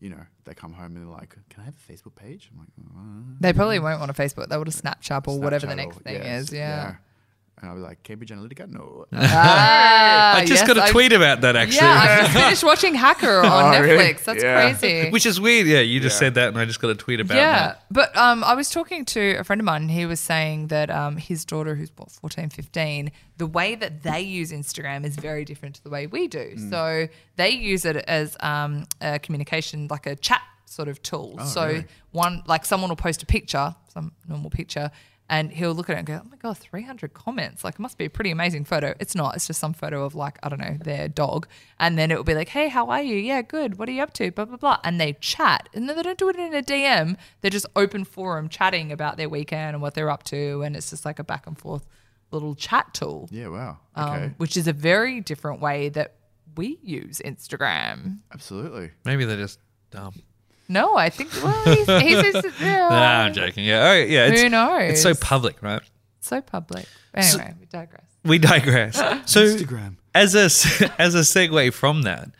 you 0.00 0.10
know, 0.10 0.22
they 0.44 0.54
come 0.54 0.72
home 0.72 0.96
and 0.96 0.98
they're 0.98 1.12
like, 1.12 1.36
"Can 1.48 1.62
I 1.62 1.64
have 1.64 1.74
a 1.76 1.92
Facebook 1.92 2.14
page?" 2.14 2.50
I'm 2.52 2.58
like, 2.58 2.68
"Uh, 2.78 3.36
They 3.40 3.52
probably 3.52 3.78
mm. 3.78 3.82
won't 3.82 4.00
want 4.00 4.10
a 4.10 4.14
Facebook. 4.14 4.48
They 4.48 4.56
would 4.56 4.68
a 4.68 4.72
Snapchat 4.72 5.26
or 5.28 5.40
whatever 5.40 5.66
the 5.66 5.76
next 5.76 5.96
or- 5.96 6.00
thing 6.00 6.14
yes, 6.22 6.42
is. 6.44 6.52
Yeah. 6.52 6.96
And 7.60 7.70
I 7.70 7.72
was 7.72 7.82
like, 7.82 8.02
Cambridge 8.02 8.30
Analytica, 8.30 8.68
no. 8.68 9.06
Ah, 9.12 10.36
I 10.36 10.40
just 10.44 10.66
yes, 10.66 10.74
got 10.74 10.88
a 10.88 10.92
tweet 10.92 11.12
about 11.12 11.40
that 11.42 11.56
actually. 11.56 11.86
Yeah, 11.86 12.00
I 12.02 12.20
just 12.22 12.32
finished 12.36 12.64
watching 12.64 12.94
Hacker 12.94 13.38
on 13.40 13.46
Oh, 13.46 13.76
Netflix. 13.78 13.82
really? 13.82 14.12
That's 14.12 14.42
Yeah. 14.42 14.72
crazy. 14.74 15.10
Which 15.10 15.24
is 15.24 15.40
weird. 15.40 15.66
Yeah, 15.66 15.80
you 15.80 16.00
just 16.00 16.16
Yeah. 16.16 16.20
said 16.26 16.34
that, 16.34 16.48
and 16.48 16.58
I 16.58 16.64
just 16.64 16.80
got 16.80 16.90
a 16.90 16.94
tweet 16.94 17.20
about 17.20 17.36
yeah, 17.36 17.66
that. 17.66 17.84
but 17.90 18.16
um, 18.16 18.42
I 18.44 18.54
was 18.54 18.70
talking 18.70 19.04
to 19.06 19.36
a 19.38 19.44
friend 19.44 19.60
of 19.60 19.64
mine, 19.64 19.82
and 19.82 19.90
he 19.90 20.04
was 20.04 20.20
saying 20.20 20.68
that 20.68 20.90
um, 20.90 21.16
his 21.16 21.44
daughter, 21.44 21.74
who's 21.74 21.90
what, 21.96 22.10
14, 22.10 22.50
15, 22.50 23.10
the 23.38 23.46
way 23.46 23.74
that 23.76 24.02
they 24.02 24.20
use 24.20 24.52
Instagram 24.52 25.04
is 25.04 25.16
very 25.16 25.44
different 25.44 25.76
to 25.76 25.84
the 25.84 25.90
way 25.90 26.06
we 26.06 26.28
do. 26.28 26.56
So 26.70 27.08
they 27.36 27.50
use 27.50 27.84
it 27.84 27.96
as 27.96 28.36
um, 28.40 28.84
a 29.00 29.18
communication, 29.18 29.86
like 29.90 30.06
a 30.06 30.16
chat 30.16 30.42
sort 30.66 30.88
of 30.88 31.02
tool. 31.02 31.38
so 31.40 31.66
really? 31.66 31.84
one, 32.10 32.42
like 32.46 32.64
someone 32.64 32.88
will 32.90 32.96
post 32.96 33.22
a 33.22 33.26
picture, 33.26 33.74
some 33.92 34.12
normal 34.28 34.50
picture. 34.50 34.90
And 35.26 35.50
he'll 35.52 35.72
look 35.72 35.88
at 35.88 35.96
it 35.96 36.00
and 36.00 36.06
go, 36.06 36.20
"Oh 36.22 36.28
my 36.30 36.36
god, 36.36 36.58
three 36.58 36.82
hundred 36.82 37.14
comments! 37.14 37.64
Like, 37.64 37.74
it 37.76 37.80
must 37.80 37.96
be 37.96 38.04
a 38.04 38.10
pretty 38.10 38.30
amazing 38.30 38.64
photo." 38.66 38.94
It's 39.00 39.14
not. 39.14 39.34
It's 39.36 39.46
just 39.46 39.58
some 39.58 39.72
photo 39.72 40.04
of 40.04 40.14
like 40.14 40.38
I 40.42 40.50
don't 40.50 40.60
know 40.60 40.76
their 40.78 41.08
dog, 41.08 41.46
and 41.80 41.96
then 41.98 42.10
it 42.10 42.16
will 42.18 42.24
be 42.24 42.34
like, 42.34 42.50
"Hey, 42.50 42.68
how 42.68 42.88
are 42.90 43.00
you? 43.00 43.16
Yeah, 43.16 43.40
good. 43.40 43.78
What 43.78 43.88
are 43.88 43.92
you 43.92 44.02
up 44.02 44.12
to?" 44.14 44.30
Blah 44.30 44.44
blah 44.44 44.58
blah, 44.58 44.80
and 44.84 45.00
they 45.00 45.14
chat, 45.14 45.70
and 45.72 45.88
then 45.88 45.96
they 45.96 46.02
don't 46.02 46.18
do 46.18 46.28
it 46.28 46.36
in 46.36 46.52
a 46.54 46.60
DM. 46.62 47.16
They're 47.40 47.50
just 47.50 47.64
open 47.74 48.04
forum 48.04 48.50
chatting 48.50 48.92
about 48.92 49.16
their 49.16 49.30
weekend 49.30 49.74
and 49.74 49.80
what 49.80 49.94
they're 49.94 50.10
up 50.10 50.24
to, 50.24 50.60
and 50.60 50.76
it's 50.76 50.90
just 50.90 51.06
like 51.06 51.18
a 51.18 51.24
back 51.24 51.46
and 51.46 51.56
forth 51.58 51.86
little 52.30 52.54
chat 52.54 52.92
tool, 52.92 53.26
yeah, 53.32 53.48
wow. 53.48 53.78
um, 53.94 54.10
Okay. 54.10 54.34
which 54.36 54.56
is 54.58 54.66
a 54.68 54.72
very 54.74 55.20
different 55.22 55.60
way 55.62 55.88
that 55.88 56.16
we 56.56 56.78
use 56.82 57.22
Instagram. 57.24 58.18
Absolutely. 58.32 58.90
Maybe 59.04 59.24
they're 59.24 59.36
just 59.38 59.58
dumb. 59.90 60.14
No, 60.68 60.96
I 60.96 61.10
think 61.10 61.30
well, 61.42 61.64
he's, 61.64 61.86
he's, 61.86 62.34
he's 62.44 62.60
yeah, 62.60 62.88
Nah, 62.88 63.24
I'm 63.24 63.34
joking. 63.34 63.64
Yeah, 63.64 63.90
oh, 63.90 63.94
yeah. 63.94 64.26
It's, 64.26 64.40
Who 64.40 64.48
knows? 64.48 64.92
It's 64.92 65.02
so 65.02 65.14
public, 65.14 65.62
right? 65.62 65.82
so 66.20 66.40
public. 66.40 66.86
Anyway, 67.14 67.54
we 67.60 67.66
digress. 67.66 68.04
We 68.24 68.38
digress. 68.38 68.96
So 69.26 69.44
Instagram. 69.44 69.96
as 70.14 70.34
a 70.34 70.44
as 70.98 71.14
a 71.14 71.20
segue 71.20 71.72
from 71.72 72.02
that, 72.02 72.30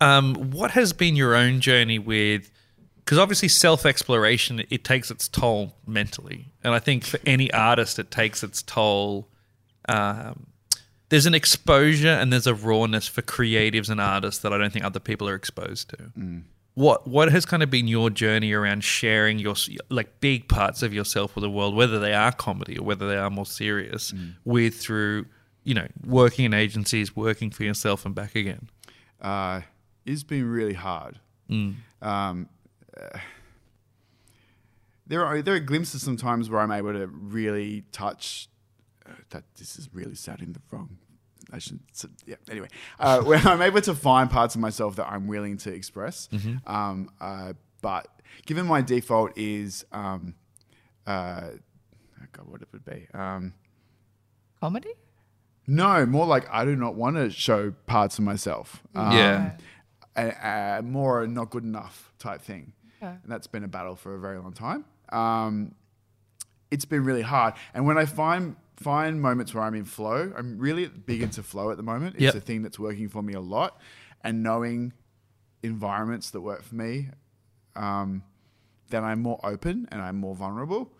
um, 0.00 0.50
what 0.52 0.72
has 0.72 0.92
been 0.92 1.16
your 1.16 1.34
own 1.34 1.60
journey 1.60 1.98
with? 1.98 2.50
Because 2.98 3.18
obviously, 3.18 3.48
self 3.48 3.84
exploration 3.84 4.64
it 4.70 4.84
takes 4.84 5.10
its 5.10 5.28
toll 5.28 5.74
mentally, 5.86 6.52
and 6.62 6.74
I 6.74 6.78
think 6.78 7.04
for 7.04 7.18
any 7.26 7.52
artist, 7.52 7.98
it 7.98 8.10
takes 8.10 8.42
its 8.42 8.62
toll. 8.62 9.28
Um, 9.88 10.46
there's 11.10 11.26
an 11.26 11.34
exposure 11.34 12.08
and 12.08 12.32
there's 12.32 12.46
a 12.46 12.54
rawness 12.54 13.06
for 13.06 13.20
creatives 13.20 13.90
and 13.90 14.00
artists 14.00 14.40
that 14.40 14.52
I 14.52 14.58
don't 14.58 14.72
think 14.72 14.84
other 14.86 14.98
people 14.98 15.28
are 15.28 15.34
exposed 15.34 15.90
to. 15.90 16.10
What 16.74 17.06
what 17.06 17.30
has 17.30 17.46
kind 17.46 17.62
of 17.62 17.70
been 17.70 17.86
your 17.86 18.10
journey 18.10 18.52
around 18.52 18.82
sharing 18.82 19.38
your 19.38 19.54
like 19.90 20.20
big 20.20 20.48
parts 20.48 20.82
of 20.82 20.92
yourself 20.92 21.34
with 21.36 21.42
the 21.42 21.50
world, 21.50 21.74
whether 21.76 21.98
they 22.00 22.14
are 22.14 22.32
comedy 22.32 22.78
or 22.78 22.84
whether 22.84 23.06
they 23.08 23.16
are 23.16 23.30
more 23.30 23.46
serious, 23.46 24.12
with 24.44 24.74
through 24.74 25.26
you 25.62 25.74
know 25.74 25.86
working 26.04 26.44
in 26.44 26.52
agencies, 26.54 27.14
working 27.14 27.50
for 27.50 27.62
yourself, 27.64 28.04
and 28.04 28.14
back 28.14 28.34
again. 28.34 28.68
uh, 29.20 29.60
it's 30.04 30.24
been 30.24 30.44
really 30.50 30.74
hard. 30.74 31.20
Um, 32.02 32.48
uh, 33.00 33.18
there 35.06 35.24
are 35.24 35.42
there 35.42 35.54
are 35.54 35.60
glimpses 35.60 36.02
sometimes 36.02 36.50
where 36.50 36.60
I'm 36.60 36.72
able 36.72 36.92
to 36.92 37.06
really 37.06 37.84
touch. 37.92 38.48
Uh, 39.06 39.12
that 39.30 39.44
this 39.58 39.76
is 39.78 39.90
really 39.92 40.14
sounding 40.14 40.54
the 40.54 40.60
wrong. 40.70 40.96
I 41.54 41.58
should. 41.58 41.80
s- 41.92 42.06
Yeah. 42.26 42.36
Anyway, 42.50 42.68
uh, 42.98 43.20
where 43.28 43.38
I'm 43.38 43.62
able 43.62 43.80
to 43.82 43.94
find 43.94 44.28
parts 44.30 44.54
of 44.56 44.60
myself 44.60 44.96
that 44.96 45.06
I'm 45.08 45.26
willing 45.28 45.56
to 45.58 45.72
express. 45.72 46.28
Um, 46.66 47.10
uh, 47.20 47.52
but 47.80 48.08
given 48.46 48.66
my 48.66 48.80
default 48.82 49.38
is, 49.38 49.84
um, 49.92 50.34
uh, 51.06 51.50
oh 51.52 52.26
God, 52.32 52.46
what 52.48 52.62
it 52.62 52.68
would 52.72 52.84
be. 52.84 53.06
Um, 53.14 53.54
Comedy? 54.60 54.90
no, 55.66 56.04
more 56.06 56.26
like 56.26 56.46
I 56.50 56.64
do 56.64 56.74
not 56.76 56.94
want 56.94 57.16
to 57.16 57.30
show 57.30 57.72
parts 57.86 58.18
of 58.18 58.24
myself. 58.24 58.82
Um, 58.94 59.12
Yeah. 59.12 59.56
a, 60.16 60.78
a 60.78 60.82
more 60.82 61.26
not 61.26 61.50
good 61.50 61.64
enough 61.64 62.12
type 62.18 62.40
thing. 62.42 62.72
Okay. 63.02 63.12
And 63.22 63.30
that's 63.32 63.46
been 63.46 63.64
a 63.64 63.68
battle 63.68 63.96
for 63.96 64.14
a 64.14 64.18
very 64.18 64.38
long 64.38 64.52
time. 64.54 64.84
Um, 65.10 65.74
it's 66.74 66.84
been 66.84 67.04
really 67.04 67.22
hard. 67.22 67.54
And 67.72 67.86
when 67.86 67.96
I 67.96 68.04
find 68.04 68.56
find 68.76 69.22
moments 69.22 69.54
where 69.54 69.62
I'm 69.62 69.74
in 69.76 69.84
flow, 69.84 70.32
I'm 70.36 70.58
really 70.58 70.88
big 70.88 71.22
into 71.22 71.42
flow 71.42 71.70
at 71.70 71.76
the 71.76 71.82
moment. 71.84 72.16
It's 72.16 72.24
Yep. 72.24 72.34
a 72.34 72.40
thing 72.40 72.62
that's 72.62 72.78
working 72.78 73.08
for 73.08 73.22
me 73.22 73.32
a 73.34 73.40
lot. 73.40 73.80
And 74.22 74.42
knowing 74.42 74.92
environments 75.62 76.30
that 76.30 76.40
work 76.40 76.62
for 76.64 76.74
me, 76.74 77.10
um, 77.76 78.24
then 78.90 79.04
I'm 79.04 79.20
more 79.22 79.38
open 79.44 79.88
and 79.92 80.02
I'm 80.02 80.16
more 80.16 80.34
vulnerable. 80.34 80.92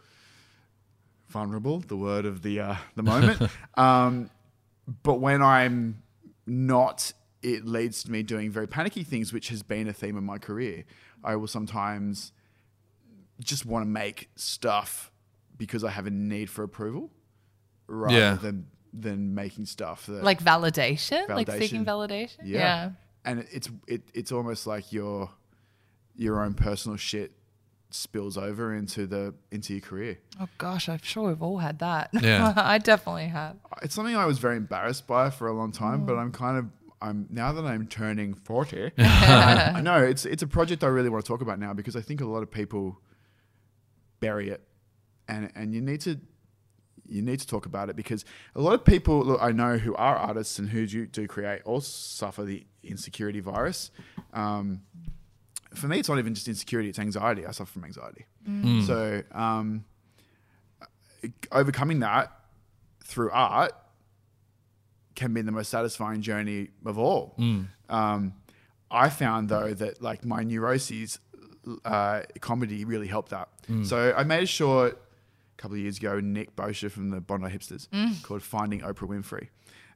Vulnerable, 1.29 1.81
the 1.81 1.97
word 1.97 2.25
of 2.27 2.43
the 2.43 2.61
uh, 2.61 2.77
the 2.95 3.03
moment. 3.03 3.43
um, 3.75 4.31
but 5.03 5.15
when 5.15 5.43
I'm 5.43 6.03
not, 6.47 7.13
it 7.43 7.65
leads 7.65 8.05
to 8.05 8.11
me 8.13 8.23
doing 8.23 8.51
very 8.51 8.69
panicky 8.69 9.03
things, 9.03 9.33
which 9.33 9.49
has 9.49 9.63
been 9.63 9.89
a 9.89 9.93
theme 9.93 10.17
of 10.17 10.23
my 10.23 10.39
career. 10.39 10.85
I 11.25 11.35
will 11.37 11.49
sometimes 11.49 12.33
just 13.41 13.67
want 13.67 13.83
to 13.85 13.89
make 13.89 14.29
stuff 14.37 15.11
because 15.57 15.85
I 15.85 15.91
have 15.91 16.07
a 16.07 16.11
need 16.11 16.51
for 16.51 16.63
approval 16.65 17.11
rather 17.87 18.15
Yeah. 18.17 18.35
than 18.35 18.67
than 18.93 19.35
making 19.35 19.67
stuff 19.67 20.07
that 20.07 20.23
Like 20.23 20.41
validation? 20.43 21.29
Like 21.29 21.51
seeking 21.51 21.85
Validation. 21.85 22.29
validation? 22.29 22.39
yeah. 22.45 22.91
And 23.25 23.47
it's 23.51 23.69
it, 23.89 24.03
it's 24.15 24.31
almost 24.33 24.67
like 24.67 24.93
your 24.93 25.31
your 26.17 26.41
own 26.41 26.55
personal 26.55 26.97
shit 26.97 27.33
spills 27.91 28.37
over 28.37 28.75
into 28.75 29.07
the 29.07 29.35
into 29.51 29.73
your 29.73 29.81
career. 29.81 30.19
Oh 30.41 30.49
gosh, 30.59 30.89
I'm 30.89 31.01
sure 31.03 31.29
we've 31.29 31.43
all 31.43 31.59
had 31.59 31.79
that. 31.81 32.11
Yeah. 32.13 32.53
I 32.57 32.79
definitely 32.79 33.29
have. 33.29 33.57
It's 33.83 33.95
something 33.95 34.15
I 34.15 34.27
was 34.27 34.39
very 34.39 34.57
embarrassed 34.57 35.07
by 35.07 35.31
for 35.31 35.49
a 35.49 35.53
long 35.53 35.73
time, 35.73 36.05
but 36.07 36.15
mm. 36.15 36.21
I'm 36.21 36.33
kind 36.33 36.59
of 36.59 36.67
I'm 37.03 37.27
now 37.31 37.53
that 37.53 37.65
I'm 37.65 37.87
turning 37.87 38.35
forty. 38.35 38.91
I 38.99 39.81
know 39.83 40.03
it's 40.03 40.25
it's 40.25 40.43
a 40.43 40.47
project 40.47 40.85
I 40.85 40.89
really 40.89 41.09
want 41.09 41.25
to 41.25 41.29
talk 41.29 41.41
about 41.41 41.59
now 41.59 41.73
because 41.73 41.97
I 41.97 42.01
think 42.01 42.21
a 42.21 42.27
lot 42.27 42.43
of 42.43 42.51
people 42.51 43.01
bury 44.21 44.51
it, 44.51 44.63
and 45.29 45.51
and 45.55 45.75
you 45.75 45.81
need 45.81 46.01
to 46.03 46.19
you 47.07 47.21
need 47.23 47.39
to 47.41 47.47
talk 47.47 47.67
about 47.67 47.91
it 47.91 47.97
because 47.97 48.25
a 48.55 48.61
lot 48.63 48.73
of 48.75 48.83
people 48.85 49.23
look, 49.25 49.43
I 49.43 49.53
know 49.53 49.77
who 49.77 49.95
are 49.95 50.17
artists 50.17 50.59
and 50.59 50.71
who 50.71 50.87
do, 50.87 51.07
do 51.07 51.27
create 51.29 51.61
also 51.65 51.87
suffer 51.87 52.45
the 52.45 52.67
insecurity 52.83 53.41
virus. 53.41 53.91
Um, 54.33 54.81
for 55.75 55.87
me, 55.87 55.99
it's 55.99 56.09
not 56.09 56.19
even 56.19 56.35
just 56.35 56.49
insecurity; 56.49 56.89
it's 56.89 56.99
anxiety. 56.99 57.45
I 57.47 57.51
suffer 57.51 57.73
from 57.73 57.85
anxiety, 57.85 58.25
so 58.87 59.23
um, 59.33 59.85
overcoming 61.53 62.01
that 62.01 62.33
through 63.05 63.31
art 63.33 63.73
can 65.15 65.33
be 65.35 65.43
the 65.43 65.53
most 65.53 65.71
satisfying 65.71 66.21
journey 66.23 66.69
of 66.85 66.99
all. 66.99 67.35
Um, 67.89 68.35
I 68.91 69.09
found 69.11 69.49
though 69.49 69.75
that 69.75 70.01
like 70.03 70.25
my 70.25 70.43
neuroses, 70.43 71.19
uh, 71.85 72.23
comedy 72.41 72.85
really 72.85 73.07
helped 73.07 73.31
that. 73.31 73.49
So 73.85 74.15
I 74.17 74.25
made 74.25 74.43
a 74.43 74.47
short 74.47 75.01
a 75.57 75.63
couple 75.63 75.77
of 75.77 75.81
years 75.83 75.99
ago, 75.99 76.21
Nick 76.21 76.55
Boshier 76.57 76.91
from 76.91 77.11
the 77.11 77.21
Bondi 77.21 77.47
Hipsters, 77.49 77.89
called 78.23 78.43
"Finding 78.43 78.81
Oprah 78.81 79.09
Winfrey." 79.09 79.49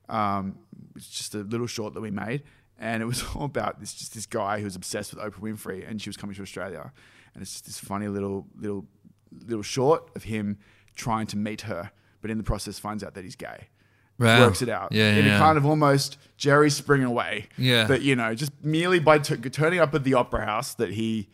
Um, 0.08 0.58
it's 0.96 1.08
just 1.08 1.34
a 1.34 1.38
little 1.38 1.66
short 1.66 1.94
that 1.94 2.00
we 2.00 2.10
made, 2.10 2.42
and 2.78 3.02
it 3.02 3.06
was 3.06 3.24
all 3.34 3.44
about 3.44 3.80
this 3.80 3.94
just 3.94 4.14
this 4.14 4.26
guy 4.26 4.58
who 4.58 4.64
was 4.64 4.76
obsessed 4.76 5.14
with 5.14 5.22
Oprah 5.22 5.40
Winfrey, 5.40 5.88
and 5.88 6.00
she 6.00 6.08
was 6.08 6.16
coming 6.16 6.34
to 6.36 6.42
Australia, 6.42 6.92
and 7.34 7.42
it's 7.42 7.52
just 7.52 7.66
this 7.66 7.78
funny 7.78 8.08
little 8.08 8.46
little 8.58 8.86
little 9.46 9.62
short 9.62 10.10
of 10.16 10.24
him 10.24 10.58
trying 10.94 11.26
to 11.26 11.36
meet 11.36 11.62
her, 11.62 11.90
but 12.22 12.30
in 12.30 12.38
the 12.38 12.44
process 12.44 12.78
finds 12.78 13.04
out 13.04 13.14
that 13.14 13.24
he's 13.24 13.36
gay. 13.36 13.68
Wow. 14.18 14.46
Works 14.46 14.62
it 14.62 14.68
out 14.68 14.90
Yeah, 14.90 15.12
in 15.14 15.26
yeah. 15.26 15.36
a 15.36 15.38
kind 15.38 15.56
of 15.56 15.64
almost 15.64 16.18
Jerry 16.36 16.70
Springer 16.70 17.08
way. 17.08 17.46
Yeah. 17.56 17.84
That 17.84 18.02
you 18.02 18.16
know, 18.16 18.34
just 18.34 18.50
merely 18.64 18.98
by 18.98 19.18
t- 19.20 19.36
turning 19.36 19.78
up 19.78 19.94
at 19.94 20.02
the 20.02 20.14
opera 20.14 20.44
house, 20.44 20.74
that 20.74 20.90
he, 20.90 21.28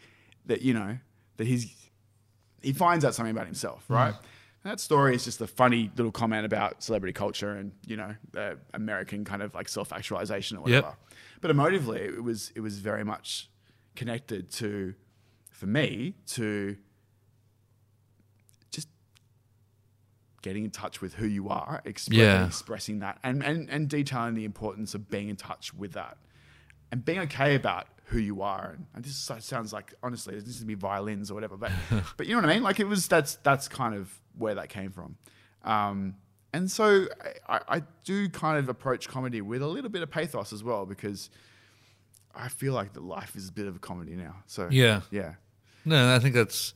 that 0.44 0.60
you 0.60 0.74
know, 0.74 0.98
that 1.38 1.46
he's 1.46 1.72
he 2.64 2.72
finds 2.72 3.04
out 3.04 3.14
something 3.14 3.30
about 3.36 3.46
himself, 3.46 3.84
Mm. 3.88 3.94
right? 3.94 4.14
And 4.14 4.70
that 4.72 4.80
story 4.80 5.14
is 5.14 5.24
just 5.24 5.40
a 5.42 5.46
funny 5.46 5.90
little 5.96 6.10
comment 6.12 6.46
about 6.46 6.82
celebrity 6.82 7.12
culture 7.12 7.52
and 7.52 7.72
you 7.86 7.96
know 7.96 8.14
uh, 8.36 8.54
American 8.72 9.24
kind 9.24 9.42
of 9.42 9.54
like 9.54 9.68
self 9.68 9.92
actualization 9.92 10.56
or 10.56 10.68
Yep. 10.68 10.84
whatever. 10.84 10.96
But 11.42 11.50
emotively, 11.54 12.00
it 12.00 12.22
was 12.24 12.50
it 12.56 12.60
was 12.60 12.78
very 12.78 13.04
much 13.04 13.50
connected 13.94 14.50
to, 14.52 14.94
for 15.50 15.66
me, 15.66 16.14
to 16.28 16.76
just 18.70 18.88
getting 20.42 20.64
in 20.64 20.70
touch 20.70 21.00
with 21.00 21.14
who 21.14 21.26
you 21.26 21.48
are, 21.48 21.82
Yeah. 22.08 22.46
expressing 22.46 22.98
that, 23.00 23.18
and, 23.22 23.42
and 23.44 23.68
and 23.70 23.88
detailing 23.88 24.34
the 24.34 24.44
importance 24.44 24.94
of 24.94 25.08
being 25.10 25.28
in 25.28 25.36
touch 25.36 25.74
with 25.74 25.92
that, 25.92 26.16
and 26.90 27.04
being 27.04 27.18
okay 27.20 27.54
about 27.54 27.86
who 28.04 28.18
you 28.18 28.42
are. 28.42 28.72
And, 28.76 28.86
and 28.94 29.04
this 29.04 29.16
sounds 29.40 29.72
like 29.72 29.94
honestly, 30.02 30.34
this 30.34 30.48
is 30.48 30.60
to 30.60 30.66
be 30.66 30.74
violins 30.74 31.30
or 31.30 31.34
whatever, 31.34 31.56
but 31.56 31.72
but 32.16 32.26
you 32.26 32.34
know 32.34 32.42
what 32.42 32.50
I 32.50 32.54
mean. 32.54 32.62
Like 32.62 32.80
it 32.80 32.88
was 32.88 33.08
that's 33.08 33.36
that's 33.36 33.68
kind 33.68 33.94
of 33.94 34.12
where 34.36 34.54
that 34.56 34.68
came 34.68 34.90
from. 34.90 35.16
Um, 35.64 36.16
and 36.52 36.70
so 36.70 37.06
I, 37.48 37.60
I 37.68 37.82
do 38.04 38.28
kind 38.28 38.58
of 38.58 38.68
approach 38.68 39.08
comedy 39.08 39.40
with 39.40 39.62
a 39.62 39.66
little 39.66 39.90
bit 39.90 40.02
of 40.02 40.10
pathos 40.10 40.52
as 40.52 40.62
well 40.62 40.86
because 40.86 41.30
I 42.34 42.48
feel 42.48 42.72
like 42.72 42.92
that 42.92 43.02
life 43.02 43.34
is 43.34 43.48
a 43.48 43.52
bit 43.52 43.66
of 43.66 43.76
a 43.76 43.78
comedy 43.78 44.14
now. 44.14 44.36
So 44.46 44.68
Yeah. 44.70 45.00
yeah, 45.10 45.34
No, 45.84 46.14
I 46.14 46.18
think 46.18 46.34
that's. 46.34 46.74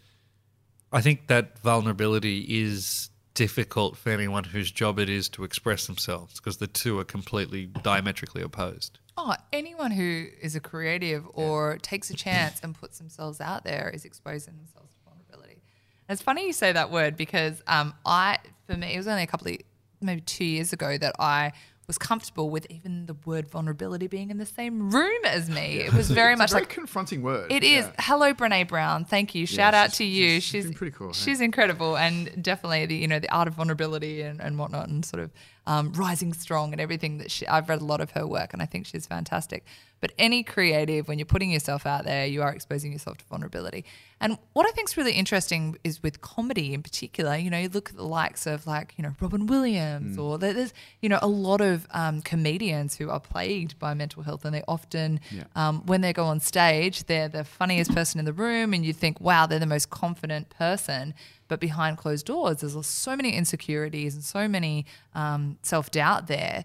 I 0.91 1.03
think 1.03 1.26
that 1.26 1.59
vulnerability 1.59 2.47
is 2.49 3.11
difficult 3.35 3.97
for 3.97 4.11
anyone 4.11 4.43
whose 4.43 4.70
job 4.72 4.99
it 4.99 5.09
is 5.09 5.29
to 5.29 5.45
express 5.45 5.87
themselves 5.87 6.37
because 6.41 6.57
the 6.57 6.66
two 6.66 6.99
are 6.99 7.05
completely 7.05 7.66
diametrically 7.66 8.43
opposed. 8.43 8.99
Oh, 9.21 9.35
anyone 9.53 9.91
who 9.91 10.27
is 10.41 10.55
a 10.55 10.61
creative 10.61 11.25
or 11.35 11.77
takes 11.83 12.09
a 12.09 12.14
chance 12.14 12.61
and 12.62 12.73
puts 12.73 12.99
themselves 12.99 13.41
out 13.41 13.64
there 13.64 13.91
is 13.93 14.05
exposing 14.05 14.55
themselves 14.57 14.93
to 14.93 14.99
vulnerability. 15.05 15.61
And 16.09 16.14
it's 16.14 16.23
funny 16.23 16.47
you 16.47 16.53
say 16.53 16.71
that 16.71 16.93
word 16.93 17.16
because 17.16 17.61
um, 17.66 17.95
I, 18.07 18.39
for 18.69 18.77
me, 18.77 18.95
it 18.95 18.97
was 18.97 19.09
only 19.09 19.25
a 19.25 19.27
couple 19.27 19.49
of, 19.49 19.57
maybe 20.01 20.21
two 20.21 20.45
years 20.45 20.73
ago 20.73 20.97
that 20.99 21.16
I 21.19 21.51
was 21.89 21.99
comfortable 21.99 22.49
with 22.51 22.66
even 22.71 23.07
the 23.07 23.16
word 23.25 23.51
vulnerability 23.51 24.07
being 24.07 24.31
in 24.31 24.37
the 24.39 24.47
same 24.47 24.91
room 24.91 25.25
as 25.25 25.49
me. 25.51 25.79
It 25.79 25.93
was 25.93 26.11
very 26.11 26.37
much 26.37 26.51
very 26.51 26.62
like 26.62 26.69
confronting 26.69 27.23
word. 27.23 27.51
It 27.51 27.64
is. 27.64 27.87
Yeah. 27.87 27.93
Hello, 27.99 28.35
Brene 28.35 28.69
Brown. 28.69 29.05
Thank 29.07 29.35
you. 29.35 29.47
Shout 29.47 29.75
out 29.75 29.95
to 29.95 30.05
you. 30.05 30.41
she's- 30.41 30.45
She's, 30.45 30.64
she's 30.66 30.75
pretty 30.77 30.95
cool, 30.95 31.09
hey? 31.09 31.12
She's 31.14 31.41
incredible, 31.41 31.97
and 31.97 32.41
definitely 32.43 32.85
the 32.87 32.95
you 32.95 33.09
know 33.09 33.19
the 33.19 33.31
art 33.35 33.49
of 33.49 33.55
vulnerability 33.55 34.21
and, 34.21 34.39
and 34.41 34.59
whatnot, 34.59 34.89
and 34.89 35.03
sort 35.05 35.23
of 35.23 35.31
um, 35.69 35.93
rising 35.93 36.33
strong 36.33 36.73
and 36.73 36.81
everything 36.81 37.19
that 37.19 37.31
she. 37.31 37.47
I've 37.47 37.69
read 37.69 37.81
a 37.81 37.85
lot 37.93 38.01
of 38.01 38.11
her 38.12 38.27
work, 38.27 38.53
and 38.53 38.61
I 38.62 38.66
think 38.66 38.87
she's 38.87 39.07
fantastic. 39.07 39.64
But 40.01 40.12
any 40.16 40.45
creative, 40.45 41.09
when 41.09 41.19
you're 41.19 41.27
putting 41.27 41.51
yourself 41.51 41.85
out 41.85 42.05
there, 42.05 42.25
you 42.25 42.41
are 42.43 42.53
exposing 42.53 42.93
yourself 42.93 43.19
to 43.19 43.25
vulnerability. 43.25 43.85
And 44.21 44.39
what 44.53 44.64
I 44.64 44.71
think 44.71 44.89
is 44.89 44.97
really 44.97 45.12
interesting 45.12 45.77
is 45.83 46.01
with 46.05 46.21
comedy 46.21 46.73
in 46.73 46.83
particular. 46.85 47.37
You 47.37 47.51
know, 47.51 47.59
you 47.59 47.69
look 47.69 47.91
at 47.91 47.97
the 47.97 48.05
likes 48.21 48.47
of 48.47 48.64
like 48.66 48.95
you 48.97 49.03
know 49.03 49.12
Robin 49.21 49.47
Williams, 49.47 50.16
Mm. 50.16 50.23
or 50.23 50.39
there's 50.39 50.73
you 51.03 51.09
know 51.09 51.19
a 51.21 51.27
lot 51.29 51.61
of 51.61 51.87
um, 51.91 52.23
comedians 52.23 52.97
who 52.97 53.11
are 53.11 53.21
plagued 53.21 53.79
by 53.79 53.93
mental 53.95 54.23
health, 54.23 54.45
and 54.45 54.55
they 54.55 54.62
often 54.69 55.21
Yeah. 55.31 55.45
um, 55.57 55.75
when 55.87 56.01
they 56.01 56.12
go 56.12 56.25
on 56.25 56.41
stage, 56.41 57.05
they're 57.05 57.29
the 57.29 57.45
funniest 57.45 57.93
person 57.95 58.19
in 58.21 58.25
the 58.25 58.33
room, 58.33 58.73
and 58.75 58.87
you 58.87 58.93
think, 58.93 59.21
wow, 59.21 59.47
they're 59.47 59.59
the 59.59 59.66
most 59.66 59.91
confident 59.91 60.49
person. 60.51 61.12
But 61.49 61.61
behind 61.61 61.96
closed 61.96 62.26
doors, 62.26 62.59
there's 62.59 62.86
so 62.86 63.16
many 63.16 63.32
insecurities 63.32 64.14
and 64.14 64.22
so 64.22 64.46
many 64.46 64.86
um, 65.14 65.59
self 65.62 65.90
doubt 65.90 66.26
there. 66.26 66.64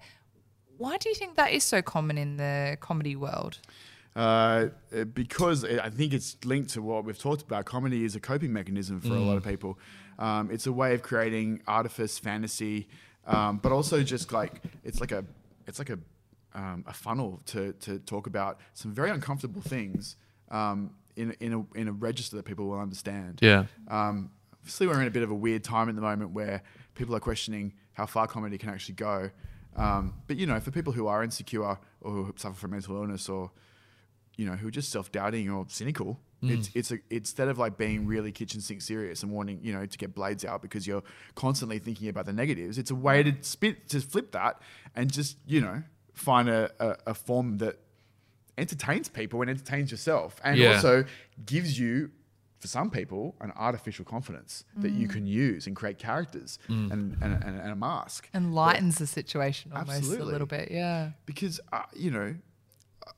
Why 0.77 0.97
do 0.97 1.09
you 1.09 1.15
think 1.15 1.36
that 1.36 1.53
is 1.53 1.63
so 1.63 1.81
common 1.81 2.17
in 2.17 2.38
the 2.38 2.77
comedy 2.81 3.15
world? 3.15 3.59
Uh, 4.15 4.67
because 5.13 5.65
I 5.65 5.89
think 5.89 6.13
it's 6.13 6.38
linked 6.45 6.71
to 6.71 6.81
what 6.81 7.03
we've 7.03 7.17
talked 7.17 7.41
about. 7.41 7.65
Comedy 7.65 8.03
is 8.03 8.15
a 8.15 8.19
coping 8.19 8.53
mechanism 8.53 9.01
for 9.01 9.13
a 9.13 9.19
lot 9.19 9.38
of 9.38 9.43
people. 9.43 9.79
Um, 10.19 10.51
it's 10.51 10.67
a 10.67 10.71
way 10.71 10.93
of 10.93 11.01
creating 11.01 11.61
artifice, 11.65 12.19
fantasy, 12.19 12.88
um, 13.25 13.57
but 13.57 13.71
also 13.71 14.03
just 14.03 14.31
like 14.31 14.61
it's 14.84 14.99
like 14.99 15.11
a 15.11 15.25
it's 15.65 15.79
like 15.79 15.89
a 15.89 15.97
um, 16.53 16.84
a 16.88 16.93
funnel 16.93 17.41
to 17.47 17.73
to 17.73 17.99
talk 17.99 18.27
about 18.27 18.59
some 18.73 18.93
very 18.93 19.09
uncomfortable 19.09 19.61
things 19.61 20.15
um, 20.51 20.91
in 21.15 21.36
in 21.39 21.53
a 21.53 21.77
in 21.77 21.88
a 21.88 21.91
register 21.91 22.36
that 22.36 22.45
people 22.45 22.67
will 22.67 22.79
understand. 22.79 23.39
Yeah. 23.41 23.65
Obviously, 24.64 24.88
we're 24.88 25.01
in 25.01 25.07
a 25.07 25.11
bit 25.11 25.24
of 25.24 25.30
a 25.30 25.36
weird 25.36 25.61
time 25.64 25.89
at 25.89 25.95
the 25.95 26.01
moment 26.01 26.32
where 26.32 26.64
people 26.95 27.14
are 27.16 27.20
questioning 27.20 27.74
how 27.93 28.05
far 28.05 28.28
comedy 28.28 28.57
can 28.57 28.70
actually 28.70 28.95
go. 28.95 29.30
Um, 29.76 30.14
but 30.28 30.38
you 30.38 30.45
know, 30.47 30.59
for 30.61 30.72
people 30.72 30.93
who 30.93 31.07
are 31.07 31.22
insecure 31.22 31.64
or 31.64 31.78
who 32.01 32.34
suffer 32.38 32.55
from 32.55 32.72
mental 32.72 32.95
illness 32.95 33.28
or 33.28 33.51
you 34.38 34.45
know 34.45 34.53
who 34.53 34.70
are 34.70 34.72
just 34.72 34.89
self-doubting 34.91 35.49
or 35.49 35.66
cynical, 35.68 36.18
it's 36.41 36.70
it's 36.76 36.91
a, 36.91 36.99
instead 37.09 37.47
of 37.49 37.57
like 37.57 37.78
being 37.78 38.05
really 38.05 38.32
kitchen 38.32 38.61
sink 38.61 38.82
serious 38.82 39.22
and 39.24 39.32
wanting 39.32 39.59
you 39.61 39.74
know 39.74 39.86
to 39.86 39.97
get 39.97 40.14
blades 40.16 40.43
out 40.45 40.61
because 40.61 40.86
you're 40.88 41.03
constantly 41.36 41.80
thinking 41.80 42.07
about 42.07 42.26
the 42.26 42.34
negatives. 42.34 42.78
It's 42.78 42.91
a 42.91 42.95
way 42.95 43.22
to 43.24 43.34
spit 43.41 43.89
to 43.89 43.99
flip 43.99 44.32
that 44.32 44.61
and 44.95 45.11
just 45.11 45.38
you 45.45 45.59
know 45.61 45.84
find 46.14 46.47
a, 46.49 46.72
a, 46.80 46.97
a 47.07 47.14
form 47.14 47.57
that 47.59 47.80
entertains 48.57 49.09
people 49.09 49.41
and 49.41 49.49
entertains 49.49 49.89
yourself 49.91 50.39
and 50.43 50.57
Yeah. 50.57 50.76
also 50.76 51.05
gives 51.45 51.80
you 51.80 52.11
for 52.64 52.70
some 52.70 52.89
people 52.89 53.36
an 53.41 53.51
artificial 53.57 54.05
confidence 54.05 54.64
that 54.78 54.93
you 54.93 55.05
can 55.09 55.28
use 55.28 55.68
and 55.68 55.76
create 55.76 55.97
characters 55.97 56.57
and, 56.70 56.91
and, 56.93 57.22
and, 57.22 57.59
and 57.59 57.72
a 57.72 57.76
mask 57.76 58.30
And 58.34 58.55
lightens 58.55 58.95
the 58.99 59.05
situation 59.05 59.74
almost 59.76 60.09
a 60.09 60.24
little 60.24 60.47
bit. 60.47 60.72
Yeah. 60.72 61.09
because 61.26 61.59
uh, 61.74 61.82
you 61.93 62.09
know 62.09 62.36
uh, 63.05 63.11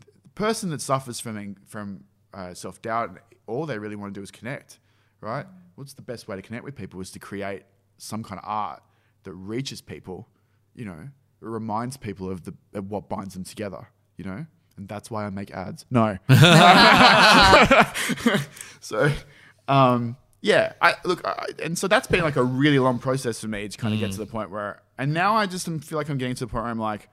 the 0.00 0.28
person 0.34 0.68
that 0.68 0.82
suffers 0.82 1.18
from 1.18 1.56
from 1.66 2.04
uh, 2.34 2.52
self 2.52 2.82
doubt, 2.82 3.18
all 3.46 3.64
they 3.64 3.78
really 3.78 3.96
want 3.96 4.12
to 4.12 4.20
do 4.20 4.22
is 4.22 4.30
connect, 4.30 4.78
right? 5.22 5.46
What's 5.76 5.94
the 5.94 6.02
best 6.02 6.28
way 6.28 6.36
to 6.36 6.42
connect 6.42 6.64
with 6.64 6.76
people 6.76 7.00
is 7.00 7.10
to 7.12 7.18
create 7.18 7.62
some 7.96 8.22
kind 8.22 8.38
of 8.38 8.44
art 8.46 8.82
that 9.24 9.32
reaches 9.32 9.80
people, 9.80 10.28
you 10.74 10.84
know, 10.84 11.08
it 11.42 11.48
reminds 11.60 11.96
people 11.96 12.30
of 12.30 12.44
the 12.44 12.52
of 12.74 12.90
what 12.90 13.08
binds 13.08 13.32
them 13.32 13.44
together, 13.44 13.88
you 14.18 14.24
know, 14.24 14.44
and 14.76 14.88
that's 14.88 15.10
why 15.10 15.24
I 15.24 15.30
make 15.30 15.50
ads. 15.50 15.86
No, 15.90 16.18
so. 18.80 19.10
Um, 19.68 20.16
yeah, 20.42 20.72
I 20.82 20.96
look, 21.04 21.24
I, 21.24 21.46
and 21.62 21.78
so 21.78 21.86
that's 21.86 22.08
been 22.08 22.22
like 22.22 22.34
a 22.34 22.42
really 22.42 22.80
long 22.80 22.98
process 22.98 23.40
for 23.40 23.46
me 23.46 23.68
to 23.68 23.78
kind 23.78 23.94
of 23.94 24.00
get 24.00 24.10
to 24.10 24.18
the 24.18 24.26
point 24.26 24.50
where, 24.50 24.82
and 24.98 25.14
now 25.14 25.36
I 25.36 25.46
just 25.46 25.66
feel 25.66 25.96
like 25.96 26.08
I'm 26.08 26.18
getting 26.18 26.34
to 26.34 26.46
the 26.46 26.48
point 26.48 26.64
where 26.64 26.70
I'm 26.70 26.80
like, 26.80 27.08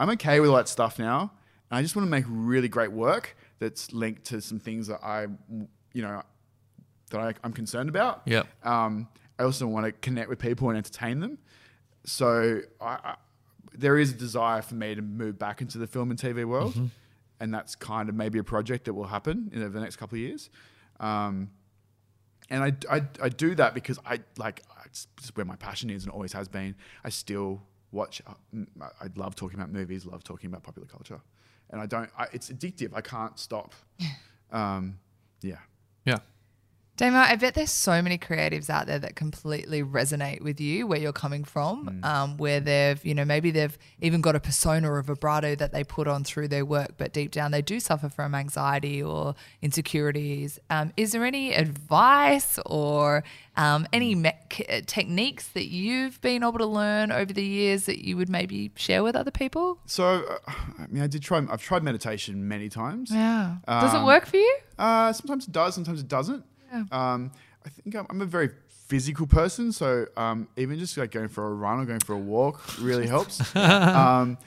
I'm 0.00 0.08
okay 0.10 0.40
with 0.40 0.48
all 0.48 0.56
that 0.56 0.68
stuff 0.68 0.98
now. 0.98 1.30
And 1.70 1.78
I 1.78 1.82
just 1.82 1.94
want 1.94 2.06
to 2.06 2.10
make 2.10 2.24
really 2.26 2.68
great 2.68 2.90
work 2.90 3.36
that's 3.58 3.92
linked 3.92 4.24
to 4.26 4.40
some 4.40 4.58
things 4.58 4.86
that 4.86 5.04
I, 5.04 5.26
you 5.92 6.02
know, 6.02 6.22
that 7.10 7.20
I, 7.20 7.34
I'm 7.44 7.52
concerned 7.52 7.90
about. 7.90 8.22
Yeah. 8.24 8.44
Um, 8.64 9.08
I 9.38 9.44
also 9.44 9.66
want 9.66 9.84
to 9.84 9.92
connect 9.92 10.30
with 10.30 10.38
people 10.38 10.70
and 10.70 10.78
entertain 10.78 11.20
them. 11.20 11.38
So 12.04 12.62
I, 12.80 13.16
there 13.76 13.98
is 13.98 14.10
a 14.12 14.14
desire 14.14 14.62
for 14.62 14.74
me 14.74 14.94
to 14.94 15.02
move 15.02 15.38
back 15.38 15.60
into 15.60 15.78
the 15.78 15.86
film 15.86 16.10
and 16.10 16.18
TV 16.18 16.44
world, 16.44 16.74
and 17.40 17.52
that's 17.54 17.74
kind 17.74 18.08
of 18.08 18.14
maybe 18.14 18.38
a 18.38 18.44
project 18.44 18.84
that 18.86 18.94
will 18.94 19.06
happen 19.06 19.50
in 19.52 19.62
over 19.62 19.70
the 19.70 19.80
next 19.80 19.96
couple 19.96 20.16
of 20.16 20.20
years. 20.20 20.50
Um, 20.98 21.50
and 22.50 22.62
I, 22.64 22.72
I, 22.96 23.02
I 23.22 23.28
do 23.28 23.54
that 23.54 23.74
because 23.74 23.98
I 24.04 24.20
like 24.36 24.62
it's 24.86 25.06
where 25.34 25.46
my 25.46 25.56
passion 25.56 25.88
is 25.88 26.02
and 26.04 26.12
always 26.12 26.32
has 26.32 26.48
been. 26.48 26.74
I 27.04 27.08
still 27.10 27.62
watch. 27.92 28.20
I 28.26 28.32
m- 28.52 28.66
I 28.80 29.06
love 29.16 29.36
talking 29.36 29.58
about 29.58 29.70
movies. 29.70 30.04
Love 30.04 30.24
talking 30.24 30.48
about 30.50 30.62
popular 30.64 30.88
culture, 30.88 31.20
and 31.70 31.80
I 31.80 31.86
don't. 31.86 32.10
I, 32.18 32.26
it's 32.32 32.50
addictive. 32.50 32.90
I 32.94 33.00
can't 33.00 33.38
stop. 33.38 33.74
Um, 34.52 34.98
yeah. 35.42 35.58
Yeah. 36.04 36.18
Damo, 37.00 37.16
I 37.16 37.34
bet 37.36 37.54
there's 37.54 37.70
so 37.70 38.02
many 38.02 38.18
creatives 38.18 38.68
out 38.68 38.86
there 38.86 38.98
that 38.98 39.16
completely 39.16 39.82
resonate 39.82 40.42
with 40.42 40.60
you 40.60 40.86
where 40.86 40.98
you're 40.98 41.14
coming 41.14 41.44
from, 41.44 42.00
um, 42.02 42.36
where 42.36 42.60
they've, 42.60 43.02
you 43.02 43.14
know, 43.14 43.24
maybe 43.24 43.50
they've 43.50 43.78
even 44.02 44.20
got 44.20 44.36
a 44.36 44.40
persona 44.40 44.90
or 44.92 44.98
a 44.98 45.02
vibrato 45.02 45.54
that 45.54 45.72
they 45.72 45.82
put 45.82 46.06
on 46.06 46.24
through 46.24 46.48
their 46.48 46.66
work, 46.66 46.90
but 46.98 47.14
deep 47.14 47.30
down 47.30 47.52
they 47.52 47.62
do 47.62 47.80
suffer 47.80 48.10
from 48.10 48.34
anxiety 48.34 49.02
or 49.02 49.34
insecurities. 49.62 50.58
Um, 50.68 50.92
is 50.98 51.12
there 51.12 51.24
any 51.24 51.54
advice 51.54 52.58
or 52.66 53.24
um, 53.56 53.86
any 53.94 54.14
me- 54.14 54.32
techniques 54.84 55.48
that 55.54 55.68
you've 55.68 56.20
been 56.20 56.42
able 56.42 56.58
to 56.58 56.66
learn 56.66 57.12
over 57.12 57.32
the 57.32 57.42
years 57.42 57.86
that 57.86 58.04
you 58.04 58.18
would 58.18 58.28
maybe 58.28 58.72
share 58.76 59.02
with 59.02 59.16
other 59.16 59.30
people? 59.30 59.78
So 59.86 60.04
uh, 60.46 60.52
I 60.78 60.86
mean, 60.90 61.02
I 61.02 61.06
did 61.06 61.22
try. 61.22 61.38
I've 61.50 61.62
tried 61.62 61.82
meditation 61.82 62.46
many 62.46 62.68
times. 62.68 63.10
Yeah. 63.10 63.56
Does 63.66 63.94
it 63.94 64.00
Um, 64.00 64.04
work 64.04 64.26
for 64.26 64.36
you? 64.36 64.58
Uh, 64.78 65.14
sometimes 65.14 65.46
it 65.48 65.52
does, 65.52 65.74
sometimes 65.74 66.00
it 66.00 66.08
doesn't. 66.08 66.44
Um, 66.90 67.32
I 67.64 67.68
think 67.68 67.94
I'm, 67.94 68.06
I'm 68.10 68.20
a 68.22 68.26
very 68.26 68.50
physical 68.68 69.26
person, 69.26 69.72
so 69.72 70.06
um, 70.16 70.48
even 70.56 70.78
just 70.78 70.96
like 70.96 71.10
going 71.10 71.28
for 71.28 71.46
a 71.46 71.54
run 71.54 71.80
or 71.80 71.84
going 71.84 72.00
for 72.00 72.14
a 72.14 72.18
walk 72.18 72.60
really 72.80 73.06
helps. 73.14 73.54
um, 73.56 74.38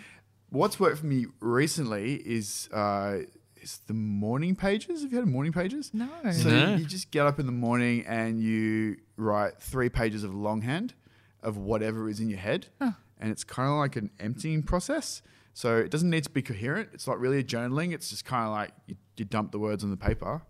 what's 0.49 0.79
worked 0.79 0.99
for 0.99 1.05
me 1.05 1.27
recently 1.39 2.15
is 2.15 2.69
uh, 2.73 3.19
is 3.61 3.79
the 3.87 3.93
morning 3.93 4.55
pages. 4.55 5.03
Have 5.03 5.11
you 5.11 5.17
had 5.19 5.27
morning 5.27 5.53
pages? 5.53 5.91
No. 5.93 6.07
So 6.31 6.49
No. 6.49 6.75
you 6.75 6.85
just 6.85 7.11
get 7.11 7.25
up 7.25 7.39
in 7.39 7.45
the 7.45 7.51
morning 7.53 8.05
and 8.05 8.41
you 8.41 8.97
write 9.15 9.61
three 9.61 9.89
pages 9.89 10.23
of 10.23 10.33
longhand 10.35 10.93
of 11.41 11.57
whatever 11.57 12.09
is 12.09 12.19
in 12.19 12.29
your 12.29 12.39
head, 12.39 12.67
and 12.79 13.31
it's 13.31 13.43
kind 13.43 13.69
of 13.69 13.75
like 13.75 13.95
an 13.95 14.09
emptying 14.19 14.63
process. 14.63 15.21
So 15.53 15.77
it 15.77 15.91
doesn't 15.91 16.09
need 16.09 16.23
to 16.23 16.29
be 16.31 16.41
coherent. 16.41 16.89
It's 16.93 17.05
not 17.05 17.19
really 17.19 17.37
a 17.39 17.43
journaling. 17.43 17.93
It's 17.93 18.09
just 18.09 18.25
kind 18.25 18.45
of 18.45 18.51
like 18.51 18.71
you, 18.87 18.95
you 19.17 19.25
dump 19.25 19.51
the 19.51 19.59
words 19.59 19.83
on 19.83 19.91
the 19.91 19.97
paper. 19.97 20.41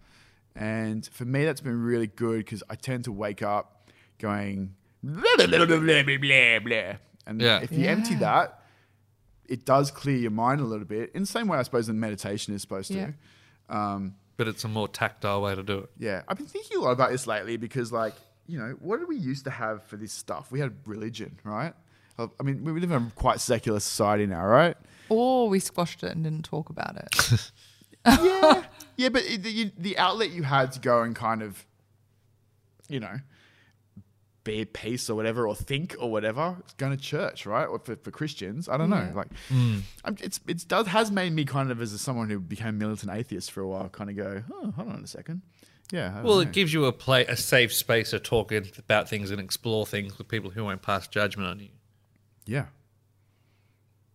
And 0.56 1.06
for 1.08 1.26
me, 1.26 1.46
that's 1.46 1.62
been 1.62 1.82
really 1.82 2.08
good 2.08 2.38
because 2.40 2.62
I 2.70 2.76
tend 2.76 3.06
to 3.06 3.12
wake 3.12 3.42
up 3.42 3.90
going 4.20 4.76
blah, 5.04 5.22
blah, 5.38 5.48
blah, 5.48 5.66
blah, 5.66 5.78
blah, 5.80 6.04
blah, 6.04 6.18
blah, 6.18 6.60
blah. 6.60 6.94
And 7.26 7.42
Yeah. 7.42 7.60
if 7.62 7.72
you 7.72 7.88
empty 7.88 8.16
that, 8.16 8.60
it 9.50 9.66
does 9.66 9.92
clear 9.92 10.16
your 10.18 10.32
mind 10.32 10.62
a 10.62 10.64
little 10.66 10.86
bit 10.86 11.12
in 11.14 11.24
the 11.24 11.28
same 11.28 11.48
way 11.48 11.58
I 11.58 11.64
suppose 11.64 11.88
that 11.88 11.94
meditation 11.94 12.54
is 12.54 12.62
supposed 12.62 12.92
Yeah. 12.92 13.12
to. 13.70 13.76
Um, 13.78 14.16
But 14.38 14.48
it's 14.48 14.64
a 14.64 14.68
more 14.68 14.88
tactile 14.88 15.42
way 15.42 15.56
to 15.56 15.64
do 15.64 15.80
it. 15.80 15.90
yeah, 15.98 16.22
I've 16.28 16.38
been 16.38 16.48
thinking 16.48 16.78
a 16.78 16.82
lot 16.82 16.92
about 16.92 17.12
this 17.12 17.28
lately 17.28 17.58
because, 17.58 17.92
like, 17.92 18.14
you 18.48 18.58
know, 18.60 18.76
what 18.80 19.00
did 19.00 19.08
we 19.08 19.16
used 19.16 19.46
to 19.46 19.52
have 19.52 19.84
for 19.84 19.96
this 19.96 20.12
stuff? 20.12 20.52
We 20.52 20.60
had 20.60 20.74
religion, 20.86 21.40
right? 21.44 21.74
I 22.20 22.28
I 22.40 22.44
mean, 22.44 22.64
we 22.64 22.72
live 22.80 22.92
in 22.92 23.04
a 23.04 23.12
quite 23.16 23.40
secular 23.42 23.80
society 23.80 24.26
now, 24.26 24.46
right? 24.46 24.76
Or 25.10 25.50
we 25.50 25.60
squashed 25.60 26.04
it 26.04 26.12
and 26.14 26.24
didn't 26.24 26.46
talk 26.46 26.70
about 26.70 26.96
it. 26.98 27.52
yeah, 28.06 28.64
yeah, 28.98 29.10
but 29.10 29.24
the, 29.24 29.72
the 29.78 29.98
outlet 29.98 30.32
you 30.32 30.44
had 30.44 30.72
to 30.74 30.80
go 30.80 31.02
and 31.02 31.16
kind 31.16 31.42
of, 31.42 31.66
you 32.88 33.00
know, 33.00 33.20
be 34.44 34.62
at 34.62 34.74
peace 34.74 35.10
or 35.10 35.16
whatever, 35.16 35.48
or 35.48 35.56
think 35.56 35.96
or 36.00 36.12
whatever, 36.12 36.58
it's 36.60 36.74
going 36.74 36.96
to 36.96 37.02
church, 37.02 37.46
right? 37.46 37.66
Or 37.66 37.80
for, 37.80 37.96
for 37.96 38.12
Christians, 38.12 38.68
I 38.68 38.78
don't 38.78 38.90
know. 38.90 39.12
Like, 39.16 39.30
mm. 39.50 39.82
it's 40.20 40.40
it's 40.48 40.66
does 40.66 40.88
has 40.88 41.12
made 41.12 41.34
me 41.34 41.46
kind 41.46 41.72
of 41.72 41.82
as 41.82 41.94
a, 41.94 41.98
someone 41.98 42.30
who 42.30 42.40
became 42.40 42.78
militant 42.78 43.12
atheist 43.12 43.52
for 43.52 43.62
a 43.62 43.68
while, 43.68 43.90
kind 43.90 44.10
of 44.10 44.18
go, 44.18 44.44
oh, 44.52 44.72
hold 44.72 44.90
on 44.90 45.04
a 45.04 45.08
second, 45.08 45.42
yeah. 45.92 46.22
Well, 46.24 46.36
know. 46.36 46.42
it 46.42 46.52
gives 46.52 46.74
you 46.74 46.86
a 46.86 46.92
play, 46.92 47.26
a 47.26 47.38
safe 47.38 47.74
space 47.74 48.10
to 48.12 48.20
talk 48.20 48.52
about 48.52 49.08
things 49.08 49.32
and 49.32 49.40
explore 49.40 49.86
things 49.86 50.18
with 50.18 50.28
people 50.28 50.50
who 50.50 50.64
won't 50.66 50.82
pass 50.82 51.08
judgment 51.08 51.48
on 51.48 51.60
you. 51.60 51.70
yeah, 52.46 52.66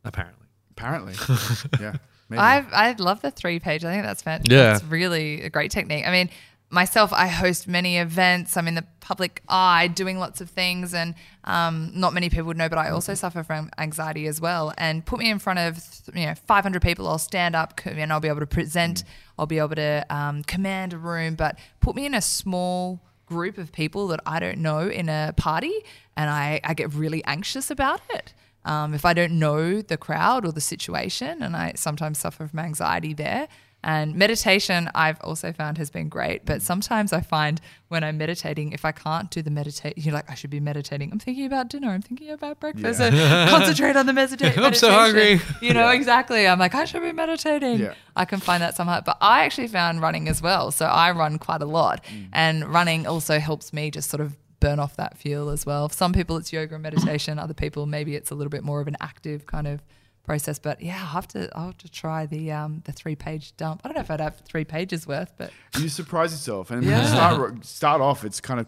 Apparently, 0.04 0.46
apparently, 0.72 1.14
yeah. 1.80 1.96
Maybe. 2.28 2.40
I've 2.40 2.72
I 2.72 2.92
love 2.92 3.22
the 3.22 3.30
three 3.30 3.58
page. 3.58 3.84
I 3.84 3.92
think 3.92 4.04
that's 4.04 4.22
fantastic. 4.22 4.52
Yeah. 4.52 4.72
That's 4.72 4.84
really 4.84 5.42
a 5.42 5.50
great 5.50 5.70
technique. 5.70 6.06
I 6.06 6.10
mean, 6.10 6.30
myself, 6.70 7.12
I 7.12 7.28
host 7.28 7.66
many 7.66 7.98
events. 7.98 8.56
I'm 8.56 8.68
in 8.68 8.74
the 8.74 8.84
public 9.00 9.42
eye 9.48 9.88
doing 9.88 10.18
lots 10.18 10.40
of 10.40 10.50
things, 10.50 10.92
and 10.92 11.14
um, 11.44 11.90
not 11.94 12.12
many 12.12 12.28
people 12.28 12.46
would 12.46 12.58
know, 12.58 12.68
but 12.68 12.78
I 12.78 12.90
also 12.90 13.14
suffer 13.14 13.42
from 13.42 13.70
anxiety 13.78 14.26
as 14.26 14.40
well. 14.40 14.74
And 14.76 15.04
put 15.04 15.18
me 15.18 15.30
in 15.30 15.38
front 15.38 15.58
of 15.58 15.82
you 16.14 16.26
know 16.26 16.34
500 16.34 16.82
people, 16.82 17.08
I'll 17.08 17.18
stand 17.18 17.56
up 17.56 17.80
and 17.86 18.12
I'll 18.12 18.20
be 18.20 18.28
able 18.28 18.40
to 18.40 18.46
present. 18.46 19.04
I'll 19.38 19.46
be 19.46 19.58
able 19.58 19.76
to 19.76 20.04
um, 20.10 20.42
command 20.44 20.92
a 20.92 20.98
room, 20.98 21.34
but 21.34 21.58
put 21.80 21.96
me 21.96 22.04
in 22.06 22.14
a 22.14 22.22
small 22.22 23.00
group 23.26 23.58
of 23.58 23.72
people 23.72 24.08
that 24.08 24.20
I 24.26 24.40
don't 24.40 24.58
know 24.58 24.88
in 24.88 25.08
a 25.08 25.32
party, 25.36 25.72
and 26.16 26.28
I, 26.30 26.60
I 26.64 26.74
get 26.74 26.92
really 26.94 27.24
anxious 27.24 27.70
about 27.70 28.00
it 28.10 28.34
um, 28.64 28.94
if 28.94 29.04
I 29.04 29.14
don't 29.14 29.38
know 29.38 29.80
the 29.82 29.96
crowd 29.96 30.44
or 30.44 30.52
the 30.52 30.60
situation, 30.60 31.42
and 31.42 31.56
I 31.56 31.72
sometimes 31.76 32.18
suffer 32.18 32.46
from 32.46 32.58
anxiety 32.58 33.14
there. 33.14 33.48
And 33.84 34.16
meditation, 34.16 34.90
I've 34.92 35.20
also 35.20 35.52
found 35.52 35.78
has 35.78 35.88
been 35.88 36.08
great. 36.08 36.44
But 36.44 36.62
sometimes 36.62 37.12
I 37.12 37.20
find 37.20 37.60
when 37.88 38.02
I'm 38.02 38.18
meditating, 38.18 38.72
if 38.72 38.84
I 38.84 38.90
can't 38.90 39.30
do 39.30 39.40
the 39.40 39.50
meditate, 39.50 39.96
you're 39.96 40.12
like, 40.12 40.28
I 40.28 40.34
should 40.34 40.50
be 40.50 40.58
meditating. 40.58 41.12
I'm 41.12 41.20
thinking 41.20 41.46
about 41.46 41.68
dinner. 41.68 41.88
I'm 41.88 42.02
thinking 42.02 42.30
about 42.30 42.58
breakfast. 42.58 43.00
And 43.00 43.16
concentrate 43.50 43.94
on 43.94 44.06
the 44.06 44.12
medita- 44.12 44.40
meditation. 44.40 44.64
I'm 44.64 44.74
so 44.74 44.90
hungry. 44.90 45.40
You 45.62 45.74
know, 45.74 45.90
exactly. 45.90 46.48
I'm 46.48 46.58
like, 46.58 46.74
I 46.74 46.86
should 46.86 47.02
be 47.02 47.12
meditating. 47.12 47.78
Yeah. 47.78 47.94
I 48.16 48.24
can 48.24 48.40
find 48.40 48.60
that 48.62 48.74
somehow. 48.74 49.00
But 49.00 49.16
I 49.20 49.44
actually 49.44 49.68
found 49.68 50.02
running 50.02 50.28
as 50.28 50.42
well. 50.42 50.72
So 50.72 50.86
I 50.86 51.12
run 51.12 51.38
quite 51.38 51.62
a 51.62 51.66
lot. 51.66 52.04
Mm. 52.04 52.28
And 52.32 52.68
running 52.68 53.06
also 53.06 53.38
helps 53.38 53.72
me 53.72 53.92
just 53.92 54.10
sort 54.10 54.20
of 54.20 54.36
burn 54.60 54.78
off 54.78 54.96
that 54.96 55.16
fuel 55.18 55.50
as 55.50 55.64
well. 55.66 55.88
For 55.88 55.94
some 55.94 56.12
people, 56.12 56.36
it's 56.36 56.52
yoga 56.52 56.74
and 56.74 56.82
meditation. 56.82 57.38
Other 57.38 57.54
people, 57.54 57.86
maybe 57.86 58.14
it's 58.16 58.30
a 58.30 58.34
little 58.34 58.50
bit 58.50 58.64
more 58.64 58.80
of 58.80 58.88
an 58.88 58.96
active 59.00 59.46
kind 59.46 59.66
of 59.66 59.82
process. 60.24 60.58
But 60.58 60.82
yeah, 60.82 60.98
I'll 61.00 61.06
have 61.06 61.28
to 61.28 61.48
I'll 61.56 61.66
have 61.66 61.78
to 61.78 61.88
try 61.90 62.26
the 62.26 62.52
um, 62.52 62.82
the 62.84 62.92
three 62.92 63.16
page 63.16 63.56
dump. 63.56 63.80
I 63.84 63.88
don't 63.88 63.94
know 63.96 64.00
if 64.02 64.10
I'd 64.10 64.20
have 64.20 64.40
three 64.40 64.64
pages 64.64 65.06
worth, 65.06 65.32
but 65.36 65.50
you 65.78 65.88
surprise 65.88 66.32
yourself, 66.32 66.70
and 66.70 66.82
Yeah. 66.84 66.90
when 66.98 67.00
you 67.02 67.08
start 67.08 67.64
start 67.64 68.00
off, 68.00 68.24
it's 68.24 68.40
kind 68.40 68.60
of 68.60 68.66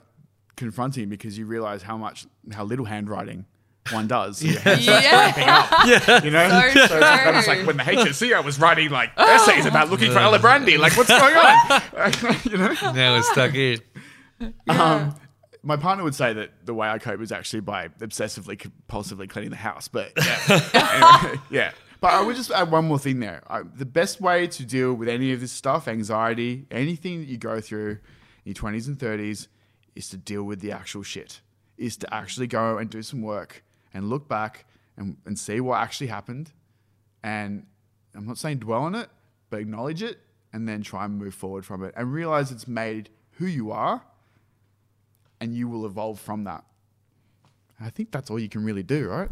confronting 0.57 1.09
because 1.09 1.39
you 1.39 1.47
realize 1.47 1.83
how 1.83 1.97
much 1.97 2.27
how 2.53 2.65
little 2.65 2.85
handwriting 2.85 3.47
one 3.93 4.07
does. 4.07 4.43
Your 4.45 4.61
hands 4.61 4.83
start 4.83 5.03
yeah, 5.05 6.23
you 6.25 6.31
know. 6.31 6.49
So 6.49 6.87
So 6.87 6.99
it's 6.99 7.23
kind 7.23 7.47
like 7.47 7.67
when 7.67 7.77
the 7.79 7.83
HSC 7.83 8.35
I 8.35 8.41
was 8.41 8.59
writing 8.61 8.91
like 8.91 9.11
essays 9.17 9.67
about 9.67 9.91
looking 9.91 10.13
for 10.13 10.19
Alibrandi, 10.19 10.79
like 10.79 10.97
what's 10.97 11.09
going 11.09 11.35
on? 11.37 12.37
you 12.51 12.59
know. 12.59 12.93
Now 12.93 13.17
it's 13.17 13.31
stuck 13.31 13.55
in. 13.55 13.81
Um, 14.69 15.15
my 15.63 15.77
partner 15.77 16.05
would 16.05 16.15
say 16.15 16.33
that 16.33 16.65
the 16.65 16.75
way 16.75 16.89
I 16.89 16.99
cope 16.99 17.21
is 17.21 17.33
actually 17.33 17.61
by 17.61 17.89
obsessively 17.89 18.57
compulsively 18.57 19.29
cleaning 19.29 19.51
the 19.51 19.57
house, 19.57 19.89
but 19.89 20.13
yeah, 20.17 21.21
Anyway, 21.23 21.41
yeah. 21.51 21.73
But 22.01 22.15
I 22.15 22.23
would 22.23 22.35
just 22.35 22.51
add 22.51 22.71
one 22.71 22.87
more 22.87 22.99
thing 22.99 23.21
there. 23.21 23.43
I, 23.47 23.63
the 23.63 23.85
best 23.85 24.23
way 24.23 24.47
to 24.47 24.65
deal 24.65 24.95
with 24.95 25.09
any 25.09 25.33
of 25.33 25.41
this 25.41 25.53
stuff, 25.53 25.87
anxiety, 25.87 26.67
anything 26.71 27.21
that 27.21 27.29
you 27.29 27.37
go 27.37 27.61
through 27.61 27.91
in 27.91 27.99
your 28.47 28.55
twenties 28.55 28.89
and 28.89 28.99
thirties, 28.99 29.49
is 29.95 30.09
to 30.11 30.17
deal 30.17 30.45
with 30.45 30.61
the 30.61 30.73
actual 30.73 31.03
shit. 31.03 31.41
Is 31.77 31.97
to 31.99 32.15
actually 32.15 32.47
go 32.47 32.79
and 32.79 32.89
do 32.89 33.03
some 33.03 33.21
work 33.21 33.63
and 33.93 34.09
look 34.09 34.29
back 34.29 34.65
and, 34.97 35.19
and 35.27 35.39
see 35.39 35.61
what 35.61 35.81
actually 35.81 36.07
happened. 36.07 36.53
And 37.23 37.67
I'm 38.15 38.27
not 38.27 38.39
saying 38.39 38.59
dwell 38.59 38.83
on 38.83 38.95
it, 38.95 39.09
but 39.51 39.61
acknowledge 39.61 40.03
it 40.03 40.21
and 40.53 40.69
then 40.69 40.83
try 40.83 41.05
and 41.05 41.19
move 41.19 41.35
forward 41.35 41.67
from 41.67 41.85
it 41.85 41.95
and 41.97 42.13
realize 42.13 42.51
it's 42.51 42.67
made 42.67 43.11
who 43.33 43.47
you 43.47 43.71
are 43.73 44.03
and 45.41 45.55
you 45.55 45.69
will 45.69 45.87
evolve 45.87 46.21
from 46.21 46.45
that. 46.45 46.65
I 47.81 47.91
think 47.91 48.11
that's 48.11 48.31
all 48.31 48.39
you 48.39 48.49
can 48.49 48.63
really 48.65 48.83
do, 48.83 49.09
right? 49.09 49.31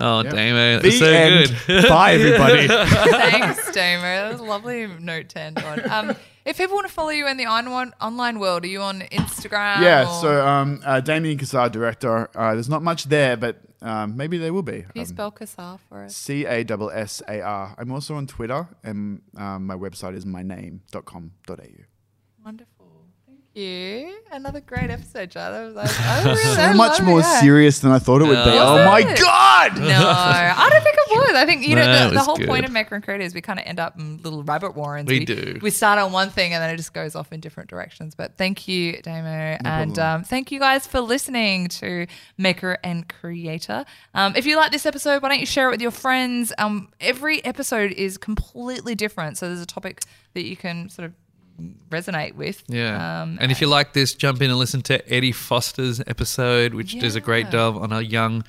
Oh, 0.00 0.22
Yeah. 0.22 0.30
damn 0.30 0.56
it. 0.56 0.82
The 0.82 0.88
That's 0.88 0.98
so 0.98 1.06
end. 1.12 1.56
good. 1.66 1.88
Bye, 1.88 2.12
everybody. 2.12 2.68
thanks, 3.10 3.70
Damer. 3.72 4.02
That 4.02 4.32
was 4.32 4.40
a 4.40 4.44
lovely 4.44 4.86
note 4.86 5.28
to 5.30 5.40
end 5.40 5.58
on. 5.58 5.90
Um, 5.90 6.16
if 6.44 6.56
people 6.58 6.74
want 6.76 6.86
to 6.86 6.92
follow 6.92 7.10
you 7.10 7.26
in 7.26 7.36
the 7.36 7.46
on- 7.46 7.66
online 8.00 8.38
world, 8.38 8.64
are 8.64 8.68
you 8.68 8.80
on 8.82 9.00
Instagram? 9.00 9.82
yeah, 9.82 10.02
or- 10.08 10.20
so 10.20 10.46
um, 10.46 10.80
uh, 10.84 11.00
Damien 11.00 11.38
Cassar, 11.38 11.68
director. 11.70 12.30
Uh, 12.38 12.54
there's 12.54 12.68
not 12.68 12.82
much 12.82 13.04
there, 13.06 13.36
but 13.36 13.60
um, 13.82 14.16
maybe 14.16 14.38
there 14.38 14.52
will 14.52 14.62
be. 14.62 14.82
Can 14.82 14.90
you 14.94 15.00
Um, 15.02 15.06
spell 15.06 15.30
Cassar 15.32 15.78
for 15.88 16.04
us? 16.04 16.16
C 16.16 16.44
A 16.44 16.60
S 16.60 16.70
S 16.94 17.22
A 17.28 17.40
R. 17.40 17.74
I'm 17.76 17.90
also 17.90 18.14
on 18.14 18.26
Twitter, 18.26 18.68
and 18.84 19.22
um, 19.36 19.66
my 19.66 19.74
website 19.74 20.14
is 20.14 20.24
myname.com.au. 20.24 21.54
Wonderful. 22.44 22.79
Thank 23.52 23.64
you. 23.66 24.16
Another 24.30 24.60
great 24.60 24.90
episode, 24.90 25.28
Jai. 25.32 25.50
That 25.50 25.64
was 25.66 25.74
like, 25.74 26.00
I 26.00 26.22
really 26.24 26.36
So 26.54 26.72
much 26.74 26.98
love 27.00 27.08
more 27.08 27.20
it. 27.20 27.24
serious 27.40 27.80
than 27.80 27.90
I 27.90 27.98
thought 27.98 28.20
it 28.22 28.26
would 28.26 28.44
be. 28.44 28.50
Was 28.50 28.80
Oh 28.80 28.84
my 28.84 29.02
god! 29.02 29.76
No, 29.76 29.88
I 30.08 30.68
don't 30.70 30.82
think 30.84 30.96
it 30.96 31.10
was. 31.10 31.30
I 31.34 31.46
think 31.46 31.66
you 31.66 31.74
know 31.74 31.84
No, 31.84 32.08
the, 32.10 32.14
the 32.14 32.20
whole 32.20 32.36
good. 32.36 32.46
point 32.48 32.64
of 32.64 32.70
Maker 32.70 32.94
and 32.94 33.02
Creator 33.02 33.24
is 33.24 33.34
we 33.34 33.40
kind 33.40 33.58
of 33.58 33.66
end 33.66 33.80
up 33.80 33.98
in 33.98 34.18
little 34.22 34.44
rabbit 34.44 34.76
warrens. 34.76 35.08
We 35.08 35.24
do. 35.24 35.58
We 35.60 35.70
start 35.70 35.98
on 35.98 36.12
one 36.12 36.30
thing 36.30 36.54
and 36.54 36.62
then 36.62 36.70
it 36.72 36.76
just 36.76 36.94
goes 36.94 37.16
off 37.16 37.32
in 37.32 37.40
different 37.40 37.68
directions. 37.68 38.14
But 38.14 38.36
thank 38.36 38.68
you, 38.68 39.02
Damo, 39.02 39.58
and 39.64 39.98
um, 39.98 40.22
thank 40.22 40.52
you 40.52 40.60
guys 40.60 40.86
for 40.86 41.00
listening 41.00 41.66
to 41.68 42.06
Maker 42.38 42.78
and 42.84 43.08
Creator. 43.08 43.84
Um, 44.14 44.34
if 44.36 44.46
you 44.46 44.56
like 44.56 44.70
this 44.70 44.86
episode, 44.86 45.22
why 45.24 45.28
don't 45.28 45.40
you 45.40 45.46
share 45.46 45.66
it 45.68 45.72
with 45.72 45.82
your 45.82 45.90
friends? 45.90 46.52
Um, 46.56 46.90
every 47.00 47.44
episode 47.44 47.90
is 47.92 48.16
completely 48.16 48.94
different, 48.94 49.38
so 49.38 49.48
there's 49.48 49.60
a 49.60 49.66
topic 49.66 50.02
that 50.34 50.44
you 50.44 50.56
can 50.56 50.88
sort 50.88 51.06
of 51.06 51.12
resonate 51.90 52.34
with. 52.34 52.62
Yeah. 52.68 53.22
Um, 53.22 53.38
and 53.40 53.50
if 53.52 53.60
you 53.60 53.66
like 53.66 53.92
this, 53.92 54.14
jump 54.14 54.40
in 54.42 54.50
and 54.50 54.58
listen 54.58 54.82
to 54.82 55.12
Eddie 55.12 55.32
Foster's 55.32 56.00
episode, 56.06 56.74
which 56.74 56.98
does 56.98 57.16
a 57.16 57.20
great 57.20 57.46
Yeah. 57.46 57.52
job 57.52 57.76
on 57.76 57.92
a 57.92 58.00
young, 58.00 58.44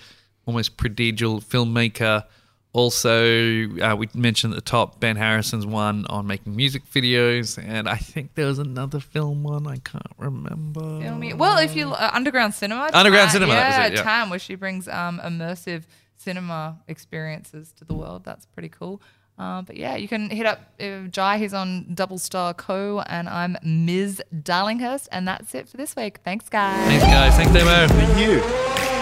almost 0.45 0.77
prodigal 0.77 1.41
filmmaker. 1.41 2.25
Also, 2.73 3.67
uh, 3.81 3.95
we 3.97 4.07
mentioned 4.13 4.53
at 4.53 4.55
the 4.55 4.61
top 4.61 4.99
Ben 5.01 5.17
Harrison's 5.17 5.65
one 5.65 6.05
on 6.05 6.25
making 6.25 6.55
music 6.55 6.83
videos, 6.89 7.61
and 7.61 7.89
I 7.89 7.97
think 7.97 8.35
there 8.35 8.45
was 8.47 8.59
another 8.59 9.01
film 9.01 9.43
one 9.43 9.67
I 9.67 9.75
can't 9.77 10.05
remember. 10.17 10.79
Film 11.01 11.37
Well, 11.37 11.57
if 11.57 11.75
you 11.75 11.91
uh, 11.91 12.11
underground 12.13 12.53
cinema, 12.53 12.89
Underground 12.93 13.31
Tam- 13.31 13.41
cinema, 13.41 13.53
yeah, 13.53 13.85
it, 13.87 13.93
yeah. 13.95 14.03
Tam, 14.03 14.29
where 14.29 14.39
she 14.39 14.55
brings 14.55 14.87
um, 14.87 15.19
immersive 15.21 15.83
cinema 16.15 16.79
experiences 16.87 17.73
to 17.73 17.83
the 17.83 17.93
world. 17.93 18.23
That's 18.23 18.45
pretty 18.45 18.69
cool. 18.69 19.01
Uh, 19.41 19.63
but 19.63 19.75
yeah, 19.75 19.95
you 19.95 20.07
can 20.07 20.29
hit 20.29 20.45
up 20.45 20.59
uh, 20.79 21.07
Jai. 21.09 21.39
He's 21.39 21.51
on 21.53 21.95
Double 21.95 22.19
Star 22.19 22.53
Co. 22.53 22.99
And 23.07 23.27
I'm 23.27 23.57
Ms. 23.63 24.21
Darlinghurst. 24.31 25.07
And 25.11 25.27
that's 25.27 25.55
it 25.55 25.67
for 25.67 25.77
this 25.77 25.95
week. 25.95 26.19
Thanks, 26.23 26.47
guys. 26.47 26.77
Thanks, 26.85 27.05
guys. 27.05 27.35
Thanks, 27.35 27.51
Demo. 27.51 27.87
Thank 27.87 28.19
you. 28.19 29.00